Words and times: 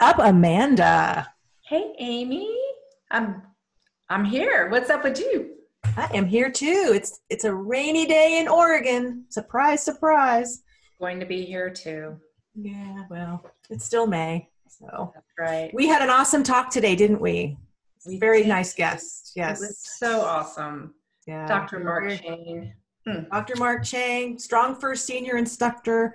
Up, 0.00 0.18
Amanda? 0.18 1.32
Hey, 1.66 1.92
Amy. 1.98 2.54
I'm 3.10 3.42
I'm 4.08 4.24
here. 4.24 4.68
What's 4.70 4.90
up 4.90 5.04
with 5.04 5.18
you? 5.18 5.50
I 5.96 6.08
am 6.14 6.26
here 6.26 6.50
too. 6.50 6.92
It's 6.94 7.20
it's 7.28 7.44
a 7.44 7.54
rainy 7.54 8.06
day 8.06 8.38
in 8.40 8.48
Oregon. 8.48 9.24
Surprise, 9.28 9.82
surprise. 9.82 10.62
Going 11.00 11.20
to 11.20 11.26
be 11.26 11.44
here 11.44 11.70
too. 11.70 12.16
Yeah, 12.54 13.04
well, 13.10 13.44
it's 13.70 13.84
still 13.84 14.06
May. 14.06 14.48
So 14.68 15.12
That's 15.14 15.26
right. 15.38 15.70
we 15.74 15.86
had 15.88 16.02
an 16.02 16.10
awesome 16.10 16.42
talk 16.42 16.70
today, 16.70 16.94
didn't 16.96 17.20
we? 17.20 17.56
We 18.06 18.18
Very 18.18 18.40
did. 18.42 18.48
nice 18.48 18.74
guest. 18.74 19.32
It 19.36 19.40
Yes. 19.40 19.60
was 19.60 19.78
so 19.98 20.20
awesome. 20.22 20.94
Yeah. 21.26 21.46
Dr. 21.46 21.80
Mark 21.80 22.08
Cheng. 22.10 22.72
Hmm. 23.06 23.12
Shane. 23.12 23.26
Dr. 23.30 23.56
Mark 23.56 23.84
Cheng, 23.84 24.38
Strong 24.38 24.76
First 24.76 25.06
Senior 25.06 25.36
Instructor, 25.36 26.14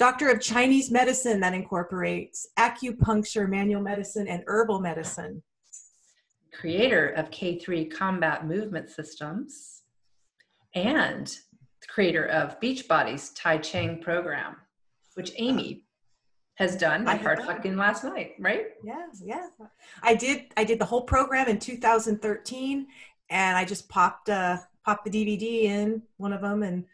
Doctor 0.00 0.30
of 0.30 0.40
Chinese 0.40 0.90
Medicine 0.90 1.40
that 1.40 1.52
incorporates 1.52 2.48
acupuncture, 2.58 3.46
manual 3.46 3.82
medicine, 3.82 4.26
and 4.28 4.42
herbal 4.46 4.80
medicine. 4.80 5.42
creator 6.58 7.08
of 7.08 7.30
K3 7.30 7.92
Combat 7.92 8.46
Movement 8.46 8.88
Systems, 8.88 9.82
and 10.74 11.30
creator 11.86 12.24
of 12.28 12.58
Beachbody's 12.60 13.28
Tai 13.34 13.58
Cheng 13.58 14.00
program, 14.00 14.56
which 15.16 15.32
Amy 15.36 15.84
has 16.54 16.76
done 16.76 17.06
I 17.06 17.16
have 17.16 17.38
part 17.44 17.66
last 17.76 18.02
night, 18.02 18.32
right? 18.38 18.68
Yeah, 18.82 19.04
yeah. 19.22 19.48
I 20.02 20.14
did. 20.14 20.46
I 20.56 20.64
did 20.64 20.78
the 20.78 20.86
whole 20.86 21.02
program 21.02 21.46
in 21.46 21.58
2013, 21.58 22.86
and 23.28 23.56
I 23.58 23.66
just 23.66 23.86
popped 23.90 24.30
uh, 24.30 24.56
popped 24.82 25.04
the 25.04 25.10
DVD 25.10 25.64
in 25.64 26.02
one 26.16 26.32
of 26.32 26.40
them, 26.40 26.62
and 26.62 26.86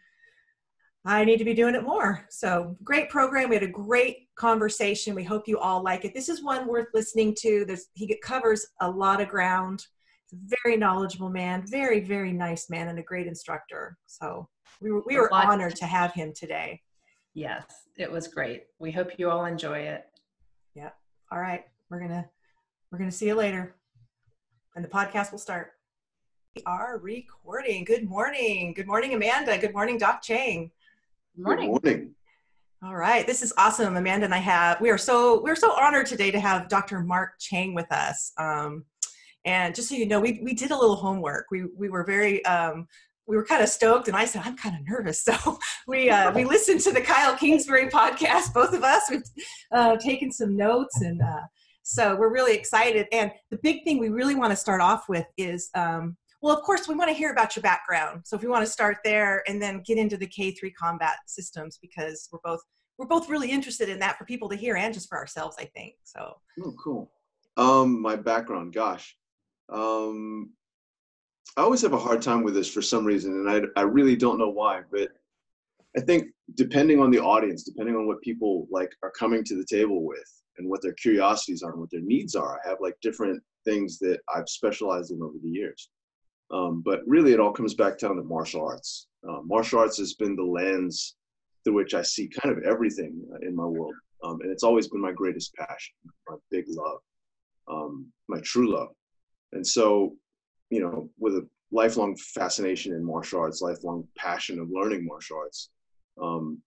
I 1.07 1.23
need 1.23 1.37
to 1.37 1.45
be 1.45 1.53
doing 1.53 1.73
it 1.73 1.83
more. 1.83 2.25
So 2.29 2.75
great 2.83 3.09
program. 3.09 3.47
We 3.47 3.55
had 3.55 3.63
a 3.63 3.67
great 3.67 4.27
conversation. 4.35 5.15
We 5.15 5.23
hope 5.23 5.47
you 5.47 5.57
all 5.57 5.81
like 5.81 6.03
it. 6.03 6.13
This 6.13 6.27
is 6.27 6.43
one 6.43 6.67
worth 6.67 6.87
listening 6.93 7.33
to. 7.39 7.63
There's 7.65 7.87
he 7.93 8.13
covers 8.21 8.67
a 8.81 8.91
lot 8.91 9.21
of 9.21 9.29
ground. 9.29 9.85
Very 10.33 10.75
knowledgeable 10.75 11.29
man, 11.29 11.63
very 11.65 12.01
very 12.01 12.33
nice 12.33 12.69
man, 12.69 12.89
and 12.89 12.99
a 12.99 13.03
great 13.03 13.25
instructor. 13.25 13.97
So 14.05 14.49
we 14.81 14.91
were 14.91 15.01
we 15.05 15.17
were 15.17 15.33
honored 15.33 15.77
to 15.77 15.85
have 15.85 16.11
him 16.11 16.33
today. 16.33 16.81
Yes, 17.33 17.63
it 17.97 18.11
was 18.11 18.27
great. 18.27 18.63
We 18.79 18.91
hope 18.91 19.17
you 19.17 19.29
all 19.29 19.45
enjoy 19.45 19.79
it. 19.79 20.05
Yeah. 20.75 20.89
All 21.31 21.39
right, 21.39 21.63
we're 21.89 22.01
gonna 22.01 22.27
we're 22.91 22.97
gonna 22.97 23.11
see 23.11 23.27
you 23.27 23.35
later, 23.35 23.77
and 24.75 24.83
the 24.83 24.89
podcast 24.89 25.31
will 25.31 25.39
start. 25.39 25.71
We 26.57 26.63
are 26.65 26.97
recording. 26.97 27.85
Good 27.85 28.09
morning. 28.09 28.73
Good 28.73 28.87
morning, 28.87 29.13
Amanda. 29.13 29.57
Good 29.57 29.73
morning, 29.73 29.97
Doc 29.97 30.21
Cheng. 30.21 30.71
Good 31.37 31.43
morning. 31.43 31.71
Good 31.71 31.83
morning. 31.83 32.15
All 32.83 32.95
right, 32.95 33.27
this 33.27 33.43
is 33.43 33.53
awesome, 33.59 33.95
Amanda 33.95 34.25
and 34.25 34.33
I 34.33 34.39
have. 34.39 34.81
We 34.81 34.89
are 34.89 34.97
so 34.97 35.39
we're 35.43 35.55
so 35.55 35.71
honored 35.71 36.07
today 36.07 36.31
to 36.31 36.39
have 36.39 36.67
Dr. 36.67 37.01
Mark 37.01 37.33
Cheng 37.39 37.75
with 37.75 37.91
us. 37.91 38.31
Um, 38.39 38.85
and 39.45 39.75
just 39.75 39.87
so 39.87 39.93
you 39.93 40.07
know, 40.07 40.19
we 40.19 40.39
we 40.41 40.55
did 40.55 40.71
a 40.71 40.75
little 40.75 40.95
homework. 40.95 41.45
We 41.51 41.65
we 41.77 41.89
were 41.89 42.03
very 42.03 42.43
um, 42.45 42.87
we 43.27 43.35
were 43.35 43.45
kind 43.45 43.61
of 43.61 43.69
stoked, 43.69 44.07
and 44.07 44.17
I 44.17 44.25
said 44.25 44.41
I'm 44.45 44.57
kind 44.57 44.75
of 44.77 44.81
nervous. 44.87 45.23
So 45.31 45.59
we 45.87 46.09
uh, 46.09 46.31
we 46.31 46.43
listened 46.43 46.81
to 46.81 46.91
the 46.91 47.01
Kyle 47.01 47.37
Kingsbury 47.37 47.87
podcast. 47.87 48.51
Both 48.51 48.73
of 48.73 48.83
us 48.83 49.03
we've 49.11 49.21
uh, 49.71 49.97
taken 49.97 50.31
some 50.31 50.57
notes, 50.57 51.01
and 51.01 51.21
uh, 51.21 51.41
so 51.83 52.15
we're 52.15 52.33
really 52.33 52.55
excited. 52.55 53.05
And 53.11 53.31
the 53.51 53.59
big 53.61 53.83
thing 53.83 53.99
we 53.99 54.09
really 54.09 54.33
want 54.33 54.53
to 54.53 54.57
start 54.57 54.81
off 54.81 55.03
with 55.07 55.27
is. 55.37 55.69
Um, 55.75 56.17
well, 56.41 56.55
of 56.55 56.63
course, 56.63 56.87
we 56.87 56.95
want 56.95 57.09
to 57.09 57.15
hear 57.15 57.31
about 57.31 57.55
your 57.55 57.63
background. 57.63 58.21
So 58.25 58.35
if 58.35 58.43
we 58.43 58.47
want 58.47 58.65
to 58.65 58.71
start 58.71 58.97
there 59.03 59.43
and 59.47 59.61
then 59.61 59.81
get 59.85 59.97
into 59.97 60.17
the 60.17 60.27
K3 60.27 60.71
combat 60.79 61.15
systems 61.25 61.79
because 61.81 62.29
we're 62.31 62.39
both 62.43 62.61
we're 62.97 63.07
both 63.07 63.29
really 63.29 63.51
interested 63.51 63.89
in 63.89 63.99
that 63.99 64.17
for 64.17 64.25
people 64.25 64.49
to 64.49 64.55
hear 64.55 64.75
and 64.75 64.91
just 64.91 65.07
for 65.07 65.17
ourselves, 65.19 65.55
I 65.59 65.65
think. 65.65 65.93
So 66.03 66.33
Oh, 66.63 66.73
cool. 66.83 67.11
Um, 67.55 68.01
my 68.01 68.15
background, 68.15 68.73
gosh. 68.73 69.15
Um, 69.69 70.51
I 71.55 71.61
always 71.61 71.81
have 71.81 71.93
a 71.93 71.99
hard 71.99 72.21
time 72.21 72.43
with 72.43 72.53
this 72.53 72.71
for 72.71 72.81
some 72.81 73.05
reason, 73.05 73.33
and 73.33 73.49
I, 73.49 73.79
I 73.79 73.83
really 73.83 74.15
don't 74.15 74.39
know 74.39 74.49
why, 74.49 74.81
but 74.91 75.09
I 75.95 76.01
think 76.01 76.27
depending 76.55 76.99
on 76.99 77.11
the 77.11 77.19
audience, 77.19 77.63
depending 77.63 77.95
on 77.95 78.07
what 78.07 78.21
people 78.21 78.67
like 78.71 78.91
are 79.03 79.11
coming 79.11 79.43
to 79.43 79.55
the 79.55 79.65
table 79.65 80.05
with 80.05 80.43
and 80.57 80.69
what 80.69 80.81
their 80.81 80.93
curiosities 80.93 81.63
are 81.63 81.71
and 81.71 81.79
what 81.79 81.91
their 81.91 82.01
needs 82.01 82.35
are, 82.35 82.59
I 82.63 82.69
have 82.69 82.77
like 82.79 82.95
different 83.01 83.41
things 83.65 83.97
that 83.99 84.19
I've 84.33 84.47
specialized 84.47 85.11
in 85.11 85.21
over 85.21 85.37
the 85.41 85.49
years. 85.49 85.89
Um, 86.51 86.81
but 86.85 87.01
really, 87.05 87.33
it 87.33 87.39
all 87.39 87.51
comes 87.51 87.73
back 87.73 87.99
down 87.99 88.15
to 88.15 88.23
martial 88.23 88.65
arts. 88.65 89.07
Uh, 89.27 89.41
martial 89.43 89.79
arts 89.79 89.97
has 89.97 90.13
been 90.13 90.35
the 90.35 90.43
lens 90.43 91.15
through 91.63 91.75
which 91.75 91.93
I 91.93 92.01
see 92.01 92.29
kind 92.41 92.57
of 92.57 92.63
everything 92.63 93.21
uh, 93.33 93.45
in 93.47 93.55
my 93.55 93.65
world. 93.65 93.93
Um, 94.23 94.39
and 94.41 94.51
it's 94.51 94.63
always 94.63 94.87
been 94.87 95.01
my 95.01 95.11
greatest 95.11 95.53
passion, 95.53 95.93
my 96.27 96.37
big 96.49 96.65
love, 96.69 96.99
um, 97.69 98.07
my 98.27 98.39
true 98.41 98.73
love. 98.73 98.89
And 99.51 99.65
so, 99.65 100.15
you 100.69 100.81
know, 100.81 101.09
with 101.19 101.35
a 101.35 101.47
lifelong 101.71 102.15
fascination 102.15 102.93
in 102.93 103.03
martial 103.03 103.41
arts, 103.41 103.61
lifelong 103.61 104.07
passion 104.17 104.59
of 104.59 104.69
learning 104.71 105.05
martial 105.05 105.37
arts, 105.37 105.69
um, 106.21 106.61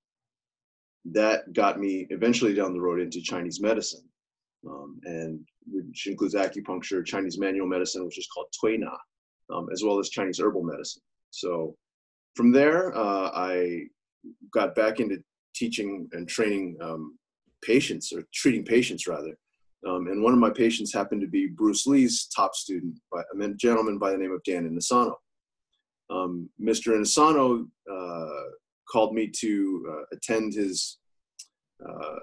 that 1.07 1.53
got 1.55 1.81
me 1.81 2.07
eventually 2.11 2.55
down 2.55 2.73
the 2.73 2.81
road 2.81 3.01
into 3.01 3.23
Chinese 3.23 3.61
medicine, 3.61 4.05
um, 4.69 5.01
and 5.05 5.41
which 5.67 6.07
includes 6.07 6.35
acupuncture, 6.35 7.05
Chinese 7.05 7.39
manual 7.39 7.67
medicine, 7.67 8.05
which 8.05 8.19
is 8.19 8.29
called 8.33 8.47
Tui 8.61 8.77
Na, 8.77 8.97
um, 9.53 9.69
as 9.73 9.83
well 9.85 9.99
as 9.99 10.11
Chinese 10.11 10.41
herbal 10.41 10.63
medicine. 10.63 11.03
So, 11.31 11.77
from 12.35 12.53
there, 12.53 12.97
uh, 12.97 13.31
I 13.35 13.85
got 14.53 14.75
back 14.75 15.01
into 15.01 15.23
teaching 15.55 16.09
and 16.13 16.29
training 16.29 16.77
um, 16.81 17.19
patients 17.63 18.13
or 18.13 18.23
treating 18.33 18.65
patients 18.65 19.07
rather. 19.07 19.37
Um, 19.87 20.09
and 20.09 20.23
one 20.23 20.33
of 20.33 20.39
my 20.39 20.51
patients 20.51 20.93
happened 20.93 21.23
to 21.23 21.27
be 21.27 21.47
Bruce 21.49 21.87
Lee's 21.87 22.27
top 22.27 22.55
student, 22.55 22.99
by, 23.11 23.21
a 23.21 23.49
gentleman 23.55 23.99
by 23.99 24.11
the 24.11 24.19
name 24.19 24.33
of 24.33 24.43
Dan 24.45 24.69
Inosanto. 24.69 25.15
Um, 26.11 26.51
Mr. 26.61 26.95
Inosanto 26.95 27.67
uh, 27.91 28.51
called 28.91 29.15
me 29.15 29.31
to 29.41 29.87
uh, 29.91 30.17
attend 30.17 30.55
his 30.55 30.99
uh, 31.87 32.19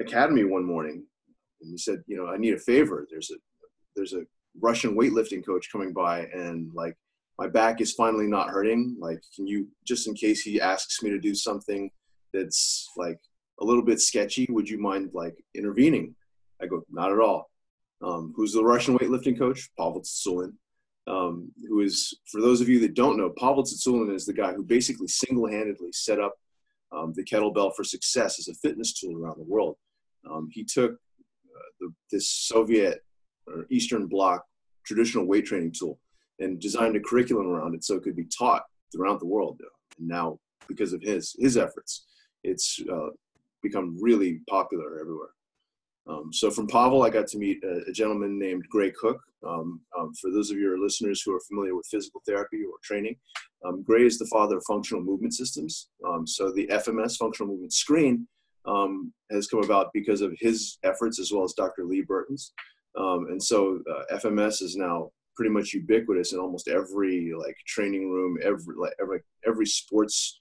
academy 0.00 0.44
one 0.44 0.64
morning, 0.64 1.04
and 1.60 1.70
he 1.70 1.76
said, 1.76 2.02
"You 2.06 2.16
know, 2.16 2.28
I 2.28 2.36
need 2.38 2.54
a 2.54 2.58
favor. 2.58 3.06
There's 3.10 3.30
a 3.30 3.36
there's 3.96 4.12
a 4.14 4.22
Russian 4.60 4.96
weightlifting 4.96 5.44
coach 5.44 5.70
coming 5.70 5.92
by, 5.92 6.26
and 6.26 6.70
like 6.74 6.96
my 7.38 7.48
back 7.48 7.80
is 7.80 7.92
finally 7.92 8.26
not 8.26 8.50
hurting. 8.50 8.96
Like, 8.98 9.22
can 9.34 9.46
you 9.46 9.68
just 9.84 10.06
in 10.06 10.14
case 10.14 10.42
he 10.42 10.60
asks 10.60 11.02
me 11.02 11.10
to 11.10 11.18
do 11.18 11.34
something 11.34 11.90
that's 12.32 12.88
like 12.96 13.18
a 13.60 13.64
little 13.64 13.82
bit 13.82 14.00
sketchy, 14.00 14.46
would 14.50 14.68
you 14.68 14.78
mind 14.78 15.10
like 15.12 15.36
intervening? 15.54 16.14
I 16.60 16.66
go, 16.66 16.82
not 16.90 17.12
at 17.12 17.18
all. 17.18 17.50
Um, 18.02 18.32
who's 18.36 18.52
the 18.52 18.64
Russian 18.64 18.98
weightlifting 18.98 19.38
coach? 19.38 19.70
Pavel 19.78 20.02
Tsatsouline, 20.02 20.54
um, 21.06 21.50
who 21.68 21.80
is, 21.80 22.14
for 22.30 22.40
those 22.40 22.60
of 22.60 22.68
you 22.68 22.80
that 22.80 22.94
don't 22.94 23.16
know, 23.16 23.30
Pavel 23.30 23.62
Tsatsouline 23.64 24.14
is 24.14 24.26
the 24.26 24.32
guy 24.32 24.52
who 24.52 24.62
basically 24.62 25.08
single-handedly 25.08 25.92
set 25.92 26.20
up 26.20 26.34
um, 26.92 27.12
the 27.14 27.24
kettlebell 27.24 27.74
for 27.74 27.84
success 27.84 28.38
as 28.38 28.48
a 28.48 28.54
fitness 28.54 28.92
tool 28.92 29.16
around 29.16 29.38
the 29.38 29.44
world. 29.44 29.76
Um, 30.30 30.48
he 30.52 30.64
took 30.64 30.92
uh, 30.92 31.70
the, 31.80 31.94
this 32.10 32.30
Soviet 32.30 33.04
or 33.46 33.66
Eastern 33.70 34.06
Bloc 34.06 34.44
traditional 34.84 35.26
weight 35.26 35.46
training 35.46 35.72
tool 35.78 35.98
and 36.40 36.60
designed 36.60 36.96
a 36.96 37.00
curriculum 37.00 37.46
around 37.46 37.74
it 37.74 37.84
so 37.84 37.94
it 37.94 38.02
could 38.02 38.16
be 38.16 38.28
taught 38.36 38.64
throughout 38.92 39.20
the 39.20 39.26
world. 39.26 39.60
And 39.98 40.08
now, 40.08 40.38
because 40.68 40.92
of 40.92 41.02
his 41.02 41.34
his 41.38 41.56
efforts, 41.56 42.06
it's 42.42 42.80
uh, 42.92 43.08
become 43.62 43.96
really 44.00 44.40
popular 44.48 44.98
everywhere. 45.00 45.30
Um, 46.06 46.30
so 46.32 46.50
from 46.50 46.66
Pavel, 46.66 47.02
I 47.02 47.10
got 47.10 47.26
to 47.28 47.38
meet 47.38 47.62
a, 47.64 47.82
a 47.88 47.92
gentleman 47.92 48.38
named 48.38 48.64
Gray 48.68 48.90
Cook. 48.90 49.20
Um, 49.46 49.80
um, 49.98 50.12
for 50.14 50.30
those 50.30 50.50
of 50.50 50.58
your 50.58 50.78
listeners 50.78 51.22
who 51.22 51.34
are 51.34 51.40
familiar 51.40 51.74
with 51.74 51.86
physical 51.90 52.22
therapy 52.26 52.62
or 52.64 52.76
training, 52.82 53.16
um, 53.64 53.82
Gray 53.82 54.06
is 54.06 54.18
the 54.18 54.26
father 54.26 54.58
of 54.58 54.64
functional 54.66 55.02
movement 55.02 55.34
systems. 55.34 55.88
Um, 56.06 56.26
so 56.26 56.52
the 56.52 56.66
FMS, 56.66 57.16
functional 57.16 57.52
movement 57.52 57.72
screen, 57.72 58.28
um, 58.66 59.12
has 59.30 59.46
come 59.46 59.62
about 59.62 59.90
because 59.92 60.20
of 60.20 60.34
his 60.38 60.78
efforts 60.84 61.18
as 61.18 61.32
well 61.32 61.44
as 61.44 61.54
Dr. 61.54 61.84
Lee 61.84 62.02
Burton's. 62.02 62.52
Um, 62.98 63.26
and 63.30 63.42
so 63.42 63.80
uh, 63.90 64.16
FMS 64.16 64.62
is 64.62 64.76
now 64.76 65.10
pretty 65.36 65.50
much 65.50 65.72
ubiquitous 65.72 66.32
in 66.32 66.38
almost 66.38 66.68
every 66.68 67.32
like 67.36 67.56
training 67.66 68.10
room, 68.10 68.38
every 68.42 68.76
like 68.76 68.94
every 69.00 69.20
every 69.46 69.66
sports 69.66 70.40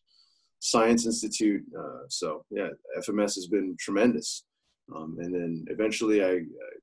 science 0.59 1.05
institute. 1.05 1.63
Uh, 1.77 2.03
so 2.09 2.45
yeah, 2.49 2.69
FMS 2.99 3.35
has 3.35 3.47
been 3.47 3.75
tremendous. 3.79 4.45
Um, 4.93 5.17
and 5.19 5.33
then 5.33 5.65
eventually 5.69 6.23
I 6.23 6.41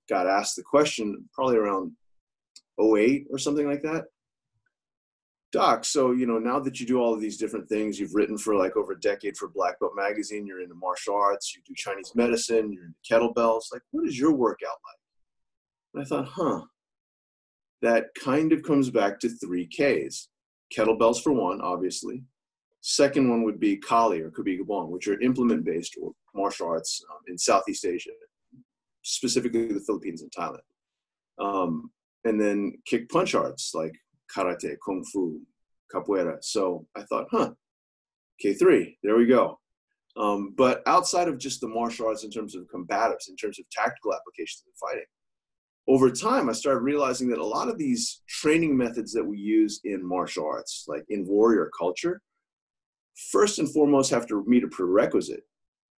got 0.09 0.27
asked 0.27 0.57
the 0.57 0.63
question 0.63 1.29
probably 1.35 1.57
around 1.57 1.93
08 2.81 3.27
or 3.31 3.39
something 3.39 3.67
like 3.67 3.83
that. 3.83 4.05
Doc, 5.53 5.85
so 5.85 6.13
you 6.13 6.27
know 6.27 6.39
now 6.39 6.61
that 6.61 6.79
you 6.79 6.87
do 6.87 7.01
all 7.01 7.13
of 7.13 7.21
these 7.21 7.37
different 7.37 7.69
things, 7.69 7.99
you've 7.99 8.15
written 8.15 8.39
for 8.39 8.55
like 8.55 8.77
over 8.77 8.93
a 8.93 9.01
decade 9.01 9.37
for 9.37 9.49
Black 9.49 9.81
Belt 9.81 9.93
Magazine. 9.97 10.47
You're 10.47 10.63
into 10.63 10.77
martial 10.77 11.17
arts, 11.17 11.55
you 11.55 11.63
do 11.67 11.75
Chinese 11.77 12.13
medicine, 12.15 12.73
you're 12.73 12.85
into 12.85 12.99
kettlebells. 13.11 13.65
Like, 13.73 13.83
what 13.91 14.07
is 14.07 14.17
your 14.17 14.33
workout 14.33 14.79
like? 14.87 15.00
And 15.95 16.03
I 16.03 16.07
thought, 16.07 16.27
huh, 16.27 16.63
that 17.83 18.07
kind 18.15 18.53
of 18.53 18.63
comes 18.63 18.91
back 18.91 19.19
to 19.21 19.29
three 19.29 19.67
Ks. 19.67 20.29
Kettlebells 20.77 21.23
for 21.23 21.33
one, 21.33 21.61
obviously. 21.61 22.23
Second 22.83 23.29
one 23.29 23.43
would 23.43 23.61
be 23.61 23.77
Kali 23.77 24.21
or 24.21 24.31
Krabi 24.31 24.59
Krabong, 24.59 24.89
which 24.89 25.09
are 25.09 25.21
implement-based 25.21 25.97
or 26.01 26.13
martial 26.35 26.69
arts 26.69 27.05
um, 27.11 27.19
in 27.29 27.37
Southeast 27.37 27.85
Asia, 27.85 28.11
specifically 29.03 29.67
the 29.67 29.81
Philippines 29.81 30.23
and 30.23 30.31
Thailand. 30.31 30.61
Um, 31.39 31.91
and 32.25 32.41
then 32.41 32.75
kick 32.87 33.09
punch 33.09 33.35
arts 33.35 33.73
like 33.75 33.95
karate, 34.35 34.77
kung 34.85 35.05
fu, 35.05 35.41
capoeira. 35.93 36.39
So 36.43 36.87
I 36.97 37.03
thought, 37.03 37.27
huh, 37.31 37.53
K3, 38.45 38.97
there 39.03 39.17
we 39.17 39.27
go. 39.27 39.59
Um, 40.17 40.55
but 40.57 40.83
outside 40.87 41.29
of 41.29 41.39
just 41.39 41.61
the 41.61 41.69
martial 41.69 42.07
arts 42.07 42.25
in 42.25 42.31
terms 42.31 42.55
of 42.55 42.67
combatives, 42.75 43.29
in 43.29 43.37
terms 43.37 43.59
of 43.59 43.69
tactical 43.71 44.15
applications 44.15 44.65
in 44.67 44.73
fighting, 44.81 45.07
over 45.88 46.11
time 46.11 46.49
I 46.49 46.53
started 46.53 46.81
realizing 46.81 47.29
that 47.29 47.38
a 47.38 47.44
lot 47.44 47.69
of 47.69 47.79
these 47.79 48.23
training 48.29 48.77
methods 48.77 49.12
that 49.12 49.25
we 49.25 49.38
use 49.38 49.81
in 49.85 50.06
martial 50.06 50.47
arts, 50.47 50.85
like 50.87 51.05
in 51.09 51.27
warrior 51.27 51.71
culture, 51.77 52.21
first 53.32 53.59
and 53.59 53.71
foremost 53.73 54.11
have 54.11 54.27
to 54.29 54.44
meet 54.47 54.65
a 54.65 54.69
prerequisite. 54.69 55.43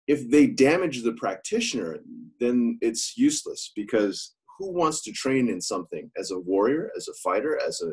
If 0.07 0.29
they 0.29 0.47
damage 0.47 1.03
the 1.03 1.13
practitioner, 1.13 1.99
then 2.39 2.77
it's 2.81 3.17
useless 3.17 3.71
because 3.75 4.33
who 4.57 4.71
wants 4.71 5.01
to 5.03 5.11
train 5.11 5.49
in 5.49 5.61
something 5.61 6.11
as 6.17 6.31
a 6.31 6.39
warrior, 6.39 6.91
as 6.95 7.07
a 7.07 7.13
fighter, 7.23 7.59
as 7.65 7.81
a 7.81 7.91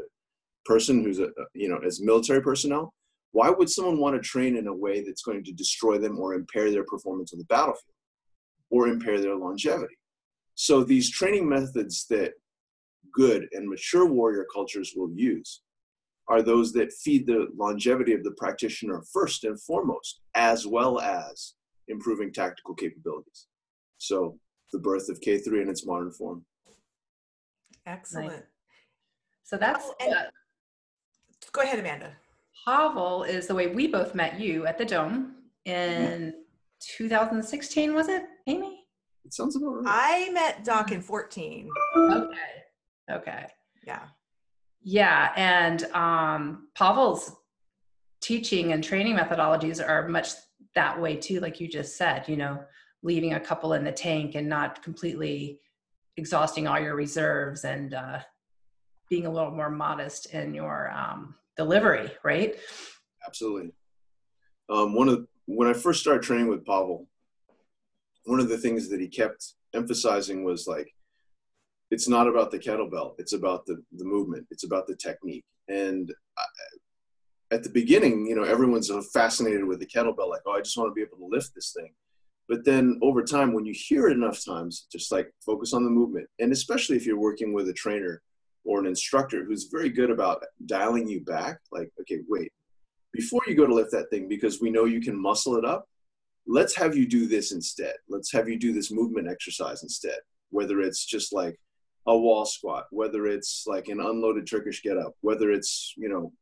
person 0.65 1.03
who's 1.03 1.19
a 1.19 1.27
uh, 1.27 1.45
you 1.55 1.69
know 1.69 1.79
as 1.79 2.01
military 2.01 2.43
personnel? 2.43 2.93
Why 3.33 3.51
would 3.51 3.71
someone 3.71 3.99
want 3.99 4.17
to 4.17 4.27
train 4.27 4.57
in 4.57 4.69
a 4.69 4.75
way 4.75 5.03
that's 5.03 5.23
going 5.23 5.45
to 5.45 5.53
destroy 5.53 5.99
them 5.99 6.19
or 6.19 6.35
impair 6.35 6.71
their 6.71 6.85
performance 6.85 7.33
on 7.33 7.39
the 7.39 7.45
battlefield 7.45 7.95
or 8.71 8.89
impair 8.89 9.21
their 9.21 9.37
longevity? 9.37 9.98
So 10.61 10.83
these 10.83 11.09
training 11.09 11.49
methods 11.49 12.07
that 12.11 12.33
good 13.15 13.47
and 13.53 13.69
mature 13.69 14.07
warrior 14.07 14.45
cultures 14.53 14.93
will 14.97 15.13
use 15.15 15.63
are 16.27 16.43
those 16.43 16.73
that 16.73 16.93
feed 16.93 17.29
the 17.29 17.47
longevity 17.57 18.13
of 18.13 18.25
the 18.25 18.33
practitioner 18.33 19.01
first 19.13 19.45
and 19.45 19.59
foremost, 19.63 20.21
as 20.35 20.67
well 20.67 20.99
as 20.99 21.55
improving 21.87 22.33
tactical 22.33 22.75
capabilities. 22.75 23.47
So 23.99 24.37
the 24.73 24.81
birth 24.81 25.09
of 25.09 25.21
K3 25.21 25.63
in 25.63 25.69
its 25.69 25.87
modern 25.87 26.11
form. 26.11 26.45
Excellent. 27.87 28.33
Nice. 28.33 28.43
So 29.45 29.59
that's 29.59 29.89
oh, 30.03 30.11
uh, 30.11 30.25
go 31.53 31.61
ahead, 31.61 31.79
Amanda. 31.79 32.11
Pavel 32.65 33.23
is 33.23 33.47
the 33.47 33.55
way 33.55 33.69
we 33.69 33.87
both 33.87 34.13
met 34.13 34.41
you 34.41 34.67
at 34.67 34.77
the 34.77 34.85
Dome 34.85 35.37
in 35.67 36.35
2016, 36.81 37.95
was 37.95 38.09
it, 38.09 38.25
Amy? 38.49 38.78
It 39.29 39.35
sounds 39.35 39.57
about 39.57 39.85
right. 39.85 39.85
I 39.87 40.31
met 40.31 40.65
Doc 40.65 40.91
in 40.91 41.03
14. 41.03 41.69
Okay. 41.99 42.35
Okay. 43.11 43.47
Yeah. 43.87 44.05
Yeah. 44.81 45.33
And 45.37 45.85
um, 45.93 46.69
Pavel's 46.75 47.31
teaching 48.23 48.73
and 48.73 48.83
training 48.83 49.19
methodologies 49.19 49.87
are 49.87 50.09
much 50.09 50.31
that 50.75 50.99
way 50.99 51.15
too, 51.15 51.41
like 51.41 51.61
you 51.61 51.69
just 51.69 51.99
said, 51.99 52.27
you 52.27 52.39
know, 52.39 52.59
leaving 53.03 53.35
a 53.35 53.41
couple 53.41 53.75
in 53.75 53.85
the 53.85 53.93
tank 53.93 54.35
and 54.35 54.49
not 54.49 54.83
completely 54.83 55.61
exhausting 56.17 56.67
all 56.67 56.81
your 56.81 56.95
reserves 56.95 57.65
and 57.67 57.93
uh, 57.93 58.21
being 59.11 59.27
a 59.27 59.31
little 59.31 59.51
more 59.51 59.69
modest 59.69 60.33
in 60.33 60.55
your 60.55 60.91
um, 60.91 61.35
delivery, 61.55 62.11
right? 62.25 62.57
Absolutely. 63.27 63.73
Um, 64.71 64.95
one 64.95 65.11
of 65.11 65.27
when 65.45 65.69
I 65.69 65.75
first 65.75 66.01
started 66.01 66.23
training 66.23 66.49
with 66.49 66.65
Pavel, 66.65 67.07
one 68.29 68.41
of 68.41 68.49
the 68.49 68.59
things 68.59 68.89
that 68.91 69.01
he 69.01 69.09
kept 69.09 69.55
emphasizing 69.75 70.45
was 70.45 70.67
like, 70.67 70.95
it's 71.91 72.09
not 72.09 72.29
about 72.29 72.51
the 72.51 72.59
kettlebell; 72.59 73.15
it's 73.19 73.33
about 73.33 73.65
the 73.65 73.83
the 73.97 74.05
movement, 74.05 74.47
it's 74.51 74.65
about 74.65 74.87
the 74.87 74.95
technique. 74.95 75.45
And 75.69 76.13
I, 76.37 76.45
at 77.51 77.63
the 77.63 77.71
beginning, 77.71 78.27
you 78.27 78.37
know, 78.37 78.43
everyone's 78.43 78.91
fascinated 79.13 79.65
with 79.65 79.81
the 79.81 79.87
kettlebell, 79.87 80.29
like, 80.29 80.43
oh, 80.47 80.53
I 80.53 80.61
just 80.61 80.77
want 80.77 80.91
to 80.91 80.95
be 80.95 81.01
able 81.01 81.17
to 81.17 81.35
lift 81.35 81.55
this 81.55 81.73
thing. 81.75 81.93
But 82.47 82.65
then 82.65 82.99
over 83.03 83.23
time, 83.23 83.55
when 83.55 83.65
you 83.65 83.75
hear 83.75 84.09
it 84.09 84.13
enough 84.13 84.45
times, 84.45 84.87
just 84.93 85.11
like 85.11 85.33
focus 85.45 85.73
on 85.73 85.85
the 85.85 85.91
movement, 85.91 86.29
and 86.39 86.53
especially 86.53 86.97
if 86.97 87.07
you're 87.07 87.19
working 87.19 87.55
with 87.55 87.69
a 87.71 87.73
trainer 87.73 88.21
or 88.65 88.81
an 88.81 88.87
instructor 88.87 89.45
who's 89.45 89.71
very 89.73 89.89
good 89.89 90.11
about 90.11 90.45
dialing 90.67 91.09
you 91.09 91.21
back, 91.23 91.59
like, 91.73 91.91
okay, 92.01 92.21
wait, 92.29 92.53
before 93.13 93.41
you 93.47 93.55
go 93.55 93.67
to 93.67 93.75
lift 93.75 93.93
that 93.93 94.11
thing, 94.11 94.29
because 94.29 94.61
we 94.61 94.71
know 94.71 94.85
you 94.85 95.01
can 95.01 95.21
muscle 95.21 95.57
it 95.57 95.65
up, 95.65 95.89
let's 96.49 96.75
have 96.75 96.97
you 96.97 97.07
do 97.07 97.29
this 97.29 97.53
instead. 97.53 97.95
Let's 98.09 98.33
have 98.33 98.49
you 98.49 98.59
do 98.59 98.73
this 98.73 98.91
movement 98.91 99.29
exercise 99.29 99.83
instead, 99.83 100.19
whether 100.51 100.81
it's 100.81 101.05
just 101.05 101.33
like 101.33 101.61
a 102.07 102.17
wall 102.17 102.47
squat, 102.47 102.87
whether 102.91 103.27
it's 103.27 103.65
like 103.67 103.89
an 103.89 104.01
unloaded 104.01 104.49
Turkish 104.49 104.83
get 104.83 104.97
up, 104.97 105.15
whether 105.21 105.53
it's, 105.53 105.93
you 105.97 106.09
know, 106.09 106.33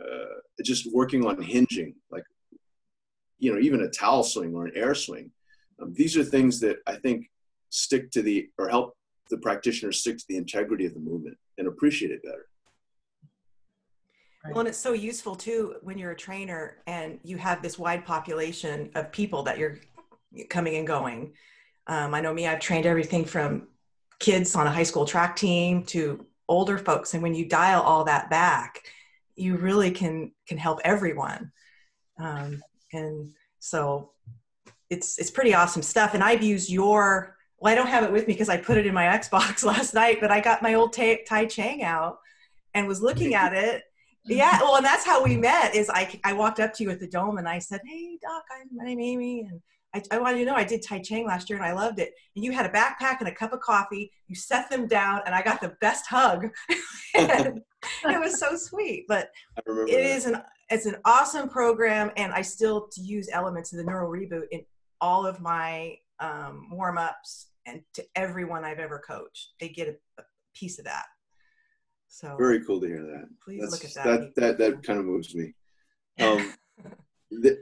uh, 0.00 0.40
just 0.62 0.88
working 0.94 1.26
on 1.26 1.42
hinging, 1.42 1.94
like, 2.10 2.24
you 3.40 3.52
know, 3.52 3.60
even 3.60 3.82
a 3.82 3.90
towel 3.90 4.22
swing 4.22 4.54
or 4.54 4.66
an 4.66 4.72
air 4.76 4.94
swing. 4.94 5.32
Um, 5.82 5.92
these 5.92 6.16
are 6.16 6.24
things 6.24 6.60
that 6.60 6.78
I 6.86 6.94
think 6.94 7.28
stick 7.70 8.12
to 8.12 8.22
the, 8.22 8.48
or 8.56 8.68
help 8.68 8.96
the 9.30 9.38
practitioner 9.38 9.90
stick 9.90 10.18
to 10.18 10.24
the 10.28 10.36
integrity 10.36 10.86
of 10.86 10.94
the 10.94 11.00
movement 11.00 11.36
and 11.58 11.66
appreciate 11.66 12.12
it 12.12 12.22
better. 12.22 12.46
Well, 14.50 14.60
and 14.60 14.68
it's 14.68 14.78
so 14.78 14.92
useful 14.92 15.34
too 15.34 15.76
when 15.82 15.96
you're 15.96 16.10
a 16.10 16.16
trainer 16.16 16.76
and 16.86 17.18
you 17.22 17.38
have 17.38 17.62
this 17.62 17.78
wide 17.78 18.04
population 18.04 18.90
of 18.94 19.10
people 19.10 19.42
that 19.44 19.58
you're 19.58 19.78
coming 20.50 20.76
and 20.76 20.86
going. 20.86 21.32
Um, 21.86 22.14
I 22.14 22.20
know 22.20 22.32
me, 22.34 22.46
I've 22.46 22.60
trained 22.60 22.86
everything 22.86 23.24
from 23.24 23.68
kids 24.18 24.54
on 24.54 24.66
a 24.66 24.70
high 24.70 24.82
school 24.82 25.04
track 25.04 25.36
team 25.36 25.82
to 25.84 26.26
older 26.48 26.78
folks. 26.78 27.14
And 27.14 27.22
when 27.22 27.34
you 27.34 27.46
dial 27.46 27.82
all 27.82 28.04
that 28.04 28.30
back, 28.30 28.82
you 29.36 29.56
really 29.56 29.90
can 29.90 30.32
can 30.46 30.58
help 30.58 30.80
everyone. 30.84 31.50
Um, 32.18 32.62
and 32.92 33.32
so 33.58 34.10
it's 34.90 35.18
it's 35.18 35.30
pretty 35.30 35.54
awesome 35.54 35.82
stuff. 35.82 36.14
And 36.14 36.22
I've 36.22 36.42
used 36.42 36.70
your 36.70 37.36
well, 37.58 37.72
I 37.72 37.76
don't 37.76 37.86
have 37.86 38.04
it 38.04 38.12
with 38.12 38.26
me 38.26 38.34
because 38.34 38.48
I 38.48 38.58
put 38.58 38.76
it 38.76 38.86
in 38.86 38.94
my 38.94 39.06
Xbox 39.06 39.64
last 39.72 39.94
night, 39.94 40.18
but 40.20 40.30
I 40.30 40.40
got 40.40 40.62
my 40.62 40.74
old 40.74 40.92
Tai, 40.92 41.20
tai 41.26 41.46
Cheng 41.46 41.82
out 41.82 42.18
and 42.74 42.86
was 42.86 43.00
looking 43.00 43.34
at 43.34 43.54
it. 43.54 43.82
Yeah, 44.26 44.58
well, 44.62 44.76
and 44.76 44.84
that's 44.84 45.04
how 45.04 45.22
we 45.22 45.36
met. 45.36 45.74
Is 45.74 45.90
I 45.90 46.18
I 46.24 46.32
walked 46.32 46.60
up 46.60 46.72
to 46.74 46.82
you 46.82 46.90
at 46.90 47.00
the 47.00 47.06
dome 47.06 47.38
and 47.38 47.48
I 47.48 47.58
said, 47.58 47.80
"Hey, 47.86 48.18
Doc, 48.22 48.42
I'm 48.52 48.68
my 48.74 48.84
name 48.84 49.00
Amy, 49.00 49.40
and 49.40 49.60
I, 49.94 50.02
I 50.16 50.18
want 50.18 50.36
you 50.36 50.44
to 50.44 50.50
know 50.50 50.56
I 50.56 50.64
did 50.64 50.82
Tai 50.82 50.98
Cheng 51.00 51.26
last 51.26 51.48
year 51.48 51.58
and 51.58 51.66
I 51.66 51.72
loved 51.72 52.00
it. 52.00 52.12
And 52.34 52.44
you 52.44 52.52
had 52.52 52.66
a 52.66 52.70
backpack 52.70 53.20
and 53.20 53.28
a 53.28 53.34
cup 53.34 53.52
of 53.52 53.60
coffee. 53.60 54.10
You 54.26 54.34
set 54.34 54.68
them 54.68 54.88
down, 54.88 55.20
and 55.24 55.34
I 55.34 55.42
got 55.42 55.60
the 55.60 55.76
best 55.80 56.06
hug. 56.06 56.48
it 57.14 57.62
was 58.04 58.40
so 58.40 58.56
sweet. 58.56 59.04
But 59.08 59.30
it 59.66 59.66
that. 59.66 59.88
is 59.88 60.26
an 60.26 60.42
it's 60.70 60.86
an 60.86 60.96
awesome 61.04 61.48
program, 61.48 62.10
and 62.16 62.32
I 62.32 62.42
still 62.42 62.88
use 62.96 63.28
elements 63.32 63.72
of 63.72 63.78
the 63.78 63.84
neural 63.84 64.10
Reboot 64.10 64.46
in 64.50 64.64
all 65.00 65.26
of 65.26 65.40
my 65.40 65.96
um, 66.18 66.68
warm 66.70 66.98
ups 66.98 67.48
and 67.66 67.82
to 67.94 68.04
everyone 68.16 68.64
I've 68.64 68.78
ever 68.78 69.02
coached. 69.06 69.54
They 69.60 69.68
get 69.68 69.88
a, 69.88 70.22
a, 70.22 70.24
piece 70.54 70.78
of 70.78 70.84
that. 70.84 71.06
So 72.14 72.36
very 72.36 72.64
cool 72.64 72.80
to 72.80 72.86
hear 72.86 73.02
that. 73.02 73.24
Please 73.44 73.60
That's, 73.60 73.72
look 73.72 73.84
at 73.84 73.94
that. 73.94 74.04
That 74.04 74.34
that 74.36 74.58
that 74.58 74.82
kind 74.84 75.00
of 75.00 75.04
moves 75.04 75.34
me. 75.34 75.52
Um, 76.20 76.54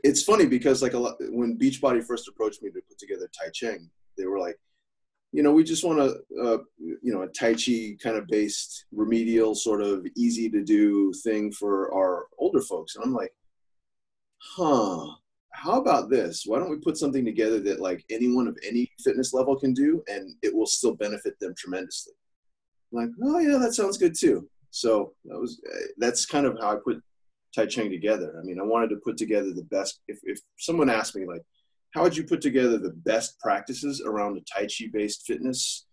it's 0.04 0.24
funny 0.24 0.44
because 0.44 0.82
like 0.82 0.92
a 0.92 0.98
lot 0.98 1.14
when 1.30 1.56
Beachbody 1.56 2.04
first 2.04 2.28
approached 2.28 2.62
me 2.62 2.68
to 2.68 2.82
put 2.86 2.98
together 2.98 3.30
Tai 3.32 3.48
Cheng, 3.54 3.88
they 4.18 4.26
were 4.26 4.38
like, 4.38 4.58
you 5.32 5.42
know, 5.42 5.52
we 5.52 5.64
just 5.64 5.84
want 5.84 6.00
a, 6.00 6.18
a 6.38 6.58
you 6.78 7.14
know 7.14 7.22
a 7.22 7.28
Tai 7.28 7.54
Chi 7.54 7.96
kind 8.02 8.18
of 8.18 8.26
based 8.26 8.84
remedial 8.92 9.54
sort 9.54 9.80
of 9.80 10.06
easy 10.18 10.50
to 10.50 10.62
do 10.62 11.14
thing 11.24 11.50
for 11.50 11.90
our 11.94 12.26
older 12.36 12.60
folks, 12.60 12.94
and 12.94 13.06
I'm 13.06 13.14
like, 13.14 13.32
huh 14.38 15.14
how 15.54 15.80
about 15.80 16.10
this? 16.10 16.44
Why 16.44 16.58
don't 16.58 16.70
we 16.70 16.78
put 16.78 16.96
something 16.96 17.24
together 17.24 17.60
that 17.60 17.80
like 17.80 18.04
anyone 18.10 18.48
of 18.48 18.58
any 18.66 18.90
fitness 19.04 19.32
level 19.32 19.54
can 19.54 19.72
do 19.74 20.02
and 20.08 20.34
it 20.42 20.52
will 20.54 20.66
still 20.66 20.94
benefit 20.94 21.38
them 21.40 21.54
tremendously? 21.56 22.14
I'm 22.92 22.98
like, 22.98 23.10
oh 23.22 23.38
yeah, 23.38 23.58
that 23.58 23.74
sounds 23.74 23.98
good 23.98 24.14
too. 24.18 24.48
So 24.70 25.12
that 25.26 25.38
was 25.38 25.60
uh, 25.70 25.86
that's 25.98 26.26
kind 26.26 26.46
of 26.46 26.56
how 26.60 26.72
I 26.72 26.76
put 26.82 27.02
Tai 27.54 27.66
Cheng 27.66 27.90
together. 27.90 28.34
I 28.40 28.44
mean, 28.44 28.58
I 28.58 28.64
wanted 28.64 28.90
to 28.90 28.96
put 28.96 29.16
together 29.16 29.52
the 29.52 29.64
best. 29.64 30.00
If 30.08 30.18
if 30.22 30.40
someone 30.58 30.90
asked 30.90 31.14
me 31.14 31.26
like, 31.26 31.42
how 31.94 32.02
would 32.02 32.16
you 32.16 32.24
put 32.24 32.40
together 32.40 32.78
the 32.78 32.90
best 33.04 33.38
practices 33.40 34.02
around 34.04 34.38
a 34.38 34.40
Tai 34.40 34.66
Chi 34.66 34.86
based 34.92 35.26
fitness 35.26 35.86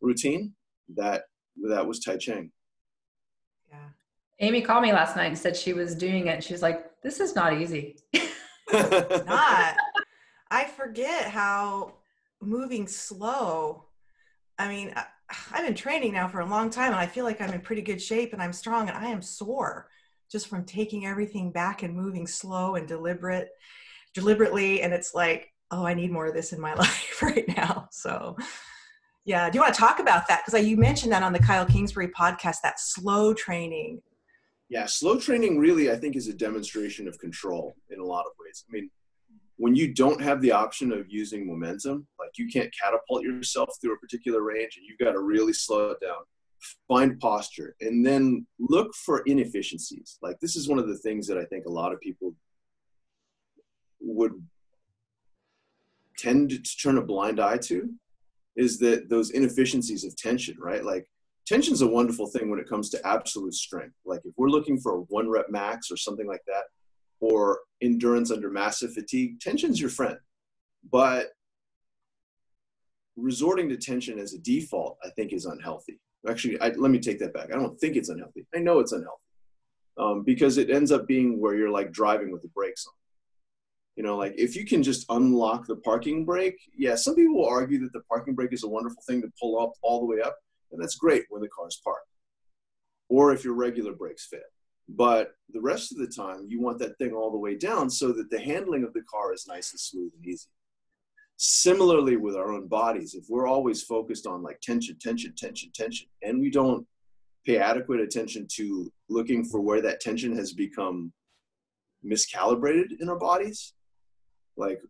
routine? 0.00 0.52
That 0.96 1.24
that 1.68 1.86
was 1.86 2.00
Tai 2.00 2.16
Cheng. 2.16 2.50
Yeah. 3.70 3.88
Amy 4.40 4.62
called 4.62 4.82
me 4.82 4.92
last 4.92 5.16
night 5.16 5.26
and 5.26 5.38
said 5.38 5.56
she 5.56 5.72
was 5.72 5.94
doing 5.94 6.26
it. 6.26 6.42
She's 6.42 6.62
like, 6.62 6.90
this 7.02 7.20
is 7.20 7.34
not 7.34 7.60
easy. 7.60 7.96
not. 8.72 9.76
I 10.50 10.64
forget 10.76 11.24
how 11.26 11.94
moving 12.42 12.86
slow. 12.86 13.86
I 14.58 14.68
mean, 14.68 14.92
I, 14.94 15.04
I've 15.52 15.64
been 15.64 15.74
training 15.74 16.12
now 16.12 16.28
for 16.28 16.40
a 16.40 16.46
long 16.46 16.70
time 16.70 16.92
and 16.92 17.00
I 17.00 17.06
feel 17.06 17.24
like 17.24 17.40
I'm 17.40 17.52
in 17.52 17.60
pretty 17.60 17.82
good 17.82 18.00
shape 18.00 18.32
and 18.32 18.42
I'm 18.42 18.52
strong 18.52 18.88
and 18.88 18.96
I 18.96 19.08
am 19.08 19.22
sore 19.22 19.88
just 20.30 20.48
from 20.48 20.64
taking 20.64 21.06
everything 21.06 21.50
back 21.50 21.82
and 21.82 21.94
moving 21.94 22.26
slow 22.26 22.74
and 22.74 22.88
deliberate 22.88 23.48
deliberately 24.12 24.82
and 24.82 24.92
it's 24.92 25.14
like 25.14 25.52
oh 25.70 25.84
i 25.84 25.92
need 25.92 26.10
more 26.10 26.26
of 26.26 26.34
this 26.34 26.52
in 26.52 26.60
my 26.60 26.74
life 26.84 27.22
right 27.22 27.48
now. 27.56 27.88
So 27.90 28.36
yeah 29.24 29.48
do 29.48 29.56
you 29.56 29.62
want 29.62 29.74
to 29.74 29.80
talk 29.80 29.98
about 29.98 30.28
that? 30.28 30.42
Because 30.44 30.66
you 30.66 30.76
mentioned 30.76 31.12
that 31.12 31.22
on 31.22 31.32
the 31.32 31.38
kyle 31.38 31.66
kingsbury 31.66 32.08
podcast 32.08 32.56
that 32.62 32.78
slow 32.78 33.32
training. 33.32 34.02
Yeah 34.68 34.86
slow 34.86 35.18
training 35.18 35.58
really 35.58 35.90
i 35.90 35.96
think 35.96 36.16
is 36.16 36.28
a 36.28 36.34
demonstration 36.34 37.08
of 37.08 37.18
control 37.18 37.74
in 37.90 38.00
a 38.00 38.04
lot 38.04 38.26
of 38.26 38.32
ways. 38.38 38.64
I 38.68 38.72
mean 38.72 38.90
when 39.64 39.74
you 39.74 39.94
don't 39.94 40.20
have 40.20 40.42
the 40.42 40.52
option 40.52 40.92
of 40.92 41.06
using 41.08 41.46
momentum, 41.46 42.06
like 42.18 42.28
you 42.36 42.46
can't 42.48 42.70
catapult 42.78 43.22
yourself 43.22 43.70
through 43.80 43.94
a 43.94 43.98
particular 43.98 44.42
range 44.42 44.76
and 44.76 44.84
you've 44.86 44.98
got 44.98 45.12
to 45.12 45.20
really 45.20 45.54
slow 45.54 45.92
it 45.92 46.00
down, 46.02 46.18
find 46.86 47.18
posture 47.18 47.74
and 47.80 48.04
then 48.04 48.46
look 48.58 48.94
for 48.94 49.20
inefficiencies. 49.20 50.18
Like 50.20 50.38
this 50.38 50.54
is 50.54 50.68
one 50.68 50.78
of 50.78 50.86
the 50.86 50.98
things 50.98 51.26
that 51.28 51.38
I 51.38 51.46
think 51.46 51.64
a 51.64 51.72
lot 51.72 51.94
of 51.94 52.00
people 52.02 52.34
would 54.02 54.34
tend 56.18 56.50
to 56.50 56.76
turn 56.76 56.98
a 56.98 57.02
blind 57.02 57.40
eye 57.40 57.56
to 57.56 57.88
is 58.56 58.78
that 58.80 59.08
those 59.08 59.30
inefficiencies 59.30 60.04
of 60.04 60.14
tension, 60.14 60.58
right? 60.60 60.84
Like 60.84 61.06
tension's 61.46 61.80
a 61.80 61.88
wonderful 61.88 62.26
thing 62.26 62.50
when 62.50 62.60
it 62.60 62.68
comes 62.68 62.90
to 62.90 63.06
absolute 63.06 63.54
strength. 63.54 63.96
Like 64.04 64.20
if 64.26 64.34
we're 64.36 64.50
looking 64.50 64.78
for 64.78 64.92
a 64.92 65.00
one 65.08 65.30
rep 65.30 65.46
max 65.48 65.90
or 65.90 65.96
something 65.96 66.26
like 66.26 66.42
that, 66.48 66.64
or 67.24 67.60
endurance 67.80 68.30
under 68.30 68.50
massive 68.50 68.92
fatigue, 68.92 69.40
tension's 69.40 69.80
your 69.80 69.88
friend. 69.88 70.18
But 70.90 71.28
resorting 73.16 73.70
to 73.70 73.78
tension 73.78 74.18
as 74.18 74.34
a 74.34 74.38
default, 74.38 74.98
I 75.02 75.08
think, 75.10 75.32
is 75.32 75.46
unhealthy. 75.46 75.98
Actually, 76.28 76.60
I, 76.60 76.68
let 76.68 76.90
me 76.90 76.98
take 76.98 77.18
that 77.20 77.32
back. 77.32 77.50
I 77.50 77.56
don't 77.56 77.78
think 77.80 77.96
it's 77.96 78.10
unhealthy. 78.10 78.46
I 78.54 78.58
know 78.58 78.78
it's 78.78 78.92
unhealthy 78.92 79.22
um, 79.96 80.22
because 80.22 80.58
it 80.58 80.68
ends 80.68 80.92
up 80.92 81.06
being 81.06 81.40
where 81.40 81.54
you're 81.54 81.70
like 81.70 81.92
driving 81.92 82.30
with 82.30 82.42
the 82.42 82.48
brakes 82.48 82.86
on. 82.86 82.92
You 83.96 84.02
know, 84.02 84.16
like 84.18 84.34
if 84.36 84.54
you 84.54 84.66
can 84.66 84.82
just 84.82 85.06
unlock 85.08 85.66
the 85.66 85.76
parking 85.76 86.26
brake, 86.26 86.58
yeah, 86.76 86.96
some 86.96 87.14
people 87.14 87.36
will 87.36 87.48
argue 87.48 87.80
that 87.80 87.92
the 87.94 88.02
parking 88.10 88.34
brake 88.34 88.52
is 88.52 88.64
a 88.64 88.68
wonderful 88.68 89.02
thing 89.06 89.22
to 89.22 89.32
pull 89.40 89.58
up 89.58 89.72
all 89.82 90.00
the 90.00 90.06
way 90.06 90.20
up, 90.20 90.36
and 90.72 90.82
that's 90.82 90.96
great 90.96 91.24
when 91.30 91.40
the 91.40 91.48
car's 91.48 91.80
parked. 91.82 92.08
Or 93.08 93.32
if 93.32 93.44
your 93.44 93.54
regular 93.54 93.92
brakes 93.94 94.26
fail. 94.26 94.40
But 94.88 95.32
the 95.52 95.60
rest 95.60 95.92
of 95.92 95.98
the 95.98 96.06
time, 96.06 96.46
you 96.48 96.60
want 96.60 96.78
that 96.80 96.98
thing 96.98 97.12
all 97.12 97.30
the 97.30 97.38
way 97.38 97.56
down 97.56 97.88
so 97.88 98.12
that 98.12 98.30
the 98.30 98.38
handling 98.38 98.84
of 98.84 98.92
the 98.92 99.02
car 99.02 99.32
is 99.32 99.46
nice 99.46 99.72
and 99.72 99.80
smooth 99.80 100.12
and 100.16 100.26
easy. 100.26 100.48
Similarly, 101.36 102.16
with 102.16 102.36
our 102.36 102.52
own 102.52 102.68
bodies, 102.68 103.14
if 103.14 103.24
we're 103.28 103.48
always 103.48 103.82
focused 103.82 104.26
on 104.26 104.42
like 104.42 104.60
tension, 104.60 104.96
tension, 105.00 105.34
tension, 105.36 105.70
tension, 105.74 106.06
and 106.22 106.40
we 106.40 106.50
don't 106.50 106.86
pay 107.44 107.58
adequate 107.58 108.00
attention 108.00 108.46
to 108.52 108.92
looking 109.08 109.44
for 109.44 109.60
where 109.60 109.82
that 109.82 110.00
tension 110.00 110.34
has 110.36 110.52
become 110.52 111.12
miscalibrated 112.04 113.00
in 113.00 113.08
our 113.08 113.18
bodies, 113.18 113.74
like 114.56 114.80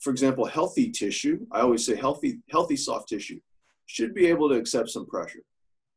for 0.00 0.10
example, 0.10 0.46
healthy 0.46 0.90
tissue, 0.90 1.46
I 1.52 1.60
always 1.60 1.84
say 1.84 1.94
healthy, 1.94 2.40
healthy 2.50 2.76
soft 2.76 3.08
tissue 3.08 3.40
should 3.86 4.14
be 4.14 4.26
able 4.26 4.48
to 4.48 4.54
accept 4.54 4.88
some 4.88 5.06
pressure. 5.06 5.42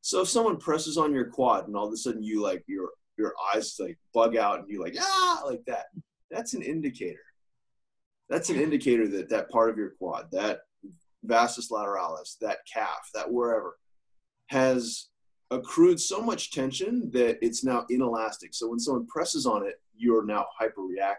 So 0.01 0.21
if 0.21 0.27
someone 0.27 0.57
presses 0.57 0.97
on 0.97 1.13
your 1.13 1.25
quad 1.25 1.67
and 1.67 1.75
all 1.75 1.87
of 1.87 1.93
a 1.93 1.97
sudden 1.97 2.23
you 2.23 2.41
like 2.41 2.63
your 2.67 2.89
your 3.17 3.33
eyes 3.53 3.75
like 3.79 3.97
bug 4.13 4.35
out 4.35 4.59
and 4.59 4.69
you 4.69 4.81
like 4.81 4.95
ah 4.99 5.41
like 5.45 5.63
that, 5.65 5.85
that's 6.31 6.53
an 6.53 6.61
indicator 6.61 7.19
that's 8.29 8.49
an 8.49 8.59
indicator 8.59 9.07
that 9.07 9.29
that 9.29 9.49
part 9.49 9.69
of 9.69 9.77
your 9.77 9.91
quad, 9.91 10.27
that 10.31 10.61
vastus 11.23 11.71
lateralis, 11.71 12.37
that 12.41 12.59
calf, 12.71 13.09
that 13.13 13.31
wherever, 13.31 13.77
has 14.47 15.09
accrued 15.51 15.99
so 15.99 16.21
much 16.21 16.51
tension 16.51 17.09
that 17.11 17.37
it's 17.41 17.63
now 17.63 17.85
inelastic. 17.89 18.53
So 18.53 18.69
when 18.69 18.79
someone 18.79 19.07
presses 19.07 19.45
on 19.45 19.65
it, 19.65 19.75
you're 19.95 20.25
now 20.25 20.47
hyperreactive. 20.59 21.15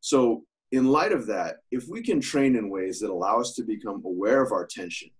So 0.00 0.44
in 0.70 0.86
light 0.86 1.12
of 1.12 1.26
that, 1.26 1.56
if 1.70 1.88
we 1.88 2.02
can 2.02 2.20
train 2.20 2.56
in 2.56 2.70
ways 2.70 3.00
that 3.00 3.10
allow 3.10 3.40
us 3.40 3.54
to 3.54 3.64
become 3.64 4.02
aware 4.04 4.42
of 4.42 4.52
our 4.52 4.66
tension 4.66 5.10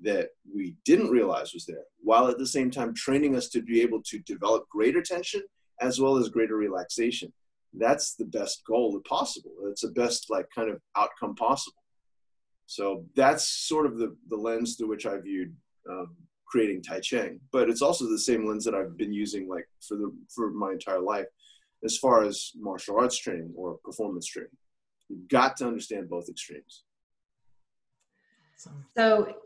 that 0.00 0.30
we 0.52 0.74
didn't 0.84 1.10
realize 1.10 1.52
was 1.52 1.66
there, 1.66 1.84
while 2.00 2.28
at 2.28 2.38
the 2.38 2.46
same 2.46 2.70
time 2.70 2.94
training 2.94 3.36
us 3.36 3.48
to 3.50 3.62
be 3.62 3.80
able 3.80 4.02
to 4.02 4.18
develop 4.20 4.68
greater 4.68 5.02
tension 5.02 5.42
as 5.80 6.00
well 6.00 6.16
as 6.16 6.28
greater 6.28 6.56
relaxation, 6.56 7.32
that's 7.74 8.14
the 8.14 8.24
best 8.24 8.62
goal 8.66 9.00
possible. 9.08 9.52
It's 9.66 9.82
the 9.82 9.88
best 9.88 10.30
like 10.30 10.46
kind 10.54 10.70
of 10.70 10.80
outcome 10.96 11.34
possible. 11.34 11.82
So 12.66 13.04
that's 13.14 13.46
sort 13.46 13.86
of 13.86 13.98
the, 13.98 14.16
the 14.28 14.36
lens 14.36 14.76
through 14.76 14.88
which 14.88 15.06
I 15.06 15.18
viewed 15.18 15.54
um, 15.90 16.16
creating 16.46 16.82
Tai 16.82 17.00
Cheng. 17.00 17.40
But 17.50 17.68
it's 17.68 17.82
also 17.82 18.08
the 18.08 18.18
same 18.18 18.46
lens 18.46 18.64
that 18.64 18.74
I've 18.74 18.96
been 18.96 19.12
using 19.12 19.48
like 19.48 19.68
for 19.86 19.96
the 19.96 20.12
for 20.34 20.50
my 20.50 20.72
entire 20.72 21.00
life, 21.00 21.26
as 21.84 21.96
far 21.96 22.24
as 22.24 22.52
martial 22.56 22.98
arts 22.98 23.18
training 23.18 23.52
or 23.56 23.78
performance 23.84 24.26
training. 24.26 24.56
You've 25.08 25.28
got 25.28 25.56
to 25.58 25.66
understand 25.66 26.08
both 26.08 26.28
extremes. 26.28 26.84
So 28.96 29.36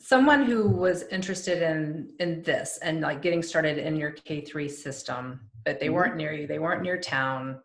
someone 0.00 0.44
who 0.44 0.68
was 0.68 1.04
interested 1.04 1.62
in 1.62 2.10
in 2.18 2.42
this 2.42 2.78
and 2.82 3.00
like 3.00 3.22
getting 3.22 3.42
started 3.42 3.78
in 3.78 3.96
your 3.96 4.12
K3 4.12 4.70
system 4.70 5.40
but 5.64 5.78
they 5.78 5.86
mm-hmm. 5.86 5.94
weren't 5.94 6.16
near 6.16 6.32
you 6.32 6.46
they 6.46 6.58
weren't 6.58 6.82
near 6.82 6.98
town 6.98 7.60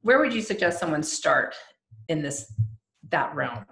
where 0.00 0.18
would 0.18 0.32
you 0.32 0.40
suggest 0.40 0.80
someone 0.80 1.02
start 1.02 1.54
in 2.08 2.22
this 2.22 2.50
that 3.10 3.34
realm? 3.34 3.66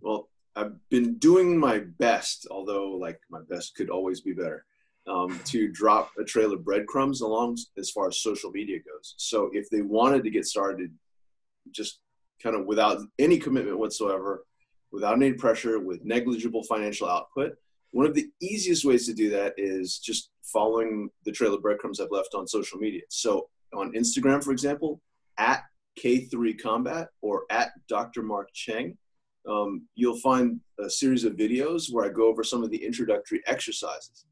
Well 0.00 0.28
i've 0.56 0.74
been 0.88 1.14
doing 1.18 1.56
my 1.56 1.78
best 1.98 2.48
although 2.50 2.88
like 2.90 3.20
my 3.30 3.40
best 3.48 3.76
could 3.76 3.90
always 3.90 4.20
be 4.20 4.32
better 4.32 4.64
um, 5.06 5.38
to 5.44 5.68
drop 5.68 6.10
a 6.18 6.24
trail 6.24 6.52
of 6.52 6.64
breadcrumbs 6.64 7.20
along 7.20 7.58
as 7.78 7.90
far 7.90 8.08
as 8.08 8.20
social 8.20 8.50
media 8.50 8.78
goes. 8.78 9.14
So 9.18 9.50
if 9.52 9.68
they 9.68 9.82
wanted 9.82 10.24
to 10.24 10.30
get 10.30 10.46
started 10.46 10.90
just 11.70 12.00
kind 12.42 12.56
of 12.56 12.66
without 12.66 12.98
any 13.18 13.38
commitment 13.38 13.78
whatsoever 13.78 14.44
without 14.94 15.16
any 15.16 15.32
pressure 15.32 15.78
with 15.78 16.04
negligible 16.04 16.62
financial 16.62 17.08
output 17.08 17.52
one 17.94 18.06
of 18.06 18.14
the 18.14 18.28
easiest 18.42 18.84
ways 18.84 19.06
to 19.06 19.14
do 19.14 19.30
that 19.30 19.54
is 19.56 19.98
just 20.00 20.30
following 20.42 21.08
the 21.24 21.30
trail 21.30 21.54
of 21.54 21.62
breadcrumbs 21.62 22.00
I've 22.00 22.10
left 22.10 22.34
on 22.34 22.48
social 22.48 22.76
media. 22.76 23.02
So 23.08 23.48
on 23.72 23.92
Instagram, 23.92 24.42
for 24.42 24.50
example, 24.50 25.00
at 25.38 25.62
K3 26.02 26.60
Combat 26.60 27.06
or 27.22 27.44
at 27.50 27.70
Dr. 27.88 28.24
Mark 28.24 28.48
Cheng, 28.52 28.98
um, 29.48 29.86
you'll 29.94 30.18
find 30.18 30.58
a 30.80 30.90
series 30.90 31.22
of 31.22 31.34
videos 31.34 31.92
where 31.92 32.04
I 32.04 32.08
go 32.08 32.26
over 32.26 32.42
some 32.42 32.64
of 32.64 32.70
the 32.72 32.84
introductory 32.84 33.42
exercises. 33.46 34.26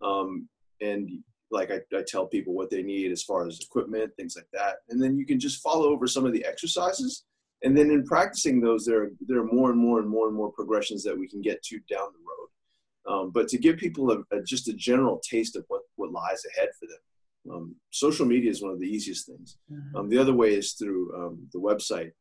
Um, 0.00 0.48
and 0.80 1.10
like 1.50 1.70
I, 1.70 1.80
I, 1.94 2.02
tell 2.08 2.26
people 2.26 2.54
what 2.54 2.70
they 2.70 2.82
need 2.82 3.12
as 3.12 3.22
far 3.22 3.46
as 3.46 3.60
equipment, 3.60 4.10
things 4.16 4.36
like 4.36 4.48
that. 4.54 4.76
And 4.88 5.02
then 5.02 5.18
you 5.18 5.26
can 5.26 5.38
just 5.38 5.60
follow 5.60 5.90
over 5.90 6.06
some 6.06 6.24
of 6.24 6.32
the 6.32 6.46
exercises. 6.46 7.24
And 7.64 7.76
then 7.76 7.90
in 7.90 8.04
practicing 8.04 8.60
those, 8.60 8.84
there 8.84 9.04
are, 9.04 9.10
there 9.26 9.38
are 9.38 9.52
more 9.52 9.70
and 9.70 9.78
more 9.78 10.00
and 10.00 10.08
more 10.08 10.26
and 10.26 10.36
more 10.36 10.50
progressions 10.52 11.02
that 11.04 11.16
we 11.16 11.28
can 11.28 11.40
get 11.40 11.62
to 11.64 11.78
down 11.90 12.08
the 12.12 12.18
road. 12.18 12.48
Um, 13.04 13.30
but 13.30 13.48
to 13.48 13.58
give 13.58 13.76
people 13.76 14.10
a, 14.10 14.36
a, 14.36 14.42
just 14.42 14.68
a 14.68 14.74
general 14.74 15.20
taste 15.28 15.56
of 15.56 15.64
what, 15.68 15.82
what 15.96 16.12
lies 16.12 16.42
ahead 16.56 16.70
for 16.78 16.86
them. 16.86 17.54
Um, 17.54 17.76
social 17.90 18.26
media 18.26 18.50
is 18.50 18.62
one 18.62 18.72
of 18.72 18.80
the 18.80 18.86
easiest 18.86 19.26
things. 19.26 19.58
Mm-hmm. 19.70 19.96
Um, 19.96 20.08
the 20.08 20.18
other 20.18 20.32
way 20.32 20.54
is 20.54 20.72
through 20.72 21.12
um, 21.16 21.48
the 21.52 21.58
website, 21.58 22.12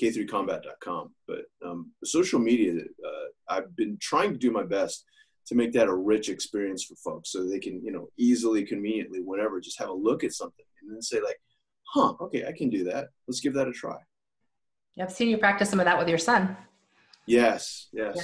k3combat.com. 0.00 1.12
But 1.28 1.42
um, 1.64 1.92
social 2.04 2.40
media, 2.40 2.74
uh, 2.74 3.26
I've 3.48 3.74
been 3.76 3.96
trying 4.00 4.32
to 4.32 4.38
do 4.38 4.50
my 4.50 4.64
best 4.64 5.04
to 5.46 5.54
make 5.54 5.72
that 5.72 5.86
a 5.86 5.94
rich 5.94 6.28
experience 6.28 6.84
for 6.84 6.96
folks 6.96 7.30
so 7.30 7.48
they 7.48 7.60
can, 7.60 7.80
you 7.84 7.92
know, 7.92 8.08
easily, 8.18 8.64
conveniently, 8.64 9.20
whatever, 9.20 9.60
just 9.60 9.78
have 9.78 9.88
a 9.88 9.94
look 9.94 10.24
at 10.24 10.32
something 10.32 10.64
and 10.82 10.92
then 10.92 11.02
say 11.02 11.20
like, 11.20 11.40
huh, 11.94 12.14
okay, 12.20 12.44
I 12.44 12.52
can 12.52 12.68
do 12.68 12.82
that. 12.84 13.08
Let's 13.28 13.40
give 13.40 13.54
that 13.54 13.68
a 13.68 13.72
try. 13.72 13.96
I've 15.00 15.12
seen 15.12 15.28
you 15.28 15.38
practice 15.38 15.70
some 15.70 15.80
of 15.80 15.86
that 15.86 15.98
with 15.98 16.08
your 16.08 16.18
son. 16.18 16.56
Yes, 17.26 17.88
yes. 17.92 18.16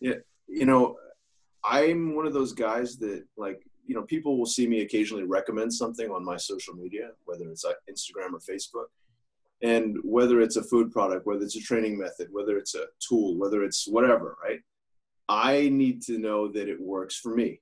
Yeah. 0.00 0.10
yeah 0.10 0.18
you 0.48 0.66
know, 0.66 0.96
I'm 1.64 2.14
one 2.16 2.26
of 2.26 2.32
those 2.32 2.52
guys 2.52 2.96
that 2.98 3.24
like, 3.36 3.62
you 3.86 3.94
know, 3.94 4.02
people 4.02 4.38
will 4.38 4.46
see 4.46 4.66
me 4.66 4.80
occasionally 4.80 5.24
recommend 5.24 5.72
something 5.72 6.10
on 6.10 6.24
my 6.24 6.36
social 6.36 6.74
media, 6.74 7.10
whether 7.24 7.48
it's 7.50 7.64
Instagram 7.64 8.32
or 8.32 8.40
Facebook. 8.40 8.86
And 9.60 9.96
whether 10.04 10.40
it's 10.40 10.56
a 10.56 10.62
food 10.62 10.92
product, 10.92 11.26
whether 11.26 11.42
it's 11.42 11.56
a 11.56 11.60
training 11.60 11.98
method, 11.98 12.28
whether 12.30 12.56
it's 12.56 12.76
a 12.76 12.86
tool, 13.00 13.36
whether 13.36 13.64
it's 13.64 13.88
whatever, 13.88 14.36
right? 14.42 14.60
I 15.28 15.68
need 15.68 16.00
to 16.02 16.18
know 16.18 16.48
that 16.48 16.68
it 16.68 16.80
works 16.80 17.16
for 17.18 17.34
me. 17.34 17.60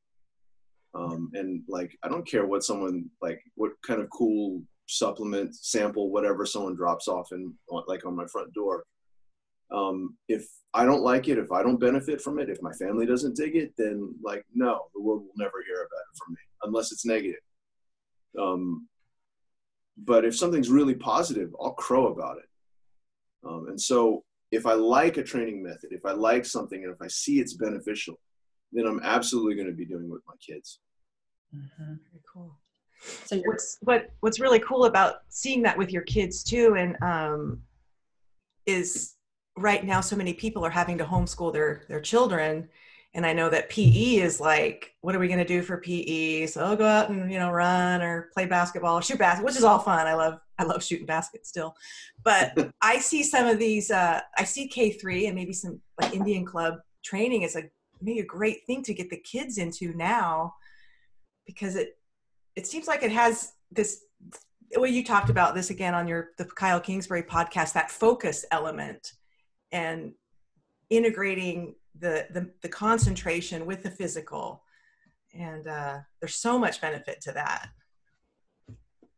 Um, 0.94 1.30
and 1.32 1.62
like, 1.68 1.96
I 2.02 2.08
don't 2.08 2.26
care 2.26 2.46
what 2.46 2.64
someone 2.64 3.06
like, 3.22 3.42
what 3.54 3.72
kind 3.86 4.02
of 4.02 4.10
cool 4.10 4.62
supplement 4.86 5.54
sample, 5.54 6.10
whatever 6.10 6.46
someone 6.46 6.76
drops 6.76 7.08
off 7.08 7.32
in 7.32 7.52
like 7.86 8.04
on 8.06 8.16
my 8.16 8.26
front 8.26 8.52
door. 8.54 8.84
Um, 9.70 10.16
if 10.28 10.46
I 10.74 10.84
don't 10.84 11.02
like 11.02 11.28
it, 11.28 11.38
if 11.38 11.50
I 11.50 11.62
don't 11.62 11.80
benefit 11.80 12.20
from 12.20 12.38
it, 12.38 12.48
if 12.48 12.62
my 12.62 12.72
family 12.72 13.04
doesn't 13.04 13.36
dig 13.36 13.56
it, 13.56 13.72
then 13.76 14.14
like 14.22 14.44
no, 14.54 14.86
the 14.94 15.00
world 15.00 15.22
will 15.22 15.44
never 15.44 15.62
hear 15.66 15.76
about 15.76 16.06
it 16.12 16.18
from 16.24 16.34
me 16.34 16.40
unless 16.62 16.92
it's 16.92 17.04
negative. 17.04 17.40
Um, 18.38 18.88
but 19.96 20.24
if 20.24 20.36
something's 20.36 20.70
really 20.70 20.94
positive, 20.94 21.54
I'll 21.60 21.72
crow 21.72 22.08
about 22.08 22.38
it. 22.38 22.48
Um, 23.48 23.66
and 23.68 23.80
so 23.80 24.24
if 24.52 24.66
I 24.66 24.74
like 24.74 25.16
a 25.16 25.22
training 25.22 25.62
method, 25.62 25.90
if 25.90 26.04
I 26.04 26.12
like 26.12 26.44
something, 26.44 26.84
and 26.84 26.92
if 26.92 27.00
I 27.00 27.08
see 27.08 27.40
it's 27.40 27.54
beneficial, 27.54 28.18
then 28.72 28.86
I'm 28.86 29.00
absolutely 29.02 29.54
going 29.54 29.68
to 29.68 29.74
be 29.74 29.86
doing 29.86 30.04
it 30.04 30.10
with 30.10 30.22
my 30.26 30.34
kids. 30.46 30.80
Mm-hmm. 31.54 31.84
Very 31.84 32.22
cool. 32.32 32.58
So 33.00 33.40
what's 33.44 33.78
what 33.82 34.10
what's 34.20 34.40
really 34.40 34.60
cool 34.60 34.86
about 34.86 35.16
seeing 35.28 35.62
that 35.62 35.76
with 35.76 35.92
your 35.92 36.02
kids 36.02 36.42
too, 36.42 36.74
and 36.76 36.96
um, 37.02 37.62
is 38.66 39.14
right 39.56 39.84
now 39.84 40.00
so 40.00 40.16
many 40.16 40.34
people 40.34 40.64
are 40.64 40.70
having 40.70 40.98
to 40.98 41.04
homeschool 41.04 41.52
their 41.52 41.84
their 41.88 42.00
children 42.00 42.68
and 43.16 43.24
I 43.24 43.32
know 43.32 43.48
that 43.48 43.70
PE 43.70 44.16
is 44.16 44.40
like, 44.40 44.94
what 45.00 45.16
are 45.16 45.18
we 45.18 45.26
going 45.26 45.38
to 45.38 45.44
do 45.44 45.62
for 45.62 45.78
PE? 45.78 46.46
So 46.46 46.62
I'll 46.62 46.76
go 46.76 46.84
out 46.84 47.08
and 47.08 47.32
you 47.32 47.38
know 47.38 47.50
run 47.50 48.02
or 48.02 48.28
play 48.34 48.44
basketball, 48.44 49.00
shoot 49.00 49.18
basket, 49.18 49.44
which 49.44 49.56
is 49.56 49.64
all 49.64 49.78
fun. 49.78 50.06
I 50.06 50.12
love 50.12 50.38
I 50.58 50.64
love 50.64 50.84
shooting 50.84 51.06
baskets 51.06 51.48
still, 51.48 51.74
but 52.22 52.70
I 52.82 52.98
see 52.98 53.22
some 53.22 53.46
of 53.46 53.58
these. 53.58 53.90
Uh, 53.90 54.20
I 54.36 54.44
see 54.44 54.68
K 54.68 54.90
three 54.90 55.26
and 55.26 55.34
maybe 55.34 55.54
some 55.54 55.80
like 55.98 56.14
Indian 56.14 56.44
Club 56.44 56.74
training 57.02 57.42
is 57.42 57.56
a 57.56 57.62
maybe 58.02 58.20
a 58.20 58.26
great 58.26 58.66
thing 58.66 58.82
to 58.82 58.92
get 58.92 59.08
the 59.08 59.16
kids 59.16 59.56
into 59.56 59.94
now 59.94 60.54
because 61.46 61.74
it 61.74 61.96
it 62.56 62.66
seems 62.66 62.88
like 62.88 63.02
it 63.02 63.12
has 63.12 63.52
this 63.70 64.02
well 64.76 64.90
you 64.90 65.04
talked 65.04 65.30
about 65.30 65.54
this 65.54 65.70
again 65.70 65.94
on 65.94 66.08
your 66.08 66.30
the 66.38 66.44
kyle 66.44 66.80
kingsbury 66.80 67.22
podcast 67.22 67.72
that 67.74 67.90
focus 67.90 68.44
element 68.50 69.12
and 69.72 70.12
integrating 70.90 71.74
the 71.98 72.26
the, 72.30 72.50
the 72.62 72.68
concentration 72.68 73.66
with 73.66 73.82
the 73.82 73.90
physical. 73.90 74.62
And 75.34 75.66
uh, 75.66 75.98
there's 76.20 76.36
so 76.36 76.58
much 76.58 76.80
benefit 76.80 77.20
to 77.22 77.32
that. 77.32 77.68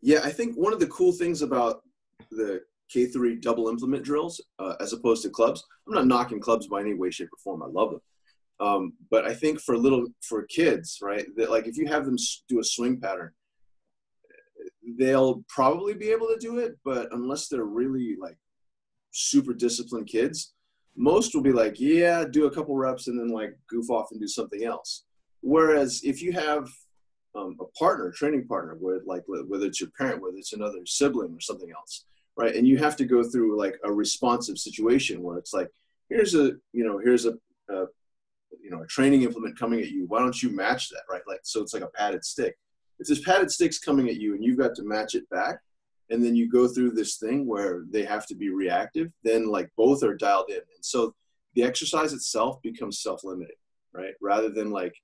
Yeah 0.00 0.20
i 0.24 0.30
think 0.30 0.54
one 0.56 0.72
of 0.72 0.80
the 0.80 0.86
cool 0.88 1.12
things 1.12 1.42
about 1.42 1.82
the 2.30 2.62
k3 2.94 3.40
double 3.40 3.68
implement 3.68 4.04
drills 4.04 4.40
uh, 4.58 4.74
as 4.80 4.92
opposed 4.92 5.22
to 5.22 5.28
clubs 5.28 5.62
i'm 5.86 5.94
not 5.94 6.06
knocking 6.06 6.40
clubs 6.40 6.66
by 6.66 6.80
any 6.80 6.94
way 6.94 7.10
shape 7.10 7.28
or 7.32 7.38
form. 7.42 7.62
I 7.62 7.66
love 7.66 7.90
them 7.90 8.00
um, 8.60 8.92
but 9.10 9.24
i 9.24 9.34
think 9.34 9.60
for 9.60 9.76
little 9.76 10.06
for 10.22 10.42
kids 10.44 10.98
right 11.02 11.26
that 11.36 11.50
like 11.50 11.66
if 11.66 11.76
you 11.76 11.86
have 11.86 12.04
them 12.04 12.16
do 12.48 12.60
a 12.60 12.64
swing 12.64 13.00
pattern 13.00 13.32
they'll 14.98 15.44
probably 15.48 15.94
be 15.94 16.10
able 16.10 16.26
to 16.26 16.38
do 16.40 16.58
it 16.58 16.76
but 16.84 17.08
unless 17.12 17.48
they're 17.48 17.64
really 17.64 18.16
like 18.20 18.36
super 19.12 19.54
disciplined 19.54 20.06
kids 20.06 20.54
most 20.98 21.34
will 21.34 21.42
be 21.42 21.52
like, 21.52 21.78
yeah, 21.78 22.24
do 22.24 22.46
a 22.46 22.50
couple 22.50 22.74
reps 22.74 23.06
and 23.06 23.18
then 23.18 23.28
like 23.28 23.56
goof 23.68 23.88
off 23.88 24.08
and 24.10 24.20
do 24.20 24.26
something 24.26 24.64
else. 24.64 25.04
Whereas 25.40 26.02
if 26.02 26.20
you 26.20 26.32
have 26.32 26.68
um, 27.36 27.56
a 27.60 27.64
partner, 27.78 28.10
training 28.10 28.48
partner, 28.48 28.76
where 28.78 29.00
like 29.06 29.22
whether 29.26 29.66
it's 29.66 29.80
your 29.80 29.90
parent, 29.96 30.20
whether 30.20 30.36
it's 30.36 30.52
another 30.52 30.84
sibling 30.84 31.32
or 31.32 31.40
something 31.40 31.70
else, 31.70 32.04
right? 32.36 32.54
And 32.54 32.66
you 32.66 32.78
have 32.78 32.96
to 32.96 33.04
go 33.04 33.22
through 33.22 33.56
like 33.56 33.78
a 33.84 33.92
responsive 33.92 34.58
situation 34.58 35.22
where 35.22 35.38
it's 35.38 35.54
like, 35.54 35.68
here's 36.08 36.34
a 36.34 36.52
you 36.72 36.84
know 36.84 36.98
here's 36.98 37.26
a, 37.26 37.34
a 37.70 37.84
you 38.62 38.70
know 38.70 38.82
a 38.82 38.86
training 38.86 39.22
implement 39.22 39.58
coming 39.58 39.80
at 39.80 39.90
you. 39.90 40.06
Why 40.06 40.20
don't 40.20 40.42
you 40.42 40.50
match 40.50 40.88
that, 40.90 41.02
right? 41.10 41.22
Like 41.26 41.40
so, 41.42 41.62
it's 41.62 41.74
like 41.74 41.82
a 41.82 41.88
padded 41.88 42.24
stick. 42.24 42.56
If 42.98 43.06
this 43.06 43.20
padded 43.20 43.50
stick's 43.50 43.78
coming 43.78 44.08
at 44.08 44.16
you 44.16 44.34
and 44.34 44.44
you've 44.44 44.58
got 44.58 44.74
to 44.76 44.82
match 44.82 45.14
it 45.14 45.28
back, 45.30 45.60
and 46.10 46.24
then 46.24 46.34
you 46.34 46.50
go 46.50 46.66
through 46.66 46.92
this 46.92 47.16
thing 47.16 47.46
where 47.46 47.84
they 47.90 48.04
have 48.04 48.26
to 48.26 48.34
be 48.34 48.50
reactive 48.50 49.10
then 49.22 49.48
like 49.48 49.70
both 49.76 50.02
are 50.02 50.14
dialed 50.14 50.48
in 50.48 50.56
and 50.56 50.82
so 50.82 51.14
the 51.54 51.62
exercise 51.62 52.12
itself 52.12 52.60
becomes 52.62 53.00
self-limiting 53.00 53.56
right 53.92 54.14
rather 54.20 54.48
than 54.48 54.70
like 54.70 54.94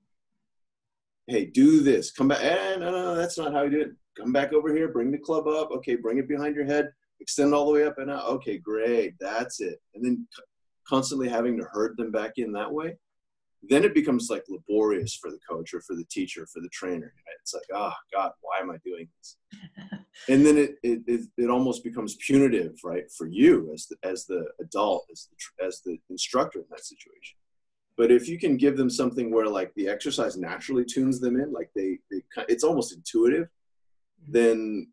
hey 1.26 1.44
do 1.44 1.80
this 1.80 2.10
come 2.10 2.28
back 2.28 2.42
eh, 2.42 2.76
no, 2.76 2.90
no 2.90 3.14
that's 3.14 3.38
not 3.38 3.52
how 3.52 3.62
you 3.62 3.70
do 3.70 3.80
it 3.80 3.92
come 4.16 4.32
back 4.32 4.52
over 4.52 4.74
here 4.74 4.88
bring 4.88 5.10
the 5.10 5.18
club 5.18 5.46
up 5.46 5.70
okay 5.70 5.96
bring 5.96 6.18
it 6.18 6.28
behind 6.28 6.54
your 6.54 6.64
head 6.64 6.90
extend 7.20 7.54
all 7.54 7.66
the 7.66 7.72
way 7.72 7.84
up 7.84 7.98
and 7.98 8.10
out 8.10 8.26
okay 8.26 8.58
great 8.58 9.14
that's 9.18 9.60
it 9.60 9.80
and 9.94 10.04
then 10.04 10.26
constantly 10.86 11.28
having 11.28 11.56
to 11.56 11.64
herd 11.64 11.96
them 11.96 12.10
back 12.10 12.32
in 12.36 12.52
that 12.52 12.70
way 12.70 12.94
then 13.68 13.84
it 13.84 13.94
becomes 13.94 14.28
like 14.30 14.44
laborious 14.48 15.14
for 15.14 15.30
the 15.30 15.38
coach 15.48 15.72
or 15.74 15.80
for 15.80 15.94
the 15.94 16.04
teacher 16.10 16.46
for 16.52 16.60
the 16.60 16.68
trainer. 16.68 17.12
It's 17.40 17.54
like 17.54 17.64
oh 17.74 17.92
god 18.12 18.32
why 18.40 18.58
am 18.60 18.70
i 18.70 18.76
doing 18.84 19.08
this? 19.18 19.36
And 20.28 20.46
then 20.46 20.56
it, 20.56 20.76
it, 20.84 21.02
it 21.06 21.20
it 21.36 21.50
almost 21.50 21.82
becomes 21.82 22.14
punitive 22.16 22.78
right 22.84 23.10
for 23.10 23.26
you 23.26 23.72
as 23.74 23.86
the 23.86 23.96
as 24.08 24.26
the 24.26 24.46
adult 24.60 25.06
as 25.12 25.28
the 25.28 25.66
as 25.66 25.80
the 25.84 25.98
instructor 26.08 26.60
in 26.60 26.66
that 26.70 26.84
situation. 26.84 27.36
But 27.96 28.10
if 28.10 28.28
you 28.28 28.38
can 28.38 28.56
give 28.56 28.76
them 28.76 28.88
something 28.88 29.32
where 29.32 29.46
like 29.46 29.72
the 29.74 29.88
exercise 29.88 30.36
naturally 30.36 30.84
tunes 30.84 31.20
them 31.20 31.38
in 31.38 31.52
like 31.52 31.70
they, 31.74 31.98
they 32.10 32.22
it's 32.48 32.64
almost 32.64 32.94
intuitive 32.94 33.48
then 34.28 34.88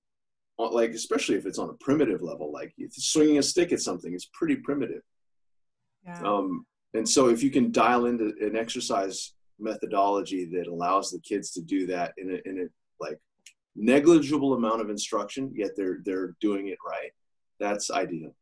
uh, 0.60 0.70
like 0.70 0.92
especially 0.92 1.36
if 1.36 1.46
it's 1.46 1.60
on 1.60 1.70
a 1.70 1.84
primitive 1.86 2.22
level 2.22 2.52
like 2.52 2.74
swinging 2.92 3.38
a 3.38 3.44
stick 3.44 3.72
at 3.72 3.80
something 3.80 4.14
it's 4.14 4.30
pretty 4.34 4.56
primitive. 4.56 5.04
Yeah. 6.04 6.20
um, 6.24 6.66
and 6.94 7.08
so 7.08 7.30
if 7.30 7.42
you 7.42 7.50
can 7.50 7.72
dial 7.72 8.06
into 8.06 8.34
an 8.42 8.56
exercise 8.56 9.34
methodology 9.60 10.46
that 10.46 10.68
allows 10.68 11.12
the 11.12 11.20
kids 11.20 11.52
to 11.52 11.62
do 11.62 11.86
that 11.88 12.14
in 12.18 12.32
a, 12.32 12.50
in 12.50 12.60
a 12.62 13.04
like 13.04 13.20
negligible 13.76 14.54
amount 14.54 14.82
of 14.82 14.90
instruction 14.90 15.52
yet 15.56 15.72
they're 15.78 16.00
they're 16.04 16.36
doing 16.42 16.68
it 16.68 16.78
right 16.86 17.12
that's 17.60 17.92
ideal. 17.92 18.34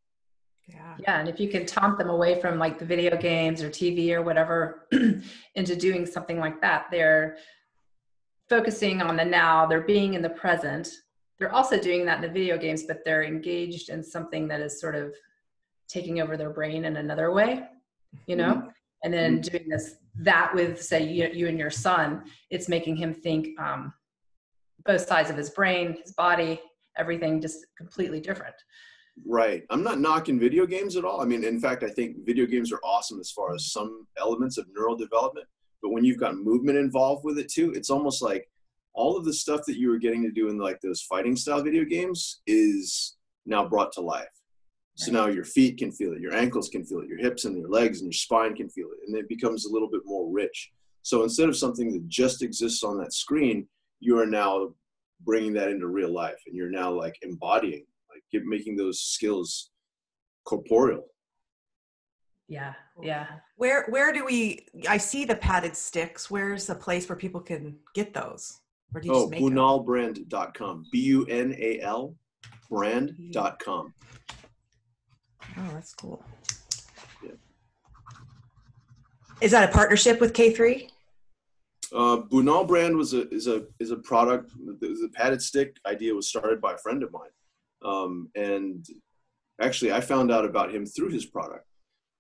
Yeah. 0.68 0.96
Yeah 1.00 1.20
and 1.20 1.28
if 1.28 1.40
you 1.40 1.50
can 1.50 1.66
taunt 1.66 1.98
them 1.98 2.10
away 2.10 2.40
from 2.40 2.58
like 2.58 2.80
the 2.80 2.86
video 2.86 3.18
games 3.18 3.62
or 3.62 3.70
tv 3.70 4.12
or 4.12 4.22
whatever 4.22 4.88
into 5.56 5.76
doing 5.76 6.06
something 6.06 6.40
like 6.40 6.62
that 6.62 6.86
they're 6.90 7.38
focusing 8.48 9.02
on 9.02 9.16
the 9.18 9.26
now 9.26 9.66
they're 9.66 9.82
being 9.82 10.16
in 10.16 10.24
the 10.24 10.30
present. 10.30 10.90
They're 11.38 11.54
also 11.54 11.80
doing 11.80 12.06
that 12.06 12.18
in 12.18 12.22
the 12.22 12.40
video 12.40 12.58
games 12.58 12.84
but 12.84 13.04
they're 13.06 13.24
engaged 13.24 13.90
in 13.90 14.04
something 14.04 14.48
that 14.48 14.62
is 14.62 14.80
sort 14.80 14.96
of 14.96 15.14
taking 15.88 16.22
over 16.22 16.38
their 16.38 16.50
brain 16.52 16.86
in 16.86 16.98
another 16.98 17.32
way 17.32 17.64
you 18.28 18.36
know? 18.36 18.56
Mm-hmm. 18.56 18.68
and 19.04 19.14
then 19.14 19.42
mm-hmm. 19.42 19.58
doing 19.58 19.70
this 19.70 19.96
that 20.16 20.54
with 20.54 20.82
say 20.82 21.04
you, 21.04 21.30
you 21.34 21.48
and 21.48 21.58
your 21.58 21.70
son 21.70 22.24
it's 22.50 22.68
making 22.68 22.96
him 22.96 23.14
think 23.14 23.60
um, 23.60 23.94
both 24.86 25.08
sides 25.08 25.30
of 25.30 25.38
his 25.38 25.50
brain 25.52 25.98
his 26.04 26.14
body 26.14 26.60
everything 26.98 27.42
just 27.42 27.66
completely 27.78 28.20
different. 28.20 28.56
Right. 29.26 29.64
I'm 29.70 29.84
not 29.84 30.00
knocking 30.00 30.40
video 30.40 30.66
games 30.66 30.96
at 30.96 31.06
all. 31.06 31.22
I 31.22 31.26
mean 31.26 31.44
in 31.44 31.60
fact 31.60 31.84
i 31.84 31.90
think 31.90 32.26
video 32.26 32.46
games 32.46 32.72
are 32.72 32.80
awesome 32.84 33.20
as 33.20 33.32
far 33.32 33.54
as 33.54 33.72
some 33.72 34.08
elements 34.18 34.58
of 34.58 34.66
neural 34.74 34.96
development 34.96 35.48
but 35.82 35.90
when 35.92 36.04
you've 36.04 36.20
got 36.20 36.36
movement 36.36 36.78
involved 36.78 37.24
with 37.24 37.38
it 37.38 37.50
too 37.50 37.72
it's 37.72 37.90
almost 37.90 38.22
like 38.22 38.50
all 38.94 39.18
of 39.18 39.26
the 39.26 39.34
stuff 39.34 39.62
that 39.66 39.78
you 39.78 39.90
were 39.90 39.98
getting 39.98 40.24
to 40.24 40.32
do 40.32 40.50
in 40.50 40.58
like 40.58 40.80
those 40.82 41.02
fighting 41.02 41.36
style 41.36 41.62
video 41.62 41.86
games 41.86 42.42
is 42.48 43.18
now 43.46 43.68
brought 43.68 43.92
to 43.94 44.02
life 44.02 44.28
so 45.00 45.12
now 45.12 45.28
your 45.28 45.46
feet 45.46 45.78
can 45.78 45.92
feel 45.92 46.14
it, 46.14 46.20
your 46.20 46.36
ankles 46.36 46.68
can 46.70 46.84
feel 46.84 47.00
it, 47.00 47.08
your 47.08 47.18
hips 47.18 47.46
and 47.46 47.58
your 47.58 47.70
legs 47.70 48.02
and 48.02 48.08
your 48.08 48.18
spine 48.18 48.56
can 48.56 48.70
feel 48.70 48.88
it, 48.88 49.08
and 49.08 49.16
it 49.16 49.30
becomes 49.30 49.66
a 49.66 49.72
little 49.72 49.90
bit 49.90 50.02
more 50.06 50.30
rich. 50.30 50.72
So 51.04 51.24
instead 51.24 51.48
of 51.48 51.56
something 51.56 51.92
that 51.94 52.08
just 52.10 52.42
exists 52.42 52.84
on 52.84 52.98
that 52.98 53.14
screen, 53.14 53.68
you 54.02 54.20
are 54.20 54.26
now 54.26 54.74
bringing 55.22 55.54
that 55.54 55.70
into 55.70 55.88
real 55.88 56.14
life, 56.14 56.38
and 56.46 56.56
you're 56.56 56.70
now 56.70 56.92
like 56.92 57.18
embodying, 57.22 57.86
like 58.10 58.44
making 58.46 58.76
those 58.76 59.02
skills 59.02 59.72
corporeal. 60.46 61.06
Yeah, 62.50 62.74
yeah. 63.02 63.28
Where 63.56 63.86
where 63.90 64.12
do 64.12 64.26
we? 64.26 64.66
I 64.88 64.98
see 64.98 65.24
the 65.24 65.36
padded 65.36 65.76
sticks. 65.76 66.32
Where's 66.32 66.70
a 66.70 66.76
place 66.76 67.08
where 67.08 67.16
people 67.16 67.42
can 67.42 67.78
get 67.94 68.14
those? 68.14 68.60
Where 68.92 69.02
do 69.02 69.08
you 69.08 69.14
oh, 69.14 69.30
bunalbrand.com. 69.30 70.86
B 70.92 71.00
U 71.04 71.26
N 71.28 71.56
A 71.58 71.80
L 71.82 72.16
brand.com. 72.70 73.94
Oh, 75.58 75.70
that's 75.74 75.94
cool. 75.94 76.24
Yeah. 77.24 77.32
Is 79.42 79.52
that 79.52 79.70
a 79.70 79.72
partnership 79.72 80.20
with 80.20 80.34
K3? 80.34 80.90
Uh, 81.92 82.18
Bunal 82.32 82.68
brand 82.68 82.96
was 82.96 83.14
a 83.14 83.28
is 83.30 83.48
a 83.48 83.66
is 83.80 83.92
a 83.92 83.98
product. 83.98 84.52
The 84.80 85.10
padded 85.14 85.42
stick 85.42 85.78
idea 85.88 86.14
was 86.14 86.28
started 86.28 86.62
by 86.62 86.74
a 86.74 86.78
friend 86.78 87.02
of 87.02 87.12
mine, 87.12 87.32
um, 87.84 88.30
and 88.36 88.86
actually 89.60 89.92
I 89.92 90.02
found 90.02 90.32
out 90.32 90.46
about 90.46 90.74
him 90.74 90.86
through 90.86 91.10
his 91.10 91.26
product. 91.26 91.66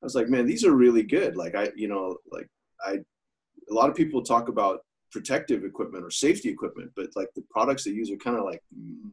I 0.01 0.05
was 0.05 0.15
like, 0.15 0.27
man, 0.27 0.47
these 0.47 0.65
are 0.65 0.71
really 0.71 1.03
good. 1.03 1.35
Like 1.35 1.55
I, 1.55 1.69
you 1.75 1.87
know, 1.87 2.17
like 2.31 2.47
I, 2.83 2.93
a 2.93 3.73
lot 3.73 3.89
of 3.89 3.95
people 3.95 4.23
talk 4.23 4.47
about 4.49 4.79
protective 5.11 5.63
equipment 5.63 6.03
or 6.03 6.11
safety 6.11 6.49
equipment, 6.49 6.91
but 6.95 7.09
like 7.15 7.29
the 7.35 7.43
products 7.49 7.83
they 7.83 7.91
use 7.91 8.09
are 8.11 8.17
kind 8.17 8.37
of 8.37 8.45
like 8.45 8.61
mm, 8.75 9.11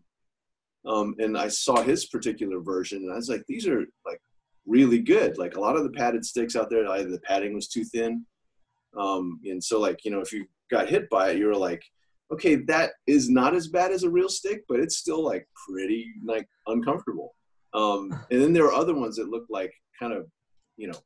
um, 0.86 1.14
and 1.18 1.36
I 1.36 1.48
saw 1.48 1.82
his 1.82 2.06
particular 2.06 2.60
version, 2.60 3.02
and 3.02 3.12
I 3.12 3.16
was 3.16 3.28
like, 3.28 3.44
these 3.48 3.66
are 3.66 3.80
like 4.04 4.20
really 4.66 5.00
good. 5.00 5.36
Like 5.36 5.56
a 5.56 5.60
lot 5.60 5.76
of 5.76 5.82
the 5.82 5.90
padded 5.90 6.24
sticks 6.24 6.54
out 6.54 6.70
there, 6.70 6.86
either 6.88 7.10
the 7.10 7.20
padding 7.20 7.54
was 7.54 7.68
too 7.68 7.84
thin, 7.84 8.24
um, 8.96 9.40
and 9.44 9.62
so 9.62 9.80
like 9.80 10.04
you 10.04 10.10
know, 10.10 10.20
if 10.20 10.32
you 10.32 10.46
got 10.70 10.88
hit 10.88 11.10
by 11.10 11.30
it, 11.30 11.38
you 11.38 11.46
were 11.46 11.56
like, 11.56 11.82
okay, 12.32 12.56
that 12.66 12.92
is 13.06 13.28
not 13.28 13.54
as 13.54 13.68
bad 13.68 13.90
as 13.90 14.04
a 14.04 14.10
real 14.10 14.28
stick, 14.28 14.62
but 14.68 14.80
it's 14.80 14.96
still 14.96 15.24
like 15.24 15.46
pretty 15.68 16.12
like 16.24 16.46
uncomfortable. 16.66 17.34
Um, 17.74 18.12
and 18.30 18.40
then 18.40 18.52
there 18.52 18.66
are 18.66 18.72
other 18.72 18.94
ones 18.94 19.16
that 19.16 19.28
look 19.28 19.46
like 19.50 19.72
kind 19.98 20.12
of, 20.12 20.26
you 20.76 20.88
know, 20.88 20.98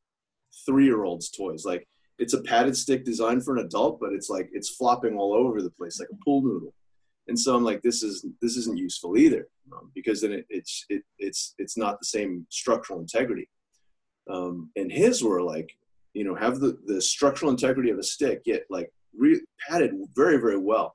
three-year-olds' 0.67 1.31
toys. 1.31 1.65
Like 1.65 1.87
it's 2.19 2.35
a 2.35 2.43
padded 2.43 2.77
stick 2.77 3.05
designed 3.05 3.45
for 3.45 3.57
an 3.57 3.65
adult, 3.65 3.99
but 3.99 4.13
it's 4.13 4.29
like 4.29 4.51
it's 4.53 4.71
flopping 4.77 5.17
all 5.17 5.33
over 5.33 5.63
the 5.63 5.71
place 5.71 5.99
like 5.99 6.09
a 6.13 6.25
pool 6.25 6.43
noodle 6.43 6.75
and 7.31 7.39
so 7.39 7.57
i'm 7.57 7.65
like 7.65 7.81
this 7.81 8.03
is 8.03 8.27
this 8.43 8.57
isn't 8.57 8.77
useful 8.77 9.17
either 9.17 9.49
um, 9.73 9.91
because 9.95 10.21
then 10.21 10.33
it, 10.33 10.45
it's 10.51 10.85
it, 10.91 11.03
it's 11.19 11.55
it's 11.59 11.79
not 11.79 11.99
the 11.99 12.07
same 12.07 12.47
structural 12.51 13.01
integrity 13.01 13.49
um, 14.29 14.71
and 14.77 14.93
his 14.93 15.23
were 15.23 15.43
like 15.43 15.73
you 16.13 16.25
know 16.25 16.35
have 16.35 16.61
the 16.61 16.77
the 16.87 17.01
structural 17.01 17.51
integrity 17.51 17.91
of 17.91 17.99
a 17.99 18.03
stick 18.03 18.43
yet 18.45 18.63
like 18.69 18.93
re- 19.17 19.41
padded 19.67 19.93
very 20.15 20.37
very 20.37 20.59
well 20.59 20.95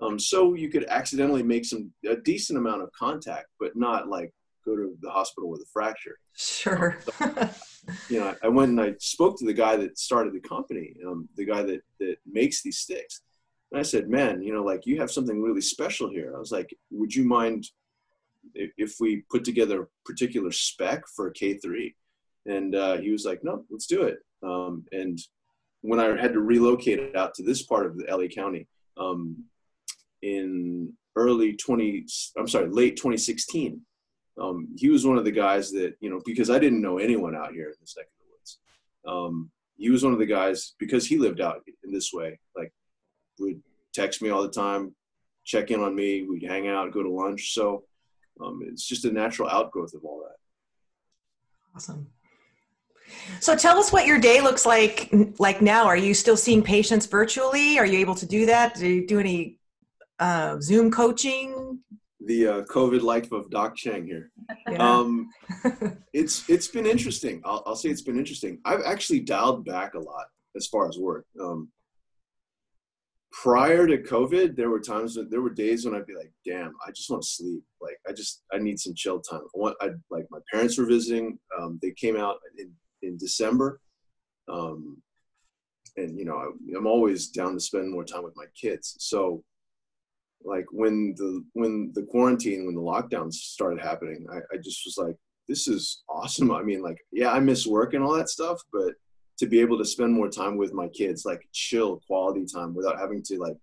um, 0.00 0.18
so 0.18 0.54
you 0.54 0.68
could 0.68 0.86
accidentally 0.88 1.42
make 1.42 1.64
some 1.64 1.92
a 2.08 2.16
decent 2.16 2.58
amount 2.58 2.82
of 2.82 2.90
contact 2.92 3.46
but 3.60 3.76
not 3.76 4.08
like 4.08 4.32
go 4.64 4.76
to 4.76 4.96
the 5.00 5.10
hospital 5.10 5.50
with 5.50 5.60
a 5.60 5.66
fracture. 5.72 6.18
Sure. 6.34 6.98
so, 7.18 7.50
you 8.08 8.20
know, 8.20 8.34
I 8.42 8.48
went 8.48 8.70
and 8.70 8.80
I 8.80 8.94
spoke 8.98 9.38
to 9.38 9.44
the 9.44 9.52
guy 9.52 9.76
that 9.76 9.98
started 9.98 10.32
the 10.32 10.40
company, 10.40 10.94
um, 11.06 11.28
the 11.36 11.44
guy 11.44 11.62
that 11.62 11.82
that 12.00 12.16
makes 12.26 12.62
these 12.62 12.78
sticks. 12.78 13.20
And 13.74 13.80
I 13.80 13.82
said, 13.82 14.08
man, 14.08 14.40
you 14.40 14.54
know, 14.54 14.62
like 14.62 14.86
you 14.86 15.00
have 15.00 15.10
something 15.10 15.42
really 15.42 15.60
special 15.60 16.08
here. 16.08 16.32
I 16.36 16.38
was 16.38 16.52
like, 16.52 16.72
would 16.92 17.12
you 17.12 17.24
mind 17.24 17.66
if 18.54 18.98
we 19.00 19.24
put 19.28 19.42
together 19.42 19.82
a 19.82 19.86
particular 20.04 20.52
spec 20.52 21.02
for 21.08 21.32
K3? 21.32 21.92
And 22.46 22.76
uh, 22.76 22.98
he 22.98 23.10
was 23.10 23.24
like, 23.24 23.42
no, 23.42 23.64
let's 23.70 23.88
do 23.88 24.04
it. 24.04 24.18
Um, 24.44 24.84
and 24.92 25.18
when 25.80 25.98
I 25.98 26.16
had 26.16 26.34
to 26.34 26.40
relocate 26.40 27.00
it 27.00 27.16
out 27.16 27.34
to 27.34 27.42
this 27.42 27.62
part 27.62 27.86
of 27.86 27.96
the 27.98 28.04
LA 28.08 28.28
County 28.28 28.68
um, 28.96 29.42
in 30.22 30.92
early 31.16 31.54
20, 31.54 32.06
I'm 32.38 32.46
sorry, 32.46 32.68
late 32.68 32.96
2016, 32.96 33.80
um, 34.40 34.68
he 34.78 34.88
was 34.88 35.04
one 35.04 35.18
of 35.18 35.24
the 35.24 35.32
guys 35.32 35.72
that, 35.72 35.96
you 35.98 36.10
know, 36.10 36.20
because 36.24 36.48
I 36.48 36.60
didn't 36.60 36.80
know 36.80 36.98
anyone 36.98 37.34
out 37.34 37.50
here 37.50 37.70
in 37.70 37.74
this 37.80 37.96
neck 37.96 38.06
of 38.06 38.24
the 38.24 38.30
woods. 38.36 38.58
Um, 39.04 39.50
he 39.76 39.90
was 39.90 40.04
one 40.04 40.12
of 40.12 40.20
the 40.20 40.26
guys 40.26 40.74
because 40.78 41.08
he 41.08 41.18
lived 41.18 41.40
out 41.40 41.64
in 41.82 41.90
this 41.90 42.12
way, 42.12 42.38
like 42.54 42.72
would 43.38 43.62
text 43.92 44.22
me 44.22 44.30
all 44.30 44.42
the 44.42 44.48
time, 44.48 44.94
check 45.44 45.70
in 45.70 45.80
on 45.80 45.94
me. 45.94 46.22
We'd 46.22 46.42
hang 46.42 46.68
out, 46.68 46.92
go 46.92 47.02
to 47.02 47.10
lunch. 47.10 47.52
So 47.54 47.84
um, 48.40 48.62
it's 48.66 48.86
just 48.86 49.04
a 49.04 49.12
natural 49.12 49.48
outgrowth 49.48 49.94
of 49.94 50.04
all 50.04 50.22
that. 50.26 50.36
Awesome. 51.76 52.08
So 53.40 53.54
tell 53.54 53.78
us 53.78 53.92
what 53.92 54.06
your 54.06 54.18
day 54.18 54.40
looks 54.40 54.64
like 54.64 55.12
like 55.38 55.60
now. 55.60 55.84
Are 55.84 55.96
you 55.96 56.14
still 56.14 56.36
seeing 56.36 56.62
patients 56.62 57.06
virtually? 57.06 57.78
Are 57.78 57.86
you 57.86 57.98
able 57.98 58.14
to 58.14 58.26
do 58.26 58.46
that? 58.46 58.74
Do 58.74 58.88
you 58.88 59.06
do 59.06 59.20
any 59.20 59.58
uh, 60.18 60.58
Zoom 60.60 60.90
coaching? 60.90 61.80
The 62.24 62.46
uh, 62.46 62.62
COVID 62.62 63.02
life 63.02 63.30
of 63.32 63.50
Doc 63.50 63.76
Cheng 63.76 64.06
here. 64.06 64.30
Yeah. 64.70 64.76
Um, 64.78 65.30
it's 66.14 66.48
it's 66.48 66.68
been 66.68 66.86
interesting. 66.86 67.42
I'll, 67.44 67.62
I'll 67.66 67.76
say 67.76 67.90
it's 67.90 68.02
been 68.02 68.18
interesting. 68.18 68.58
I've 68.64 68.82
actually 68.86 69.20
dialed 69.20 69.66
back 69.66 69.94
a 69.94 69.98
lot 70.00 70.26
as 70.56 70.66
far 70.66 70.88
as 70.88 70.96
work. 70.98 71.26
Um, 71.38 71.68
prior 73.42 73.86
to 73.86 73.98
COVID, 73.98 74.56
there 74.56 74.70
were 74.70 74.80
times 74.80 75.14
that 75.14 75.30
there 75.30 75.40
were 75.40 75.50
days 75.50 75.84
when 75.84 75.94
I'd 75.94 76.06
be 76.06 76.14
like, 76.14 76.32
damn, 76.46 76.72
I 76.86 76.90
just 76.92 77.10
want 77.10 77.22
to 77.22 77.28
sleep. 77.28 77.62
Like 77.80 77.98
I 78.08 78.12
just 78.12 78.42
I 78.52 78.58
need 78.58 78.78
some 78.78 78.94
chill 78.94 79.20
time. 79.20 79.40
I 79.42 79.58
want 79.58 79.76
I 79.80 79.90
like 80.10 80.26
my 80.30 80.38
parents 80.52 80.78
were 80.78 80.86
visiting. 80.86 81.38
Um, 81.58 81.78
they 81.82 81.90
came 81.90 82.16
out 82.16 82.36
in, 82.58 82.70
in 83.02 83.16
December. 83.18 83.80
Um, 84.48 85.02
and 85.96 86.18
you 86.18 86.24
know, 86.24 86.36
I, 86.36 86.76
I'm 86.76 86.86
always 86.86 87.28
down 87.28 87.54
to 87.54 87.60
spend 87.60 87.90
more 87.90 88.04
time 88.04 88.22
with 88.22 88.36
my 88.36 88.46
kids. 88.60 88.96
So 89.00 89.42
like 90.44 90.66
when 90.70 91.14
the 91.16 91.44
when 91.54 91.92
the 91.94 92.02
quarantine, 92.04 92.66
when 92.66 92.74
the 92.74 92.80
lockdowns 92.80 93.34
started 93.34 93.80
happening, 93.80 94.26
I, 94.32 94.38
I 94.54 94.58
just 94.62 94.82
was 94.86 94.96
like, 94.96 95.16
this 95.48 95.66
is 95.66 96.04
awesome. 96.08 96.52
I 96.52 96.62
mean, 96.62 96.82
like, 96.82 96.98
yeah, 97.12 97.32
I 97.32 97.40
miss 97.40 97.66
work 97.66 97.94
and 97.94 98.04
all 98.04 98.14
that 98.14 98.28
stuff, 98.28 98.60
but 98.72 98.92
to 99.38 99.46
be 99.46 99.60
able 99.60 99.78
to 99.78 99.84
spend 99.84 100.12
more 100.12 100.28
time 100.28 100.56
with 100.56 100.72
my 100.72 100.88
kids, 100.88 101.24
like 101.24 101.46
chill 101.52 102.00
quality 102.06 102.44
time 102.46 102.74
without 102.74 102.98
having 102.98 103.22
to 103.24 103.38
like, 103.38 103.56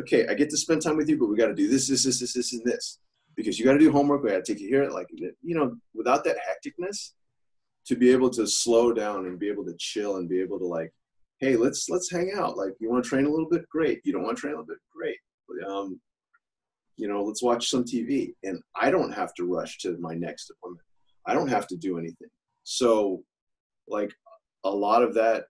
okay, 0.00 0.26
I 0.26 0.34
get 0.34 0.50
to 0.50 0.56
spend 0.56 0.82
time 0.82 0.96
with 0.96 1.08
you, 1.08 1.18
but 1.18 1.28
we 1.28 1.36
got 1.36 1.48
to 1.48 1.54
do 1.54 1.68
this, 1.68 1.88
this, 1.88 2.04
this, 2.04 2.20
this, 2.20 2.32
this, 2.32 2.52
and 2.52 2.64
this 2.64 2.98
because 3.38 3.56
you 3.56 3.64
got 3.64 3.74
to 3.74 3.78
do 3.78 3.92
homework. 3.92 4.22
We 4.22 4.30
got 4.30 4.44
to 4.44 4.52
take 4.52 4.60
you 4.60 4.68
here. 4.68 4.90
Like, 4.90 5.06
you 5.12 5.54
know, 5.54 5.76
without 5.94 6.24
that 6.24 6.36
hecticness, 6.38 7.12
to 7.86 7.94
be 7.94 8.10
able 8.10 8.28
to 8.30 8.46
slow 8.46 8.92
down 8.92 9.26
and 9.26 9.38
be 9.38 9.48
able 9.48 9.64
to 9.64 9.74
chill 9.78 10.16
and 10.16 10.28
be 10.28 10.40
able 10.40 10.58
to 10.58 10.66
like, 10.66 10.92
hey, 11.38 11.56
let's 11.56 11.88
let's 11.88 12.10
hang 12.10 12.32
out. 12.36 12.56
Like, 12.56 12.72
you 12.80 12.90
want 12.90 13.04
to 13.04 13.08
train 13.08 13.26
a 13.26 13.30
little 13.30 13.48
bit? 13.48 13.68
Great. 13.70 14.00
You 14.04 14.12
don't 14.12 14.24
want 14.24 14.36
to 14.36 14.40
train 14.40 14.54
a 14.54 14.56
little 14.56 14.66
bit? 14.66 14.78
Great. 14.94 15.16
Um, 15.70 16.00
you 16.96 17.06
know, 17.06 17.22
let's 17.22 17.42
watch 17.42 17.70
some 17.70 17.84
TV. 17.84 18.34
And 18.42 18.60
I 18.78 18.90
don't 18.90 19.12
have 19.12 19.32
to 19.34 19.44
rush 19.44 19.78
to 19.78 19.96
my 20.00 20.14
next 20.14 20.50
appointment. 20.50 20.84
I 21.24 21.32
don't 21.32 21.48
have 21.48 21.68
to 21.68 21.76
do 21.76 21.96
anything. 21.96 22.28
So, 22.64 23.22
like, 23.86 24.12
a 24.64 24.70
lot 24.70 25.02
of 25.02 25.14
that, 25.14 25.44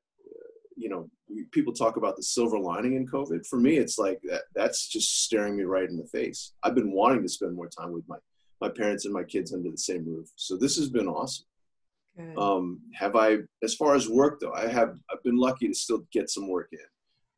you 0.77 0.89
know, 0.89 1.09
people 1.51 1.73
talk 1.73 1.97
about 1.97 2.17
the 2.17 2.23
silver 2.23 2.59
lining 2.59 2.95
in 2.95 3.07
COVID. 3.07 3.47
For 3.47 3.59
me, 3.59 3.77
it's 3.77 3.99
like 3.99 4.21
that, 4.25 4.43
that's 4.55 4.89
just 4.89 5.25
staring 5.25 5.57
me 5.57 5.65
right 5.65 5.89
in 5.89 5.97
the 5.97 6.07
face. 6.07 6.53
I've 6.63 6.75
been 6.75 6.93
wanting 6.93 7.23
to 7.23 7.29
spend 7.29 7.55
more 7.55 7.69
time 7.69 7.93
with 7.93 8.05
my, 8.09 8.17
my 8.61 8.69
parents 8.69 9.05
and 9.05 9.15
my 9.15 9.25
kids 9.25 9.53
under 9.53 9.71
the 9.71 9.79
same 9.79 10.05
roof. 10.07 10.29
So 10.37 10.57
this 10.57 10.77
has 10.77 10.89
been 10.89 11.09
awesome. 11.09 11.45
Um, 12.37 12.81
have 12.95 13.15
I, 13.15 13.39
as 13.63 13.75
far 13.75 13.95
as 13.95 14.09
work 14.09 14.41
though, 14.41 14.53
I 14.53 14.67
have, 14.67 14.99
I've 15.11 15.23
been 15.23 15.37
lucky 15.37 15.69
to 15.69 15.75
still 15.75 16.05
get 16.13 16.31
some 16.31 16.49
work 16.49 16.69
in, 16.73 16.79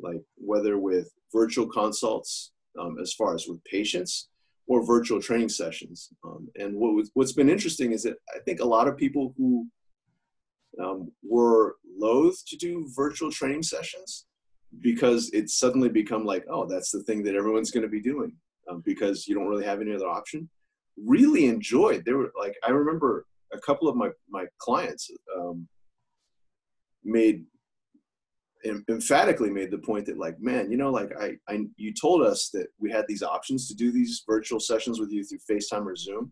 like 0.01 0.23
whether 0.37 0.79
with 0.79 1.13
virtual 1.33 1.67
consults, 1.67 2.53
um, 2.79 2.97
as 2.99 3.13
far 3.13 3.35
as 3.35 3.47
with 3.47 3.63
patients 3.65 4.29
or 4.67 4.87
virtual 4.87 5.21
training 5.21 5.51
sessions. 5.51 6.09
Um, 6.25 6.49
and 6.57 6.77
what 6.77 6.95
was, 6.95 7.11
what's 7.15 7.33
been 7.33 7.51
interesting 7.51 7.93
is 7.93 8.05
that 8.05 8.17
I 8.35 8.39
think 8.45 8.61
a 8.61 8.65
lot 8.65 8.89
of 8.89 8.97
people 8.97 9.35
who 9.37 9.67
um, 10.83 11.11
were 11.23 11.77
loath 11.99 12.45
to 12.47 12.57
do 12.57 12.89
virtual 12.95 13.31
training 13.31 13.63
sessions 13.63 14.27
because 14.81 15.31
it's 15.33 15.59
suddenly 15.59 15.89
become 15.89 16.25
like, 16.25 16.45
oh, 16.51 16.67
that's 16.67 16.91
the 16.91 17.03
thing 17.03 17.23
that 17.25 17.35
everyone's 17.35 17.71
going 17.71 17.83
to 17.83 17.89
be 17.89 18.01
doing 18.01 18.33
um, 18.71 18.83
because 18.85 19.27
you 19.27 19.35
don't 19.35 19.49
really 19.49 19.65
have 19.65 19.81
any 19.81 19.95
other 19.95 20.09
option. 20.09 20.49
Really 20.97 21.47
enjoyed. 21.47 22.05
They 22.05 22.13
were 22.13 22.31
like, 22.39 22.55
I 22.65 22.71
remember 22.71 23.27
a 23.53 23.59
couple 23.59 23.89
of 23.89 23.97
my 23.97 24.11
my 24.29 24.45
clients 24.59 25.11
um, 25.37 25.67
made 27.05 27.45
emphatically 28.91 29.51
made 29.51 29.71
the 29.71 29.79
point 29.79 30.05
that 30.05 30.19
like 30.19 30.39
man 30.39 30.71
you 30.71 30.77
know 30.77 30.91
like 30.91 31.11
I, 31.19 31.33
I 31.49 31.61
you 31.77 31.95
told 31.95 32.21
us 32.21 32.51
that 32.53 32.67
we 32.79 32.91
had 32.91 33.07
these 33.09 33.23
options 33.23 33.67
to 33.69 33.75
do 33.75 33.91
these 33.91 34.23
virtual 34.29 34.61
sessions 34.61 35.01
with 35.01 35.11
you 35.11 35.25
through 35.25 35.39
facetime 35.51 35.87
or 35.87 35.97
zoom 35.97 36.31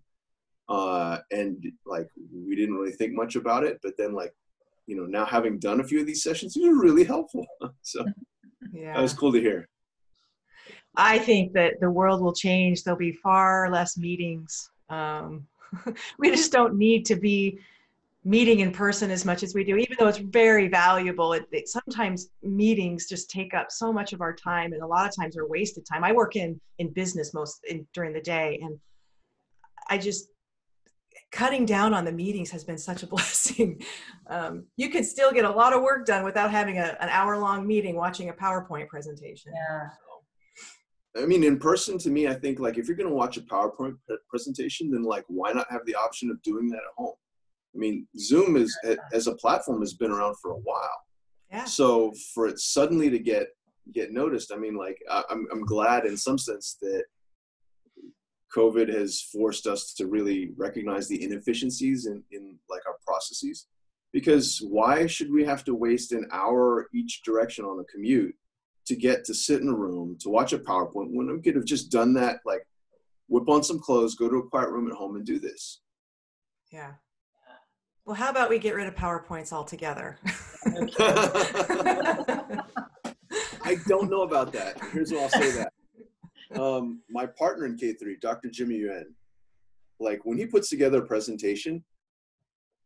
uh, 0.68 1.18
and 1.30 1.64
like 1.86 2.08
we 2.32 2.54
didn't 2.54 2.74
really 2.74 2.92
think 2.92 3.14
much 3.14 3.36
about 3.36 3.64
it 3.64 3.78
but 3.82 3.94
then 3.96 4.12
like 4.12 4.34
you 4.86 4.96
know 4.96 5.06
now 5.06 5.24
having 5.24 5.58
done 5.58 5.80
a 5.80 5.84
few 5.84 6.00
of 6.00 6.06
these 6.06 6.22
sessions 6.22 6.54
these 6.54 6.66
are 6.66 6.74
really 6.74 7.04
helpful. 7.04 7.46
So 7.82 8.04
yeah. 8.72 8.94
that 8.94 9.02
was 9.02 9.14
cool 9.14 9.32
to 9.32 9.40
hear. 9.40 9.68
I 10.96 11.18
think 11.18 11.52
that 11.54 11.74
the 11.80 11.90
world 11.90 12.20
will 12.20 12.32
change. 12.34 12.82
There'll 12.82 12.98
be 12.98 13.12
far 13.12 13.70
less 13.70 13.96
meetings. 13.96 14.70
Um, 14.90 15.46
we 16.18 16.30
just 16.30 16.52
don't 16.52 16.76
need 16.76 17.06
to 17.06 17.16
be 17.16 17.60
meeting 18.24 18.60
in 18.60 18.72
person 18.72 19.10
as 19.10 19.24
much 19.24 19.42
as 19.42 19.54
we 19.54 19.64
do 19.64 19.76
even 19.76 19.96
though 19.98 20.08
it's 20.08 20.18
very 20.18 20.68
valuable. 20.68 21.32
It, 21.32 21.46
it, 21.52 21.68
sometimes 21.68 22.30
meetings 22.42 23.08
just 23.08 23.30
take 23.30 23.54
up 23.54 23.70
so 23.70 23.92
much 23.92 24.12
of 24.12 24.20
our 24.20 24.34
time 24.34 24.72
and 24.72 24.82
a 24.82 24.86
lot 24.86 25.08
of 25.08 25.14
times 25.14 25.36
are 25.36 25.46
wasted 25.46 25.86
time. 25.86 26.04
I 26.04 26.12
work 26.12 26.36
in 26.36 26.60
in 26.78 26.92
business 26.92 27.32
most 27.32 27.60
in, 27.68 27.86
during 27.94 28.12
the 28.12 28.20
day 28.20 28.58
and 28.62 28.78
i 29.88 29.98
just 29.98 30.28
cutting 31.30 31.66
down 31.66 31.94
on 31.94 32.04
the 32.04 32.12
meetings 32.12 32.50
has 32.50 32.64
been 32.64 32.78
such 32.78 33.02
a 33.02 33.06
blessing. 33.14 33.82
Um, 34.28 34.66
you 34.76 34.90
can 34.90 35.04
still 35.04 35.32
get 35.32 35.44
a 35.44 35.50
lot 35.50 35.72
of 35.72 35.82
work 35.82 36.06
done 36.06 36.24
without 36.24 36.50
having 36.50 36.78
a, 36.78 36.96
an 37.00 37.08
hour 37.08 37.38
long 37.38 37.66
meeting 37.66 37.96
watching 37.96 38.28
a 38.30 38.32
PowerPoint 38.32 38.88
presentation. 38.88 39.52
Yeah. 39.54 39.88
I 41.16 41.26
mean, 41.26 41.42
in 41.42 41.58
person, 41.58 41.98
to 41.98 42.10
me, 42.10 42.28
I 42.28 42.34
think 42.34 42.60
like 42.60 42.78
if 42.78 42.86
you're 42.86 42.96
going 42.96 43.08
to 43.08 43.14
watch 43.14 43.36
a 43.36 43.42
PowerPoint 43.42 43.96
presentation, 44.28 44.90
then 44.90 45.02
like 45.02 45.24
why 45.28 45.52
not 45.52 45.66
have 45.70 45.84
the 45.86 45.94
option 45.94 46.30
of 46.30 46.40
doing 46.42 46.68
that 46.68 46.76
at 46.76 46.94
home? 46.96 47.14
I 47.74 47.78
mean, 47.78 48.06
Zoom 48.18 48.56
is 48.56 48.76
as 49.12 49.26
a 49.26 49.34
platform 49.34 49.80
has 49.80 49.94
been 49.94 50.10
around 50.10 50.36
for 50.40 50.52
a 50.52 50.56
while. 50.56 51.00
Yeah. 51.50 51.64
So 51.64 52.12
for 52.34 52.46
it 52.46 52.58
suddenly 52.58 53.10
to 53.10 53.18
get 53.18 53.48
get 53.92 54.12
noticed, 54.12 54.52
I 54.52 54.56
mean, 54.56 54.76
like 54.76 54.98
I'm 55.10 55.46
I'm 55.50 55.64
glad 55.64 56.04
in 56.04 56.16
some 56.16 56.38
sense 56.38 56.76
that 56.82 57.04
COVID 58.54 58.88
has 58.92 59.20
forced 59.20 59.66
us 59.66 59.92
to 59.94 60.06
really 60.06 60.52
recognize 60.56 61.08
the 61.08 61.22
inefficiencies 61.22 62.06
in, 62.06 62.22
in 62.30 62.56
like 62.70 62.86
our 62.86 62.96
processes. 63.06 63.66
Because 64.12 64.58
why 64.66 65.06
should 65.06 65.30
we 65.30 65.44
have 65.44 65.64
to 65.64 65.74
waste 65.74 66.12
an 66.12 66.26
hour 66.32 66.88
each 66.94 67.22
direction 67.22 67.64
on 67.66 67.80
a 67.80 67.84
commute 67.84 68.34
to 68.86 68.96
get 68.96 69.24
to 69.24 69.34
sit 69.34 69.60
in 69.60 69.68
a 69.68 69.74
room 69.74 70.16
to 70.20 70.30
watch 70.30 70.54
a 70.54 70.58
PowerPoint 70.58 71.10
when 71.10 71.30
we 71.30 71.42
could 71.42 71.56
have 71.56 71.66
just 71.66 71.90
done 71.90 72.14
that, 72.14 72.36
like 72.46 72.66
whip 73.28 73.48
on 73.48 73.62
some 73.62 73.78
clothes, 73.78 74.14
go 74.14 74.30
to 74.30 74.36
a 74.36 74.48
quiet 74.48 74.70
room 74.70 74.88
at 74.88 74.96
home 74.96 75.16
and 75.16 75.26
do 75.26 75.38
this? 75.38 75.82
Yeah. 76.72 76.92
Well, 78.06 78.16
how 78.16 78.30
about 78.30 78.48
we 78.48 78.58
get 78.58 78.74
rid 78.74 78.88
of 78.88 78.94
PowerPoints 78.94 79.52
altogether? 79.52 80.18
I 83.62 83.76
don't 83.86 84.08
know 84.08 84.22
about 84.22 84.54
that. 84.54 84.82
Here's 84.92 85.12
what 85.12 85.24
I'll 85.24 85.28
say 85.28 85.50
that 85.50 85.72
um, 86.56 87.02
my 87.10 87.26
partner 87.26 87.66
in 87.66 87.76
K3, 87.76 88.20
Dr. 88.20 88.48
Jimmy 88.48 88.76
Yuan, 88.76 89.14
like 90.00 90.20
when 90.24 90.38
he 90.38 90.46
puts 90.46 90.70
together 90.70 90.98
a 90.98 91.06
presentation, 91.06 91.84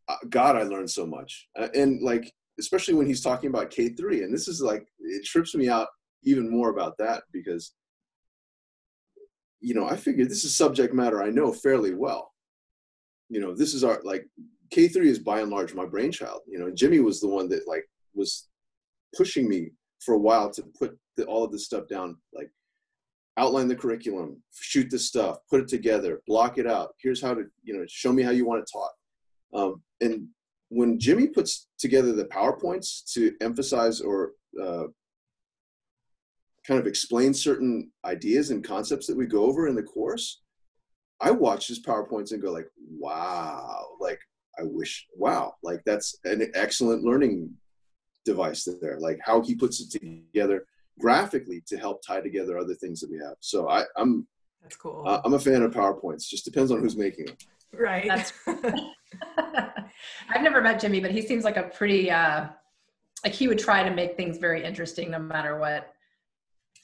uh, 0.08 0.16
God, 0.28 0.56
I 0.56 0.62
learned 0.62 0.90
so 0.90 1.06
much. 1.06 1.48
Uh, 1.58 1.68
and 1.74 2.02
like, 2.02 2.32
especially 2.58 2.94
when 2.94 3.06
he's 3.06 3.22
talking 3.22 3.50
about 3.50 3.70
K3, 3.70 4.24
and 4.24 4.34
this 4.34 4.48
is 4.48 4.60
like, 4.60 4.86
it 4.98 5.24
trips 5.24 5.54
me 5.54 5.68
out 5.68 5.88
even 6.24 6.50
more 6.50 6.70
about 6.70 6.96
that 6.98 7.22
because, 7.32 7.74
you 9.60 9.74
know, 9.74 9.86
I 9.86 9.96
figured 9.96 10.28
this 10.28 10.44
is 10.44 10.56
subject 10.56 10.92
matter 10.92 11.22
I 11.22 11.30
know 11.30 11.52
fairly 11.52 11.94
well. 11.94 12.32
You 13.28 13.40
know, 13.40 13.54
this 13.54 13.74
is 13.74 13.84
our, 13.84 14.00
like, 14.04 14.26
K3 14.72 14.96
is 15.04 15.18
by 15.18 15.40
and 15.40 15.50
large 15.50 15.74
my 15.74 15.84
brainchild. 15.84 16.40
You 16.46 16.58
know, 16.58 16.70
Jimmy 16.70 17.00
was 17.00 17.20
the 17.20 17.28
one 17.28 17.48
that 17.50 17.68
like 17.68 17.84
was 18.14 18.48
pushing 19.14 19.48
me 19.48 19.70
for 20.00 20.14
a 20.14 20.18
while 20.18 20.50
to 20.50 20.64
put 20.78 20.98
the, 21.16 21.24
all 21.26 21.44
of 21.44 21.52
this 21.52 21.66
stuff 21.66 21.86
down. 21.88 22.16
Like, 22.32 22.50
outline 23.36 23.68
the 23.68 23.76
curriculum, 23.76 24.42
shoot 24.52 24.90
the 24.90 24.98
stuff, 24.98 25.38
put 25.48 25.60
it 25.60 25.68
together, 25.68 26.20
block 26.26 26.58
it 26.58 26.66
out. 26.66 26.94
Here's 27.00 27.22
how 27.22 27.34
to, 27.34 27.44
you 27.62 27.74
know, 27.74 27.84
show 27.88 28.12
me 28.12 28.22
how 28.22 28.30
you 28.30 28.46
want 28.46 28.60
it 28.60 28.70
taught. 28.72 28.92
Um, 29.54 29.82
and 30.00 30.28
when 30.68 30.98
Jimmy 30.98 31.28
puts 31.28 31.68
together 31.78 32.12
the 32.12 32.26
PowerPoints 32.26 33.10
to 33.12 33.32
emphasize 33.40 34.00
or 34.00 34.32
uh, 34.62 34.84
kind 36.66 36.80
of 36.80 36.86
explain 36.86 37.34
certain 37.34 37.90
ideas 38.04 38.50
and 38.50 38.64
concepts 38.64 39.06
that 39.06 39.16
we 39.16 39.26
go 39.26 39.44
over 39.44 39.66
in 39.66 39.74
the 39.74 39.82
course, 39.82 40.42
I 41.20 41.30
watch 41.30 41.68
his 41.68 41.82
PowerPoints 41.82 42.32
and 42.32 42.42
go 42.42 42.52
like, 42.52 42.68
wow, 42.98 43.86
like 44.00 44.20
I 44.58 44.62
wish, 44.64 45.06
wow, 45.16 45.54
like 45.62 45.82
that's 45.86 46.18
an 46.24 46.50
excellent 46.54 47.04
learning 47.04 47.50
device 48.24 48.68
there. 48.80 48.98
Like 48.98 49.18
how 49.24 49.40
he 49.40 49.54
puts 49.54 49.80
it 49.80 49.90
together 49.90 50.66
graphically 51.00 51.62
to 51.66 51.76
help 51.76 52.02
tie 52.06 52.20
together 52.20 52.58
other 52.58 52.74
things 52.74 53.00
that 53.00 53.10
we 53.10 53.18
have. 53.18 53.34
So 53.40 53.68
I, 53.68 53.84
I'm 53.96 54.26
that's 54.62 54.76
cool. 54.76 55.04
Uh, 55.06 55.20
I'm 55.24 55.34
a 55.34 55.38
fan 55.38 55.62
of 55.62 55.72
PowerPoints. 55.72 56.28
Just 56.28 56.44
depends 56.44 56.70
on 56.70 56.80
who's 56.80 56.96
making 56.96 57.26
them. 57.26 57.36
Right. 57.72 58.06
That's, 58.06 58.32
I've 60.28 60.42
never 60.42 60.60
met 60.60 60.80
Jimmy, 60.80 61.00
but 61.00 61.10
he 61.10 61.22
seems 61.22 61.44
like 61.44 61.56
a 61.56 61.64
pretty 61.64 62.10
uh, 62.10 62.46
like 63.24 63.32
he 63.32 63.48
would 63.48 63.58
try 63.58 63.82
to 63.82 63.94
make 63.94 64.16
things 64.16 64.38
very 64.38 64.64
interesting 64.64 65.10
no 65.10 65.18
matter 65.18 65.58
what. 65.58 65.92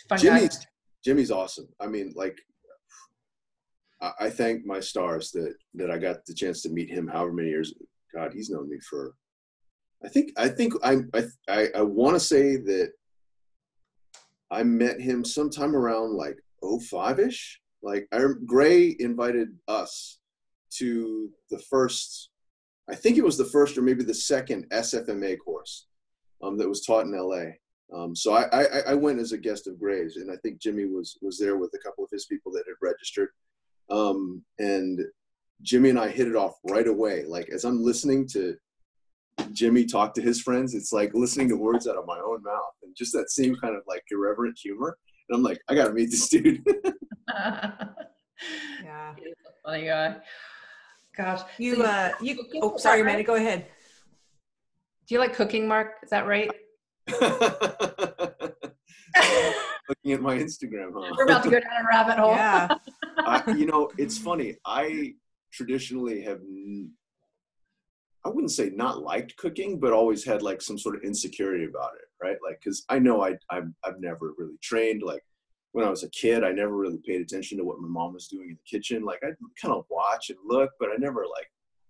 Fun 0.09 0.18
Jimmy's 0.18 0.59
guy. 0.59 0.64
Jimmy's 1.05 1.31
awesome. 1.31 1.68
I 1.81 1.87
mean, 1.87 2.12
like 2.16 2.38
I, 4.01 4.12
I 4.21 4.31
thank 4.31 4.66
my 4.66 4.81
stars 4.81 5.31
that 5.33 5.55
that 5.75 5.90
I 5.90 5.99
got 5.99 6.25
the 6.27 6.35
chance 6.35 6.62
to 6.62 6.71
meet 6.71 6.90
him. 6.90 7.07
However 7.07 7.33
many 7.33 7.49
years, 7.49 7.75
God, 8.14 8.33
he's 8.33 8.51
known 8.51 8.68
me 8.68 8.79
for. 8.88 9.14
I 10.05 10.09
think 10.09 10.33
I 10.37 10.49
think 10.49 10.75
I 10.83 10.99
I 11.14 11.25
I, 11.49 11.68
I 11.77 11.83
want 11.83 12.14
to 12.14 12.21
say 12.21 12.57
that 12.57 12.92
I 14.51 14.63
met 14.63 15.01
him 15.01 15.25
sometime 15.25 15.77
around 15.77 16.15
like 16.15 16.39
05 16.63 17.21
ish. 17.21 17.61
Like 17.83 18.09
I, 18.13 18.21
Gray 18.47 18.97
invited 18.99 19.49
us 19.69 20.19
to 20.75 21.31
the 21.51 21.59
first, 21.59 22.31
I 22.89 22.95
think 22.95 23.17
it 23.17 23.25
was 23.25 23.39
the 23.39 23.45
first 23.45 23.79
or 23.79 23.83
maybe 23.83 24.05
the 24.05 24.15
second 24.15 24.69
SFMA 24.71 25.39
course 25.39 25.87
um, 26.43 26.57
that 26.59 26.69
was 26.69 26.85
taught 26.85 27.07
in 27.07 27.13
LA. 27.13 27.53
Um, 27.93 28.15
so 28.15 28.35
I, 28.35 28.49
I, 28.53 28.81
I, 28.89 28.95
went 28.95 29.19
as 29.19 29.33
a 29.33 29.39
guest 29.39 29.67
of 29.67 29.81
Gray's, 29.81 30.17
and 30.17 30.31
I 30.31 30.37
think 30.37 30.61
Jimmy 30.61 30.85
was 30.85 31.17
was 31.23 31.39
there 31.39 31.57
with 31.57 31.73
a 31.75 31.79
couple 31.79 32.05
of 32.05 32.11
his 32.11 32.27
people 32.27 32.53
that 32.53 32.65
had 32.67 32.87
registered. 32.87 33.31
Um, 33.89 34.43
and 34.59 35.01
Jimmy 35.63 35.89
and 35.89 35.99
I 35.99 36.09
hit 36.09 36.29
it 36.29 36.37
off 36.37 36.59
right 36.65 36.87
away. 36.87 37.25
Like 37.25 37.49
as 37.49 37.65
I'm 37.65 37.83
listening 37.83 38.29
to 38.29 38.57
Jimmy 39.53 39.85
talk 39.85 40.14
to 40.14 40.22
his 40.22 40.40
friends, 40.40 40.74
it's 40.74 40.92
like 40.92 41.12
listening 41.14 41.48
to 41.48 41.57
words 41.57 41.87
out 41.87 41.96
of 41.96 42.07
my 42.07 42.18
own 42.18 42.42
mouth, 42.42 42.74
and 42.83 42.94
just 42.96 43.12
that 43.12 43.31
same 43.31 43.57
kind 43.57 43.74
of 43.74 43.83
like 43.87 44.03
irreverent 44.11 44.59
humor. 44.61 44.96
And 45.29 45.37
I'm 45.37 45.42
like, 45.42 45.61
I 45.68 45.74
gotta 45.74 45.92
meet 45.92 46.11
this 46.11 46.29
dude. 46.29 46.62
yeah, 48.85 49.14
he's 49.16 49.35
a 49.46 49.68
funny 49.68 49.87
guy. 49.87 50.16
Gosh, 51.16 51.42
you 51.59 51.77
so 51.77 51.83
uh, 51.83 52.12
you. 52.20 52.38
Oh, 52.62 52.77
sorry, 52.77 53.01
Amanda. 53.01 53.24
Go 53.24 53.35
ahead. 53.35 53.66
Do 55.09 55.14
you 55.14 55.20
like 55.20 55.35
cooking, 55.35 55.66
Mark? 55.66 55.94
Is 56.03 56.11
that 56.11 56.27
right? 56.27 56.51
Looking 59.88 60.12
at 60.12 60.20
my 60.20 60.37
Instagram, 60.37 60.92
huh? 60.94 61.14
We're 61.16 61.24
about 61.24 61.42
to 61.44 61.51
go 61.51 61.59
down 61.59 61.83
a 61.83 61.88
rabbit 61.88 62.18
hole. 62.18 62.33
Yeah. 62.33 62.77
I, 63.16 63.42
you 63.57 63.64
know, 63.64 63.90
it's 63.96 64.18
funny. 64.18 64.57
I 64.66 65.14
traditionally 65.51 66.20
have, 66.22 66.40
I 68.25 68.29
wouldn't 68.29 68.51
say 68.51 68.71
not 68.71 69.03
liked 69.03 69.37
cooking, 69.37 69.79
but 69.79 69.93
always 69.93 70.25
had 70.25 70.43
like 70.43 70.61
some 70.61 70.79
sort 70.79 70.97
of 70.97 71.03
insecurity 71.03 71.65
about 71.65 71.93
it, 71.95 72.25
right? 72.25 72.37
Like, 72.45 72.61
because 72.63 72.85
I 72.89 72.99
know 72.99 73.25
I, 73.25 73.37
I've, 73.51 73.69
I've 73.85 74.01
never 74.01 74.35
really 74.37 74.59
trained. 74.63 75.03
Like, 75.03 75.23
when 75.73 75.87
I 75.87 75.91
was 75.91 76.03
a 76.03 76.11
kid, 76.11 76.45
I 76.45 76.51
never 76.51 76.77
really 76.77 76.99
paid 77.07 77.21
attention 77.21 77.59
to 77.59 77.65
what 77.65 77.81
my 77.81 77.89
mom 77.89 78.15
was 78.15 78.27
doing 78.27 78.49
in 78.51 78.57
the 78.57 78.79
kitchen. 78.79 79.05
Like, 79.05 79.21
I 79.23 79.29
kind 79.61 79.75
of 79.75 79.85
watch 79.91 80.31
and 80.31 80.39
look, 80.45 80.71
but 80.81 80.89
I 80.89 80.97
never 80.99 81.21
like, 81.23 81.47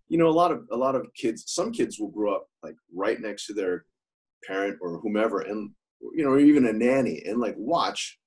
you 0.08 0.18
know, 0.18 0.28
a 0.28 0.30
lot 0.30 0.52
of 0.52 0.66
a 0.72 0.76
lot 0.76 0.94
of 0.94 1.06
kids. 1.14 1.44
Some 1.46 1.72
kids 1.72 1.98
will 1.98 2.10
grow 2.10 2.34
up 2.34 2.48
like 2.62 2.76
right 2.94 3.20
next 3.20 3.46
to 3.46 3.54
their 3.54 3.84
parent 4.46 4.78
or 4.80 4.98
whomever, 5.00 5.40
and 5.40 5.70
you 6.14 6.24
know, 6.24 6.30
or 6.30 6.38
even 6.38 6.66
a 6.66 6.72
nanny, 6.72 7.22
and 7.26 7.40
like 7.40 7.54
watch 7.58 8.18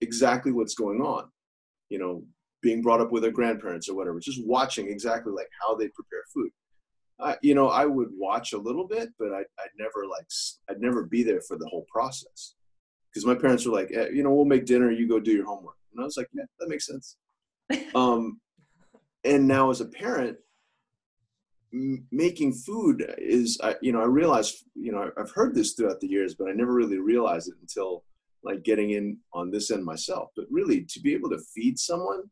exactly 0.00 0.52
what's 0.52 0.74
going 0.74 1.00
on. 1.00 1.30
You 1.88 1.98
know, 1.98 2.24
being 2.62 2.82
brought 2.82 3.00
up 3.00 3.12
with 3.12 3.22
their 3.22 3.32
grandparents 3.32 3.88
or 3.88 3.94
whatever, 3.94 4.18
just 4.18 4.46
watching 4.46 4.88
exactly 4.88 5.32
like 5.32 5.48
how 5.60 5.74
they 5.74 5.88
prepare 5.88 6.22
food. 6.34 6.50
I, 7.18 7.36
you 7.42 7.54
know, 7.54 7.68
I 7.68 7.86
would 7.86 8.10
watch 8.12 8.52
a 8.52 8.58
little 8.58 8.86
bit, 8.86 9.10
but 9.18 9.32
I'd, 9.32 9.46
I'd 9.58 9.70
never 9.78 10.06
like, 10.08 10.26
I'd 10.68 10.80
never 10.80 11.04
be 11.04 11.22
there 11.22 11.40
for 11.40 11.56
the 11.56 11.66
whole 11.68 11.86
process. 11.90 12.54
Because 13.10 13.24
my 13.24 13.34
parents 13.34 13.64
were 13.64 13.72
like, 13.72 13.90
eh, 13.92 14.08
you 14.12 14.22
know, 14.22 14.32
we'll 14.32 14.44
make 14.44 14.66
dinner, 14.66 14.90
you 14.90 15.08
go 15.08 15.18
do 15.18 15.32
your 15.32 15.46
homework. 15.46 15.76
And 15.92 16.00
I 16.02 16.04
was 16.04 16.16
like, 16.16 16.28
yeah, 16.34 16.44
that 16.58 16.68
makes 16.68 16.86
sense. 16.86 17.16
um, 17.94 18.40
and 19.24 19.48
now 19.48 19.70
as 19.70 19.80
a 19.80 19.86
parent, 19.86 20.36
m- 21.72 22.06
making 22.12 22.52
food 22.52 23.14
is, 23.16 23.58
I, 23.62 23.76
you 23.80 23.92
know, 23.92 24.02
I 24.02 24.06
realized, 24.06 24.64
you 24.74 24.92
know, 24.92 25.10
I've 25.16 25.30
heard 25.30 25.54
this 25.54 25.72
throughout 25.72 26.00
the 26.00 26.08
years, 26.08 26.34
but 26.34 26.48
I 26.48 26.52
never 26.52 26.74
really 26.74 26.98
realized 26.98 27.48
it 27.48 27.54
until 27.60 28.04
like 28.44 28.62
getting 28.62 28.90
in 28.90 29.18
on 29.32 29.50
this 29.50 29.70
end 29.70 29.84
myself. 29.84 30.30
But 30.36 30.46
really, 30.50 30.84
to 30.84 31.00
be 31.00 31.14
able 31.14 31.30
to 31.30 31.38
feed 31.54 31.78
someone 31.78 32.24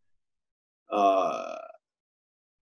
uh, 0.90 1.56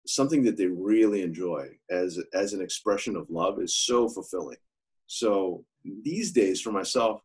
something 0.06 0.42
that 0.44 0.56
they 0.56 0.66
really 0.66 1.22
enjoy 1.22 1.68
as 1.90 2.18
as 2.34 2.52
an 2.52 2.62
expression 2.62 3.16
of 3.16 3.30
love 3.30 3.60
is 3.60 3.76
so 3.76 4.08
fulfilling. 4.08 4.58
So 5.06 5.64
these 5.84 6.32
days, 6.32 6.60
for 6.60 6.72
myself, 6.72 7.20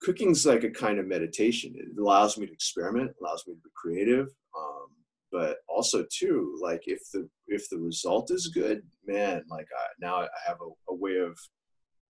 cooking's 0.00 0.46
like 0.46 0.64
a 0.64 0.70
kind 0.70 0.98
of 0.98 1.06
meditation. 1.06 1.74
It 1.76 1.98
allows 2.00 2.38
me 2.38 2.46
to 2.46 2.52
experiment, 2.52 3.12
allows 3.20 3.44
me 3.46 3.54
to 3.54 3.60
be 3.60 3.70
creative, 3.74 4.28
um, 4.56 4.86
but 5.32 5.58
also 5.68 6.04
too, 6.10 6.58
like 6.62 6.82
if 6.86 7.00
the 7.12 7.28
if 7.48 7.68
the 7.70 7.78
result 7.78 8.30
is 8.30 8.48
good, 8.48 8.82
man, 9.06 9.42
like 9.50 9.66
I, 9.76 9.86
now 10.00 10.16
I 10.16 10.28
have 10.46 10.58
a, 10.60 10.92
a 10.92 10.94
way 10.94 11.16
of 11.16 11.38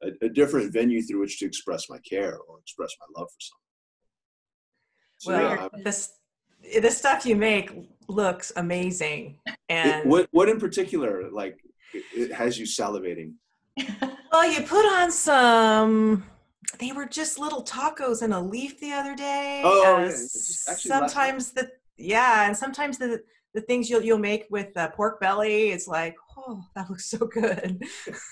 a, 0.03 0.27
a, 0.27 0.29
different 0.29 0.73
venue 0.73 1.03
through 1.03 1.21
which 1.21 1.38
to 1.38 1.47
express 1.47 1.88
my 1.90 1.99
care 1.99 2.38
or 2.38 2.59
express 2.61 2.90
my 3.01 3.21
love 3.21 3.29
for 3.31 3.40
someone. 3.40 3.64
So, 5.18 5.33
well, 5.33 5.71
yeah, 5.75 5.83
this 5.83 6.12
the 6.81 6.90
stuff 6.90 7.27
you 7.27 7.37
make 7.37 7.71
looks 8.09 8.53
amazing. 8.57 9.38
And 9.68 10.01
it, 10.01 10.07
what 10.07 10.29
what 10.31 10.49
in 10.49 10.59
particular 10.59 11.31
like 11.31 11.59
it 11.94 12.33
has 12.33 12.59
you 12.59 12.66
salivating? 12.66 13.35
well, 14.33 14.51
you 14.51 14.62
put 14.62 14.85
on 14.85 15.11
some. 15.11 16.25
They 16.79 16.92
were 16.92 17.07
just 17.07 17.38
little 17.38 17.64
tacos 17.64 18.23
in 18.23 18.33
a 18.33 18.40
leaf 18.40 18.79
the 18.81 18.92
other 18.92 19.14
day. 19.14 19.62
Oh, 19.64 19.97
uh, 19.97 20.01
yeah. 20.01 20.11
sometimes 20.11 21.53
the 21.53 21.71
yeah, 21.97 22.47
and 22.47 22.57
sometimes 22.57 22.99
the 22.99 23.23
the 23.55 23.61
things 23.62 23.88
you'll 23.88 24.03
you'll 24.03 24.18
make 24.18 24.47
with 24.51 24.77
uh, 24.77 24.90
pork 24.90 25.21
belly, 25.21 25.71
it's 25.71 25.88
like, 25.88 26.14
oh, 26.37 26.62
that 26.75 26.88
looks 26.90 27.07
so 27.11 27.18
good. 27.18 27.83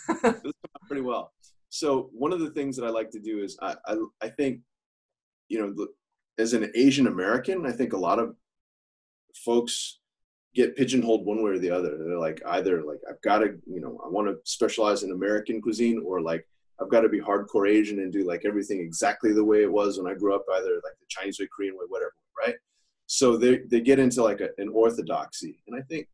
pretty 0.87 1.03
well. 1.03 1.33
So 1.69 2.11
one 2.13 2.33
of 2.33 2.41
the 2.41 2.51
things 2.51 2.77
that 2.77 2.85
I 2.85 2.91
like 2.91 3.11
to 3.11 3.21
do 3.21 3.43
is 3.43 3.57
I 3.61 3.77
I, 3.87 3.97
I 4.23 4.29
think, 4.29 4.61
you 5.49 5.61
know, 5.61 5.87
as 6.39 6.53
an 6.53 6.71
Asian 6.75 7.07
American, 7.07 7.67
I 7.67 7.73
think 7.73 7.93
a 7.93 7.99
lot 7.99 8.19
of 8.19 8.37
folks 9.45 9.99
get 10.55 10.75
pigeonholed 10.75 11.27
one 11.27 11.43
way 11.43 11.51
or 11.51 11.59
the 11.59 11.71
other. 11.71 11.97
They're 11.99 12.19
like 12.19 12.41
either 12.47 12.83
like 12.83 12.99
I've 13.09 13.21
got 13.21 13.39
to, 13.39 13.57
you 13.67 13.81
know, 13.81 14.01
I 14.05 14.09
want 14.09 14.29
to 14.29 14.39
specialize 14.45 15.03
in 15.03 15.13
American 15.13 15.61
cuisine, 15.61 16.03
or 16.05 16.23
like 16.23 16.49
I've 16.81 16.91
got 16.91 17.03
to 17.03 17.09
be 17.09 17.21
hardcore 17.21 17.69
Asian 17.69 18.01
and 18.01 18.13
do 18.13 18.27
like 18.27 18.45
everything 18.45 18.81
exactly 18.81 19.33
the 19.33 19.45
way 19.45 19.63
it 19.63 19.71
was 19.71 19.99
when 19.99 20.11
I 20.11 20.17
grew 20.17 20.35
up, 20.35 20.45
either 20.55 20.75
like 20.75 20.99
the 20.99 21.07
Chinese 21.09 21.39
way, 21.39 21.49
Korean 21.55 21.75
way, 21.75 21.85
whatever, 21.89 22.15
right? 22.39 22.57
So 23.07 23.37
they 23.37 23.61
they 23.71 23.81
get 23.81 23.99
into 23.99 24.23
like 24.23 24.41
a, 24.41 24.49
an 24.59 24.71
orthodoxy, 24.71 25.63
and 25.67 25.77
I 25.79 25.83
think, 25.83 26.09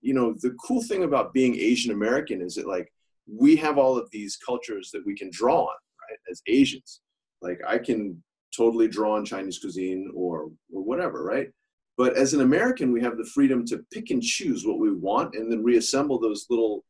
you 0.00 0.12
know, 0.12 0.34
the 0.40 0.54
cool 0.66 0.82
thing 0.82 1.04
about 1.04 1.32
being 1.32 1.56
Asian 1.56 1.92
American 1.92 2.42
is 2.42 2.56
that 2.56 2.66
like 2.66 2.92
we 3.26 3.56
have 3.56 3.78
all 3.78 3.96
of 3.96 4.10
these 4.10 4.36
cultures 4.36 4.90
that 4.92 5.06
we 5.06 5.14
can 5.14 5.30
draw 5.30 5.60
on, 5.60 5.66
right? 6.10 6.18
As 6.30 6.42
Asians, 6.46 7.00
like 7.42 7.60
I 7.66 7.78
can 7.78 8.22
totally 8.56 8.88
draw 8.88 9.16
on 9.16 9.24
Chinese 9.24 9.58
cuisine 9.58 10.10
or 10.14 10.50
or 10.72 10.82
whatever, 10.82 11.22
right? 11.22 11.50
But 11.98 12.16
as 12.16 12.32
an 12.32 12.42
American, 12.42 12.92
we 12.92 13.02
have 13.02 13.18
the 13.18 13.24
freedom 13.24 13.66
to 13.66 13.84
pick 13.92 14.10
and 14.10 14.22
choose 14.22 14.64
what 14.64 14.78
we 14.78 14.92
want 14.92 15.34
and 15.34 15.50
then 15.50 15.64
reassemble 15.64 16.20
those 16.20 16.46
little 16.48 16.84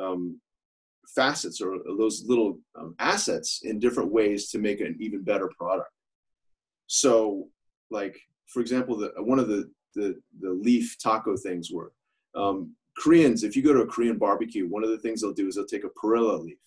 um, 0.00 0.40
facets 1.08 1.60
or 1.60 1.78
those 1.98 2.24
little 2.26 2.60
um, 2.78 2.94
assets 3.00 3.62
in 3.64 3.80
different 3.80 4.12
ways 4.12 4.50
to 4.50 4.58
make 4.58 4.80
an 4.80 4.96
even 5.00 5.22
better 5.22 5.50
product. 5.58 5.90
So, 6.86 7.48
like 7.90 8.16
for 8.46 8.60
example, 8.60 8.96
the 8.96 9.12
one 9.18 9.40
of 9.40 9.48
the 9.48 9.68
the, 9.96 10.20
the 10.40 10.50
leaf 10.50 10.96
taco 11.02 11.36
things 11.36 11.70
were 11.72 11.92
um, 12.36 12.74
Koreans. 12.96 13.42
If 13.42 13.56
you 13.56 13.62
go 13.62 13.72
to 13.72 13.82
a 13.82 13.86
Korean 13.86 14.18
barbecue, 14.18 14.68
one 14.68 14.84
of 14.84 14.90
the 14.90 14.98
things 14.98 15.20
they'll 15.20 15.32
do 15.32 15.48
is 15.48 15.56
they'll 15.56 15.66
take 15.66 15.84
a 15.84 15.88
perilla 16.00 16.36
leaf, 16.36 16.58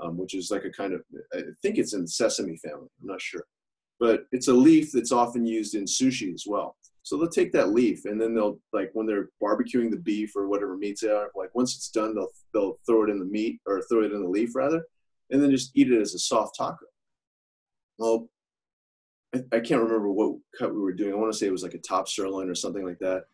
um, 0.00 0.16
which 0.16 0.34
is 0.34 0.50
like 0.50 0.64
a 0.64 0.70
kind 0.70 0.92
of 0.92 1.02
I 1.32 1.42
think 1.62 1.78
it's 1.78 1.94
in 1.94 2.02
the 2.02 2.08
sesame 2.08 2.56
family. 2.56 2.88
I'm 3.00 3.06
not 3.06 3.22
sure 3.22 3.46
but 4.02 4.26
it's 4.32 4.48
a 4.48 4.52
leaf 4.52 4.90
that's 4.90 5.12
often 5.12 5.46
used 5.46 5.76
in 5.76 5.84
sushi 5.84 6.34
as 6.34 6.42
well. 6.44 6.74
So 7.04 7.16
they'll 7.16 7.28
take 7.28 7.52
that 7.52 7.70
leaf 7.70 8.04
and 8.04 8.20
then 8.20 8.34
they'll 8.34 8.60
like 8.72 8.90
when 8.94 9.06
they're 9.06 9.30
barbecuing 9.42 9.90
the 9.90 9.96
beef 9.96 10.36
or 10.36 10.46
whatever 10.46 10.76
meats 10.76 11.00
they 11.00 11.08
are, 11.08 11.30
like 11.34 11.54
once 11.54 11.74
it's 11.76 11.90
done, 11.90 12.14
they'll 12.14 12.30
they'll 12.54 12.78
throw 12.86 13.04
it 13.04 13.10
in 13.10 13.18
the 13.18 13.24
meat 13.24 13.60
or 13.66 13.82
throw 13.82 14.02
it 14.02 14.12
in 14.12 14.22
the 14.22 14.28
leaf 14.28 14.54
rather, 14.54 14.84
and 15.30 15.42
then 15.42 15.50
just 15.50 15.72
eat 15.74 15.90
it 15.90 16.00
as 16.00 16.14
a 16.14 16.18
soft 16.18 16.56
taco. 16.56 16.86
Well, 17.98 18.28
I, 19.34 19.42
I 19.52 19.60
can't 19.60 19.82
remember 19.82 20.12
what 20.12 20.38
cut 20.56 20.74
we 20.74 20.80
were 20.80 20.92
doing. 20.92 21.12
I 21.12 21.16
want 21.16 21.32
to 21.32 21.38
say 21.38 21.46
it 21.46 21.52
was 21.52 21.62
like 21.62 21.74
a 21.74 21.78
top 21.78 22.08
sirloin 22.08 22.48
or 22.48 22.54
something 22.54 22.84
like 22.84 22.98
that. 23.00 23.24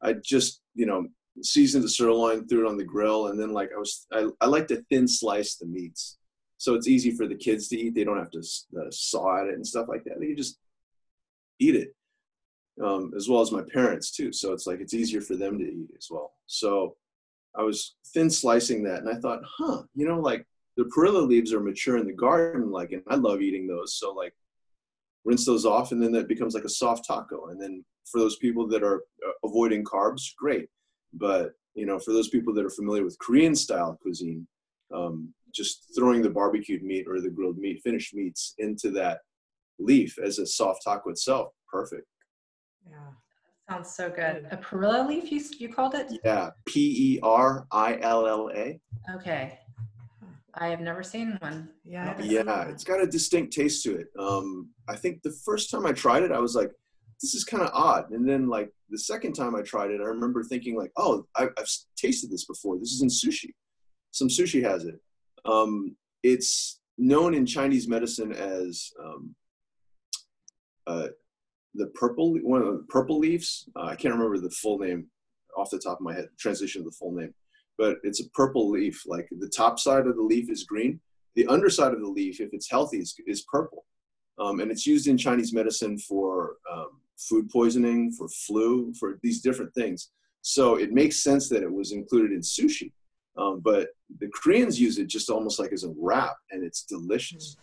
I 0.00 0.14
just, 0.14 0.60
you 0.74 0.86
know, 0.86 1.06
seasoned 1.42 1.84
the 1.84 1.88
sirloin, 1.88 2.46
threw 2.46 2.66
it 2.66 2.68
on 2.68 2.76
the 2.76 2.84
grill, 2.84 3.28
and 3.28 3.38
then 3.38 3.52
like 3.52 3.70
I 3.74 3.78
was, 3.78 4.06
I, 4.12 4.26
I 4.40 4.46
like 4.46 4.66
to 4.68 4.84
thin 4.90 5.06
slice 5.06 5.56
the 5.56 5.66
meats, 5.66 6.18
so 6.58 6.74
it's 6.74 6.88
easy 6.88 7.12
for 7.12 7.28
the 7.28 7.36
kids 7.36 7.68
to 7.68 7.76
eat. 7.78 7.94
They 7.94 8.04
don't 8.04 8.18
have 8.18 8.32
to 8.32 8.40
uh, 8.40 8.90
saw 8.90 9.40
at 9.40 9.48
it 9.48 9.54
and 9.54 9.66
stuff 9.66 9.86
like 9.88 10.04
that. 10.04 10.18
They 10.18 10.26
can 10.26 10.36
just 10.36 10.58
eat 11.60 11.76
it, 11.76 11.94
um, 12.82 13.12
as 13.16 13.28
well 13.28 13.40
as 13.40 13.52
my 13.52 13.62
parents 13.62 14.10
too. 14.10 14.32
So 14.32 14.52
it's 14.52 14.66
like 14.66 14.80
it's 14.80 14.94
easier 14.94 15.20
for 15.20 15.36
them 15.36 15.58
to 15.58 15.64
eat 15.64 15.90
as 15.96 16.08
well. 16.10 16.32
So 16.46 16.96
I 17.56 17.62
was 17.62 17.96
thin 18.14 18.30
slicing 18.30 18.82
that, 18.84 18.98
and 19.00 19.08
I 19.08 19.20
thought, 19.20 19.40
huh, 19.58 19.82
you 19.94 20.06
know, 20.06 20.20
like 20.20 20.46
the 20.76 20.84
perilla 20.84 21.20
leaves 21.20 21.52
are 21.52 21.60
mature 21.60 21.98
in 21.98 22.06
the 22.06 22.12
garden, 22.12 22.70
like, 22.70 22.92
and 22.92 23.02
I 23.08 23.16
love 23.16 23.42
eating 23.42 23.66
those. 23.66 23.96
So 23.98 24.12
like, 24.12 24.34
rinse 25.24 25.44
those 25.44 25.66
off, 25.66 25.92
and 25.92 26.02
then 26.02 26.12
that 26.12 26.28
becomes 26.28 26.54
like 26.54 26.64
a 26.64 26.68
soft 26.68 27.06
taco. 27.06 27.48
And 27.48 27.60
then 27.60 27.84
for 28.10 28.18
those 28.18 28.36
people 28.36 28.66
that 28.68 28.82
are 28.82 29.02
uh, 29.26 29.32
avoiding 29.44 29.84
carbs, 29.84 30.34
great. 30.36 30.68
But 31.12 31.52
you 31.74 31.86
know, 31.86 31.98
for 31.98 32.12
those 32.12 32.28
people 32.28 32.52
that 32.54 32.64
are 32.64 32.70
familiar 32.70 33.04
with 33.04 33.18
Korean 33.18 33.54
style 33.54 33.98
cuisine, 34.00 34.46
um, 34.92 35.32
just 35.54 35.92
throwing 35.94 36.22
the 36.22 36.30
barbecued 36.30 36.82
meat 36.82 37.06
or 37.08 37.20
the 37.20 37.30
grilled 37.30 37.58
meat, 37.58 37.82
finished 37.82 38.14
meats 38.14 38.54
into 38.58 38.90
that 38.90 39.20
leaf 39.78 40.18
as 40.18 40.38
a 40.38 40.46
soft 40.46 40.82
taco 40.84 41.10
itself, 41.10 41.52
perfect. 41.70 42.06
Yeah. 42.88 42.96
Sounds 43.68 43.94
so 43.94 44.10
good. 44.10 44.46
A 44.50 44.56
perilla 44.56 45.06
leaf, 45.06 45.30
you, 45.30 45.40
you 45.58 45.72
called 45.72 45.94
it? 45.94 46.12
Yeah, 46.24 46.50
P 46.66 47.14
E 47.14 47.20
R 47.22 47.66
I 47.70 47.98
L 48.00 48.26
L 48.26 48.50
A. 48.54 48.80
Okay. 49.14 49.58
I 50.54 50.68
have 50.68 50.80
never 50.80 51.02
seen 51.02 51.38
one. 51.40 51.70
Yeah. 51.84 52.20
Yeah, 52.20 52.64
it's 52.64 52.84
got 52.84 53.00
a 53.00 53.06
distinct 53.06 53.54
taste 53.54 53.82
to 53.84 53.96
it. 53.96 54.08
Um, 54.18 54.68
I 54.88 54.96
think 54.96 55.22
the 55.22 55.34
first 55.44 55.70
time 55.70 55.86
I 55.86 55.92
tried 55.92 56.24
it, 56.24 56.32
I 56.32 56.40
was 56.40 56.54
like, 56.54 56.70
this 57.22 57.34
is 57.34 57.44
kind 57.44 57.62
of 57.62 57.70
odd. 57.72 58.10
And 58.10 58.28
then 58.28 58.48
like 58.48 58.70
the 58.90 58.98
second 58.98 59.32
time 59.32 59.54
I 59.54 59.62
tried 59.62 59.90
it, 59.92 60.00
I 60.00 60.04
remember 60.04 60.42
thinking 60.42 60.76
like, 60.76 60.90
oh, 60.96 61.24
I've, 61.36 61.50
I've 61.58 61.70
tasted 61.96 62.30
this 62.30 62.44
before. 62.44 62.78
This 62.78 62.92
is 62.92 63.00
in 63.00 63.08
sushi. 63.08 63.50
Some 64.10 64.28
sushi 64.28 64.62
has 64.62 64.84
it. 64.84 64.96
Um, 65.46 65.96
it's 66.22 66.80
known 66.98 67.32
in 67.32 67.46
Chinese 67.46 67.88
medicine 67.88 68.32
as 68.32 68.90
um, 69.02 69.34
uh, 70.86 71.08
the 71.74 71.86
purple 71.88 72.34
one 72.42 72.62
of 72.62 72.66
the 72.66 72.84
purple 72.88 73.18
leaves. 73.18 73.68
Uh, 73.76 73.84
I 73.84 73.96
can't 73.96 74.14
remember 74.14 74.38
the 74.38 74.50
full 74.50 74.78
name 74.78 75.06
off 75.56 75.70
the 75.70 75.78
top 75.78 75.98
of 75.98 76.02
my 76.02 76.14
head. 76.14 76.28
Transition 76.38 76.82
of 76.82 76.86
the 76.86 76.96
full 76.98 77.12
name, 77.12 77.34
but 77.78 77.96
it's 78.02 78.20
a 78.20 78.28
purple 78.30 78.70
leaf. 78.70 79.02
Like 79.06 79.28
the 79.38 79.48
top 79.48 79.78
side 79.78 80.06
of 80.06 80.16
the 80.16 80.22
leaf 80.22 80.50
is 80.50 80.64
green. 80.64 81.00
The 81.34 81.46
underside 81.46 81.92
of 81.92 82.00
the 82.00 82.08
leaf, 82.08 82.40
if 82.40 82.50
it's 82.52 82.70
healthy, 82.70 82.98
is, 82.98 83.14
is 83.26 83.42
purple. 83.50 83.86
Um, 84.38 84.60
and 84.60 84.70
it's 84.70 84.86
used 84.86 85.06
in 85.06 85.16
Chinese 85.16 85.54
medicine 85.54 85.98
for 85.98 86.56
um, 86.70 87.00
food 87.18 87.48
poisoning, 87.50 88.12
for 88.12 88.28
flu, 88.28 88.92
for 88.98 89.18
these 89.22 89.40
different 89.40 89.72
things. 89.74 90.10
So 90.42 90.76
it 90.76 90.92
makes 90.92 91.22
sense 91.22 91.48
that 91.48 91.62
it 91.62 91.72
was 91.72 91.92
included 91.92 92.32
in 92.32 92.40
sushi. 92.40 92.92
Um, 93.36 93.60
but 93.64 93.88
the 94.18 94.28
Koreans 94.28 94.78
use 94.78 94.98
it 94.98 95.06
just 95.06 95.30
almost 95.30 95.58
like 95.58 95.72
as 95.72 95.84
a 95.84 95.94
wrap, 95.96 96.36
and 96.50 96.62
it's 96.62 96.82
delicious. 96.82 97.56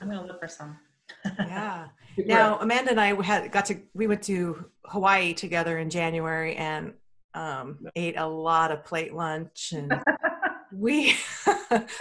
I'm 0.00 0.08
gonna 0.08 0.26
look 0.26 0.40
for 0.40 0.48
some. 0.48 0.78
Yeah. 1.24 1.88
Now 2.18 2.58
Amanda 2.60 2.92
and 2.92 3.00
I 3.00 3.22
had 3.22 3.52
got 3.52 3.66
to 3.66 3.76
we 3.92 4.06
went 4.06 4.22
to 4.22 4.64
Hawaii 4.86 5.34
together 5.34 5.76
in 5.76 5.90
January 5.90 6.56
and 6.56 6.94
um, 7.34 7.86
ate 7.94 8.16
a 8.16 8.26
lot 8.26 8.72
of 8.72 8.86
plate 8.86 9.12
lunch 9.12 9.74
and 9.76 10.00
we 10.72 11.14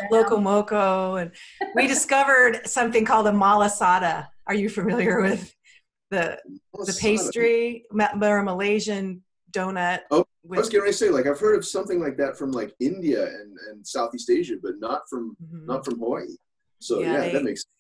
loco 0.10 0.38
moco 0.38 1.16
and 1.16 1.32
we 1.76 1.86
discovered 1.86 2.66
something 2.66 3.04
called 3.04 3.28
a 3.28 3.32
malasada. 3.32 4.28
Are 4.48 4.54
you 4.54 4.70
familiar 4.70 5.22
with 5.22 5.54
the 6.12 6.40
the 6.74 6.98
pastry 7.00 7.84
or 7.92 8.44
Malaysian 8.44 9.22
donut? 9.52 10.02
Oh, 10.12 10.26
I 10.54 10.58
was 10.58 10.70
getting 10.70 10.88
to 10.88 10.94
say 10.94 11.10
like 11.10 11.28
I've 11.28 11.40
heard 11.40 11.58
of 11.58 11.66
something 11.66 12.00
like 12.00 12.18
that 12.18 12.38
from 12.38 12.52
like 12.52 12.74
India 12.80 13.26
and, 13.26 13.58
and 13.70 13.86
Southeast 13.86 14.30
Asia, 14.30 14.56
but 14.62 14.74
not 14.80 15.02
from 15.10 15.36
mm-hmm. 15.44 15.66
not 15.66 15.84
from 15.84 16.00
Hawaii. 16.00 16.28
So 16.80 17.00
yeah, 17.00 17.14
yeah 17.14 17.20
they, 17.20 17.32
that 17.34 17.44
makes 17.44 17.64
sense. 17.64 17.75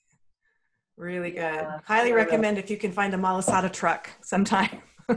Really 0.97 1.31
good. 1.31 1.39
Yeah. 1.39 1.79
Highly 1.85 2.13
recommend 2.13 2.57
if 2.57 2.69
you 2.69 2.77
can 2.77 2.91
find 2.91 3.13
a 3.13 3.17
malasada 3.17 3.71
truck 3.71 4.09
sometime. 4.21 4.81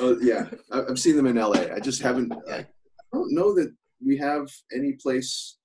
oh 0.00 0.16
yeah, 0.20 0.46
I've 0.72 0.98
seen 0.98 1.16
them 1.16 1.26
in 1.26 1.36
LA. 1.36 1.74
I 1.74 1.80
just 1.80 2.00
haven't. 2.00 2.32
I 2.50 2.66
don't 3.12 3.34
know 3.34 3.54
that 3.54 3.72
we 4.04 4.16
have 4.16 4.48
any 4.72 4.92
place. 4.92 5.58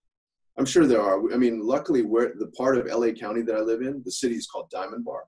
I'm 0.58 0.66
sure 0.66 0.86
there 0.86 1.02
are. 1.02 1.34
I 1.34 1.38
mean, 1.38 1.62
luckily, 1.62 2.02
where 2.02 2.34
the 2.38 2.48
part 2.48 2.78
of 2.78 2.86
LA 2.88 3.12
County 3.12 3.42
that 3.44 3.56
I 3.56 3.62
live 3.62 3.82
in, 3.82 4.02
the 4.04 4.12
city 4.12 4.36
is 4.36 4.46
called 4.46 4.70
Diamond 4.70 5.06
Bar. 5.06 5.24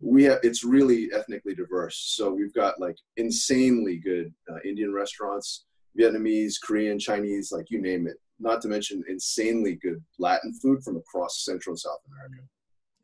We 0.00 0.24
have 0.24 0.40
it's 0.42 0.62
really 0.62 1.08
ethnically 1.14 1.54
diverse. 1.54 1.96
So 2.16 2.30
we've 2.32 2.54
got 2.54 2.78
like 2.78 2.96
insanely 3.16 3.96
good 3.96 4.32
uh, 4.50 4.58
Indian 4.62 4.92
restaurants, 4.92 5.64
Vietnamese, 5.98 6.54
Korean, 6.62 6.98
Chinese, 6.98 7.50
like 7.50 7.70
you 7.70 7.80
name 7.80 8.06
it. 8.06 8.16
Not 8.38 8.60
to 8.62 8.68
mention 8.68 9.02
insanely 9.08 9.76
good 9.76 10.04
Latin 10.18 10.52
food 10.62 10.84
from 10.84 10.98
across 10.98 11.44
Central 11.44 11.72
and 11.72 11.80
South 11.80 11.98
America. 12.06 12.46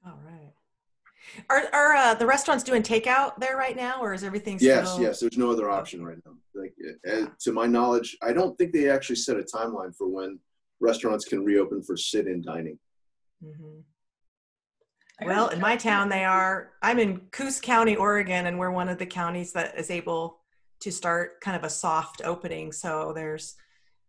All 0.05 0.21
right. 0.25 0.53
Are 1.49 1.62
are 1.73 1.95
uh, 1.95 2.14
the 2.14 2.27
restaurants 2.27 2.64
doing 2.64 2.83
takeout 2.83 3.38
there 3.38 3.57
right 3.57 3.77
now, 3.77 4.01
or 4.03 4.12
is 4.12 4.23
everything? 4.23 4.59
Yes, 4.61 4.90
still... 4.90 5.03
yes. 5.03 5.21
There's 5.21 5.38
no 5.38 5.51
other 5.51 5.71
option 5.71 6.05
right 6.05 6.19
now. 6.25 6.33
Like, 6.55 6.75
uh, 7.11 7.27
to 7.40 7.53
my 7.53 7.67
knowledge, 7.67 8.17
I 8.23 8.33
don't 8.33 8.57
think 8.59 8.73
they 8.73 8.90
actually 8.90 9.17
set 9.17 9.37
a 9.37 9.43
timeline 9.43 9.95
for 9.97 10.09
when 10.09 10.38
restaurants 10.81 11.25
can 11.25 11.45
reopen 11.45 11.83
for 11.83 11.97
sit-in 11.97 12.43
dining. 12.43 12.79
Mm-hmm. 13.43 13.81
Well, 15.27 15.49
in 15.49 15.61
my 15.61 15.77
town, 15.77 16.09
they 16.09 16.25
are. 16.25 16.73
I'm 16.83 16.99
in 16.99 17.21
Coos 17.31 17.61
County, 17.61 17.97
Oregon, 17.97 18.47
and 18.47 18.59
we're 18.59 18.71
one 18.71 18.88
of 18.88 18.99
the 18.99 19.07
counties 19.07 19.53
that 19.53 19.79
is 19.79 19.90
able 19.90 20.40
to 20.81 20.93
start 20.93 21.40
kind 21.40 21.57
of 21.57 21.64
a 21.64 21.71
soft 21.71 22.21
opening. 22.25 22.73
So 22.73 23.12
there's, 23.14 23.55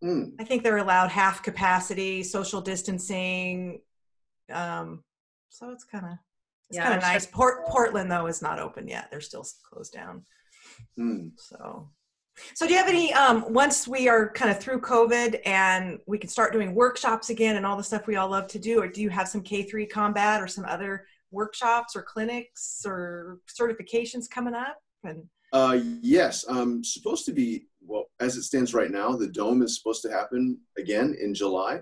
mm. 0.03 0.33
I 0.39 0.43
think 0.43 0.63
they're 0.63 0.77
allowed 0.77 1.11
half 1.11 1.43
capacity, 1.43 2.23
social 2.23 2.59
distancing. 2.59 3.81
Um, 4.51 5.03
so 5.49 5.71
it's 5.71 5.83
kind 5.83 6.05
of 6.05 6.17
it's 6.69 6.77
yeah, 6.77 6.83
kind 6.83 6.95
of 6.95 7.01
nice. 7.01 7.25
Port, 7.25 7.65
Portland 7.67 8.11
though 8.11 8.25
is 8.27 8.41
not 8.41 8.59
open 8.59 8.87
yet; 8.87 9.09
they're 9.11 9.21
still 9.21 9.45
closed 9.69 9.93
down. 9.93 10.23
Mm. 10.99 11.31
So, 11.37 11.89
so 12.55 12.65
do 12.65 12.73
you 12.73 12.79
have 12.79 12.89
any? 12.89 13.13
Um, 13.13 13.45
once 13.53 13.87
we 13.87 14.07
are 14.09 14.31
kind 14.31 14.49
of 14.49 14.59
through 14.59 14.81
COVID 14.81 15.39
and 15.45 15.99
we 16.07 16.17
can 16.17 16.29
start 16.29 16.53
doing 16.53 16.73
workshops 16.73 17.29
again 17.29 17.55
and 17.55 17.65
all 17.65 17.77
the 17.77 17.83
stuff 17.83 18.07
we 18.07 18.15
all 18.15 18.29
love 18.29 18.47
to 18.49 18.59
do, 18.59 18.81
or 18.81 18.87
do 18.87 19.01
you 19.01 19.09
have 19.09 19.27
some 19.27 19.41
K 19.41 19.63
three 19.63 19.85
combat 19.85 20.41
or 20.41 20.47
some 20.47 20.65
other 20.65 21.05
workshops 21.31 21.95
or 21.95 22.01
clinics 22.01 22.83
or 22.85 23.39
certifications 23.47 24.29
coming 24.29 24.55
up? 24.55 24.77
And 25.03 25.23
uh, 25.53 25.79
yes, 26.01 26.45
um, 26.47 26.83
supposed 26.83 27.25
to 27.25 27.31
be 27.31 27.67
well 27.81 28.05
as 28.19 28.35
it 28.37 28.43
stands 28.43 28.73
right 28.73 28.91
now. 28.91 29.15
The 29.15 29.27
dome 29.27 29.61
is 29.61 29.77
supposed 29.77 30.01
to 30.01 30.09
happen 30.09 30.57
again 30.77 31.15
in 31.21 31.33
July. 31.33 31.81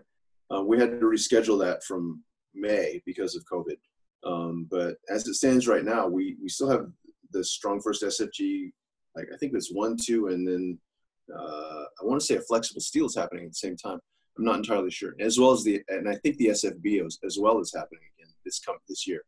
Uh, 0.54 0.62
we 0.62 0.78
had 0.78 1.00
to 1.00 1.06
reschedule 1.06 1.60
that 1.62 1.84
from 1.84 2.22
May 2.54 3.02
because 3.06 3.36
of 3.36 3.46
COVID. 3.46 3.78
Um, 4.26 4.68
but 4.70 4.98
as 5.10 5.28
it 5.28 5.36
stands 5.36 5.68
right 5.68 5.84
now, 5.84 6.08
we, 6.08 6.38
we 6.42 6.50
still 6.50 6.70
have 6.70 6.88
the 7.32 7.44
Strong 7.44 7.82
First 7.82 8.04
SFG, 8.04 8.72
like 9.16 9.28
I 9.34 9.38
think 9.38 9.54
it's 9.54 9.72
one, 9.72 9.98
two, 10.02 10.28
and 10.28 10.48
then 10.48 10.80
uh, 11.34 11.84
I 12.02 12.04
want 12.04 12.22
to 12.22 12.26
say 12.26 12.36
a 12.36 12.42
flexible 12.42 12.82
steel 12.82 13.06
is 13.06 13.16
happening 13.16 13.46
at 13.46 13.52
the 13.52 13.56
same 13.56 13.76
time. 13.76 14.00
I'm 14.38 14.46
not 14.46 14.58
entirely 14.58 14.92
sure, 14.92 15.14
as 15.20 15.40
well 15.40 15.52
as 15.52 15.64
the, 15.64 15.82
and 15.90 16.10
I 16.10 16.16
think 16.16 16.38
the 16.38 16.48
SFB 16.48 17.06
as, 17.24 17.38
well 17.40 17.60
is 17.60 17.74
happening 17.74 18.02
again 18.18 18.34
this 18.44 18.60
come 18.60 18.78
this 18.90 19.08
year. 19.08 19.24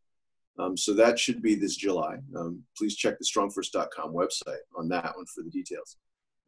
Um, 0.58 0.78
so 0.78 0.94
that 0.94 1.20
should 1.20 1.42
be 1.42 1.56
this 1.56 1.76
July. 1.76 2.18
Um, 2.36 2.64
please 2.78 2.96
check 2.96 3.20
the 3.20 3.26
strongfirst.com 3.26 4.14
website 4.14 4.64
on 4.76 4.88
that 4.90 5.16
one 5.16 5.26
for 5.26 5.44
the 5.44 5.50
details. 5.50 5.98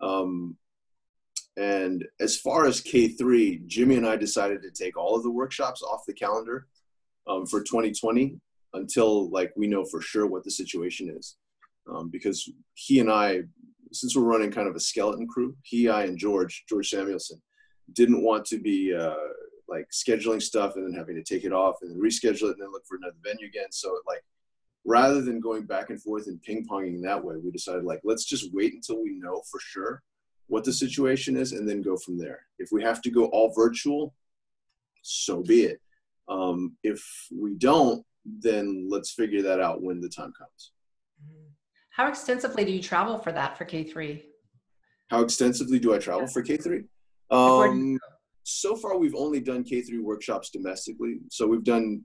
Um, 0.01 0.57
and 1.57 2.05
as 2.19 2.37
far 2.37 2.67
as 2.67 2.81
K3, 2.81 3.65
Jimmy 3.65 3.95
and 3.95 4.07
I 4.07 4.15
decided 4.15 4.61
to 4.61 4.71
take 4.71 4.95
all 4.95 5.15
of 5.15 5.23
the 5.23 5.31
workshops 5.31 5.81
off 5.81 6.05
the 6.05 6.13
calendar 6.13 6.67
um, 7.27 7.47
for 7.47 7.61
2020 7.61 8.39
until 8.75 9.29
like 9.31 9.51
we 9.57 9.65
know 9.65 9.83
for 9.83 9.99
sure 9.99 10.27
what 10.27 10.43
the 10.43 10.51
situation 10.51 11.09
is. 11.09 11.35
Um, 11.91 12.09
because 12.09 12.47
he 12.75 12.99
and 12.99 13.11
I, 13.11 13.41
since 13.91 14.15
we're 14.15 14.23
running 14.23 14.51
kind 14.51 14.67
of 14.67 14.75
a 14.75 14.79
skeleton 14.79 15.27
crew, 15.27 15.55
he, 15.63 15.89
I, 15.89 16.03
and 16.03 16.17
George, 16.17 16.63
George 16.69 16.89
Samuelson, 16.89 17.41
didn't 17.93 18.21
want 18.21 18.45
to 18.45 18.59
be 18.59 18.93
uh, 18.93 19.15
like 19.67 19.87
scheduling 19.91 20.41
stuff 20.41 20.75
and 20.75 20.85
then 20.85 20.93
having 20.93 21.15
to 21.15 21.23
take 21.23 21.43
it 21.43 21.53
off 21.53 21.77
and 21.81 21.89
then 21.89 21.99
reschedule 21.99 22.49
it 22.49 22.57
and 22.57 22.61
then 22.61 22.71
look 22.71 22.85
for 22.85 22.97
another 22.97 23.15
venue 23.23 23.47
again. 23.47 23.71
So 23.71 23.99
like, 24.05 24.23
rather 24.85 25.21
than 25.21 25.39
going 25.39 25.63
back 25.63 25.89
and 25.89 25.99
forth 25.99 26.27
and 26.27 26.41
ping 26.43 26.67
ponging 26.69 27.01
that 27.01 27.23
way, 27.23 27.35
we 27.43 27.49
decided 27.49 27.83
like, 27.83 28.01
let's 28.03 28.25
just 28.25 28.53
wait 28.53 28.73
until 28.75 29.01
we 29.01 29.13
know 29.13 29.41
for 29.49 29.59
sure 29.59 30.03
what 30.47 30.63
the 30.63 30.73
situation 30.73 31.35
is 31.35 31.51
and 31.51 31.67
then 31.67 31.81
go 31.81 31.97
from 31.97 32.17
there. 32.17 32.39
If 32.59 32.69
we 32.71 32.81
have 32.83 33.01
to 33.03 33.11
go 33.11 33.25
all 33.25 33.53
virtual, 33.53 34.13
so 35.01 35.41
be 35.43 35.63
it. 35.63 35.81
Um, 36.27 36.75
if 36.83 37.03
we 37.33 37.55
don't, 37.55 38.05
then 38.25 38.87
let's 38.89 39.11
figure 39.11 39.41
that 39.43 39.59
out 39.59 39.81
when 39.81 40.01
the 40.01 40.09
time 40.09 40.33
comes. 40.37 40.71
How 41.91 42.07
extensively 42.07 42.63
do 42.65 42.71
you 42.71 42.81
travel 42.81 43.17
for 43.17 43.31
that 43.31 43.57
for 43.57 43.65
K3? 43.65 44.21
How 45.09 45.21
extensively 45.21 45.79
do 45.79 45.93
I 45.93 45.97
travel 45.97 46.23
yeah. 46.23 46.27
for 46.27 46.43
K3? 46.43 46.83
Um, 47.31 47.97
so 48.43 48.75
far, 48.75 48.97
we've 48.97 49.15
only 49.15 49.39
done 49.39 49.63
K3 49.63 50.01
workshops 50.01 50.49
domestically. 50.49 51.19
So 51.29 51.47
we've 51.47 51.63
done, 51.63 52.03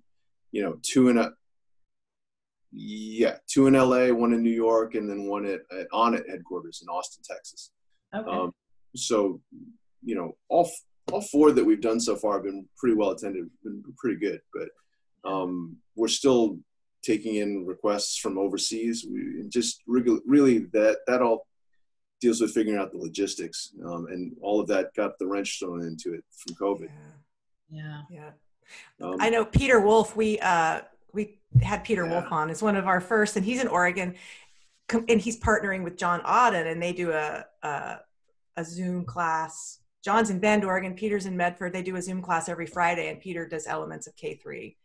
you 0.50 0.62
know, 0.62 0.76
two 0.82 1.08
in 1.08 1.18
a, 1.18 1.32
yeah, 2.72 3.36
two 3.48 3.66
in 3.66 3.74
LA, 3.74 4.08
one 4.08 4.32
in 4.32 4.42
New 4.42 4.50
York, 4.50 4.94
and 4.94 5.10
then 5.10 5.26
one 5.26 5.44
at, 5.44 5.60
at 5.76 5.90
Onnit 5.90 6.28
headquarters 6.28 6.80
in 6.82 6.88
Austin, 6.88 7.22
Texas. 7.22 7.70
Okay. 8.14 8.30
Um, 8.30 8.52
so, 8.94 9.40
you 10.04 10.14
know, 10.14 10.36
all 10.48 10.70
all 11.10 11.20
four 11.20 11.50
that 11.52 11.64
we've 11.64 11.80
done 11.80 11.98
so 12.00 12.14
far 12.16 12.34
have 12.34 12.44
been 12.44 12.68
pretty 12.76 12.94
well 12.94 13.10
attended, 13.10 13.48
been 13.64 13.82
pretty 13.96 14.18
good. 14.20 14.40
But 14.54 14.68
um, 15.30 15.76
we're 15.96 16.08
still 16.08 16.58
taking 17.02 17.36
in 17.36 17.66
requests 17.66 18.16
from 18.18 18.38
overseas. 18.38 19.06
We 19.10 19.44
just 19.48 19.82
really, 19.86 20.20
really 20.26 20.58
that 20.72 20.98
that 21.06 21.22
all 21.22 21.46
deals 22.20 22.40
with 22.40 22.52
figuring 22.52 22.78
out 22.78 22.92
the 22.92 22.98
logistics, 22.98 23.72
um, 23.84 24.06
and 24.10 24.32
all 24.40 24.60
of 24.60 24.68
that 24.68 24.94
got 24.94 25.18
the 25.18 25.26
wrench 25.26 25.58
thrown 25.58 25.82
into 25.82 26.14
it 26.14 26.24
from 26.36 26.54
COVID. 26.54 26.88
yeah. 27.70 28.02
Yeah. 28.10 28.30
Um, 29.00 29.16
I 29.18 29.28
know 29.30 29.44
Peter 29.44 29.80
Wolf. 29.80 30.14
We 30.16 30.38
uh, 30.38 30.82
we 31.12 31.38
had 31.62 31.82
Peter 31.84 32.04
Yeah. 32.04 32.12
Wolf 32.20 32.26
on 32.32 32.48
as 32.50 32.62
one 32.62 32.76
of 32.76 32.86
our 32.86 33.00
first, 33.00 33.36
and 33.36 33.44
he's 33.44 33.60
in 33.60 33.68
Oregon, 33.68 34.10
Com- 34.10 34.16
and 34.94 35.20
he's 35.20 35.38
partnering 35.38 35.84
with 35.84 35.96
John 35.96 36.20
Auden, 36.22 36.70
and 36.70 36.82
they 36.82 36.92
do 36.92 37.12
a 37.12 37.44
a, 37.62 37.96
a 38.56 38.64
Zoom 38.64 39.04
class. 39.04 39.80
John's 40.04 40.30
in 40.30 40.40
Bend, 40.40 40.64
Oregon. 40.64 40.94
Peter's 40.94 41.26
in 41.26 41.36
Medford. 41.36 41.72
They 41.72 41.82
do 41.82 41.96
a 41.96 42.02
Zoom 42.02 42.22
class 42.22 42.48
every 42.48 42.66
Friday, 42.66 43.08
and 43.08 43.20
Peter 43.20 43.46
does 43.46 43.66
elements 43.66 44.06
of 44.06 44.16
K 44.16 44.34
three 44.34 44.76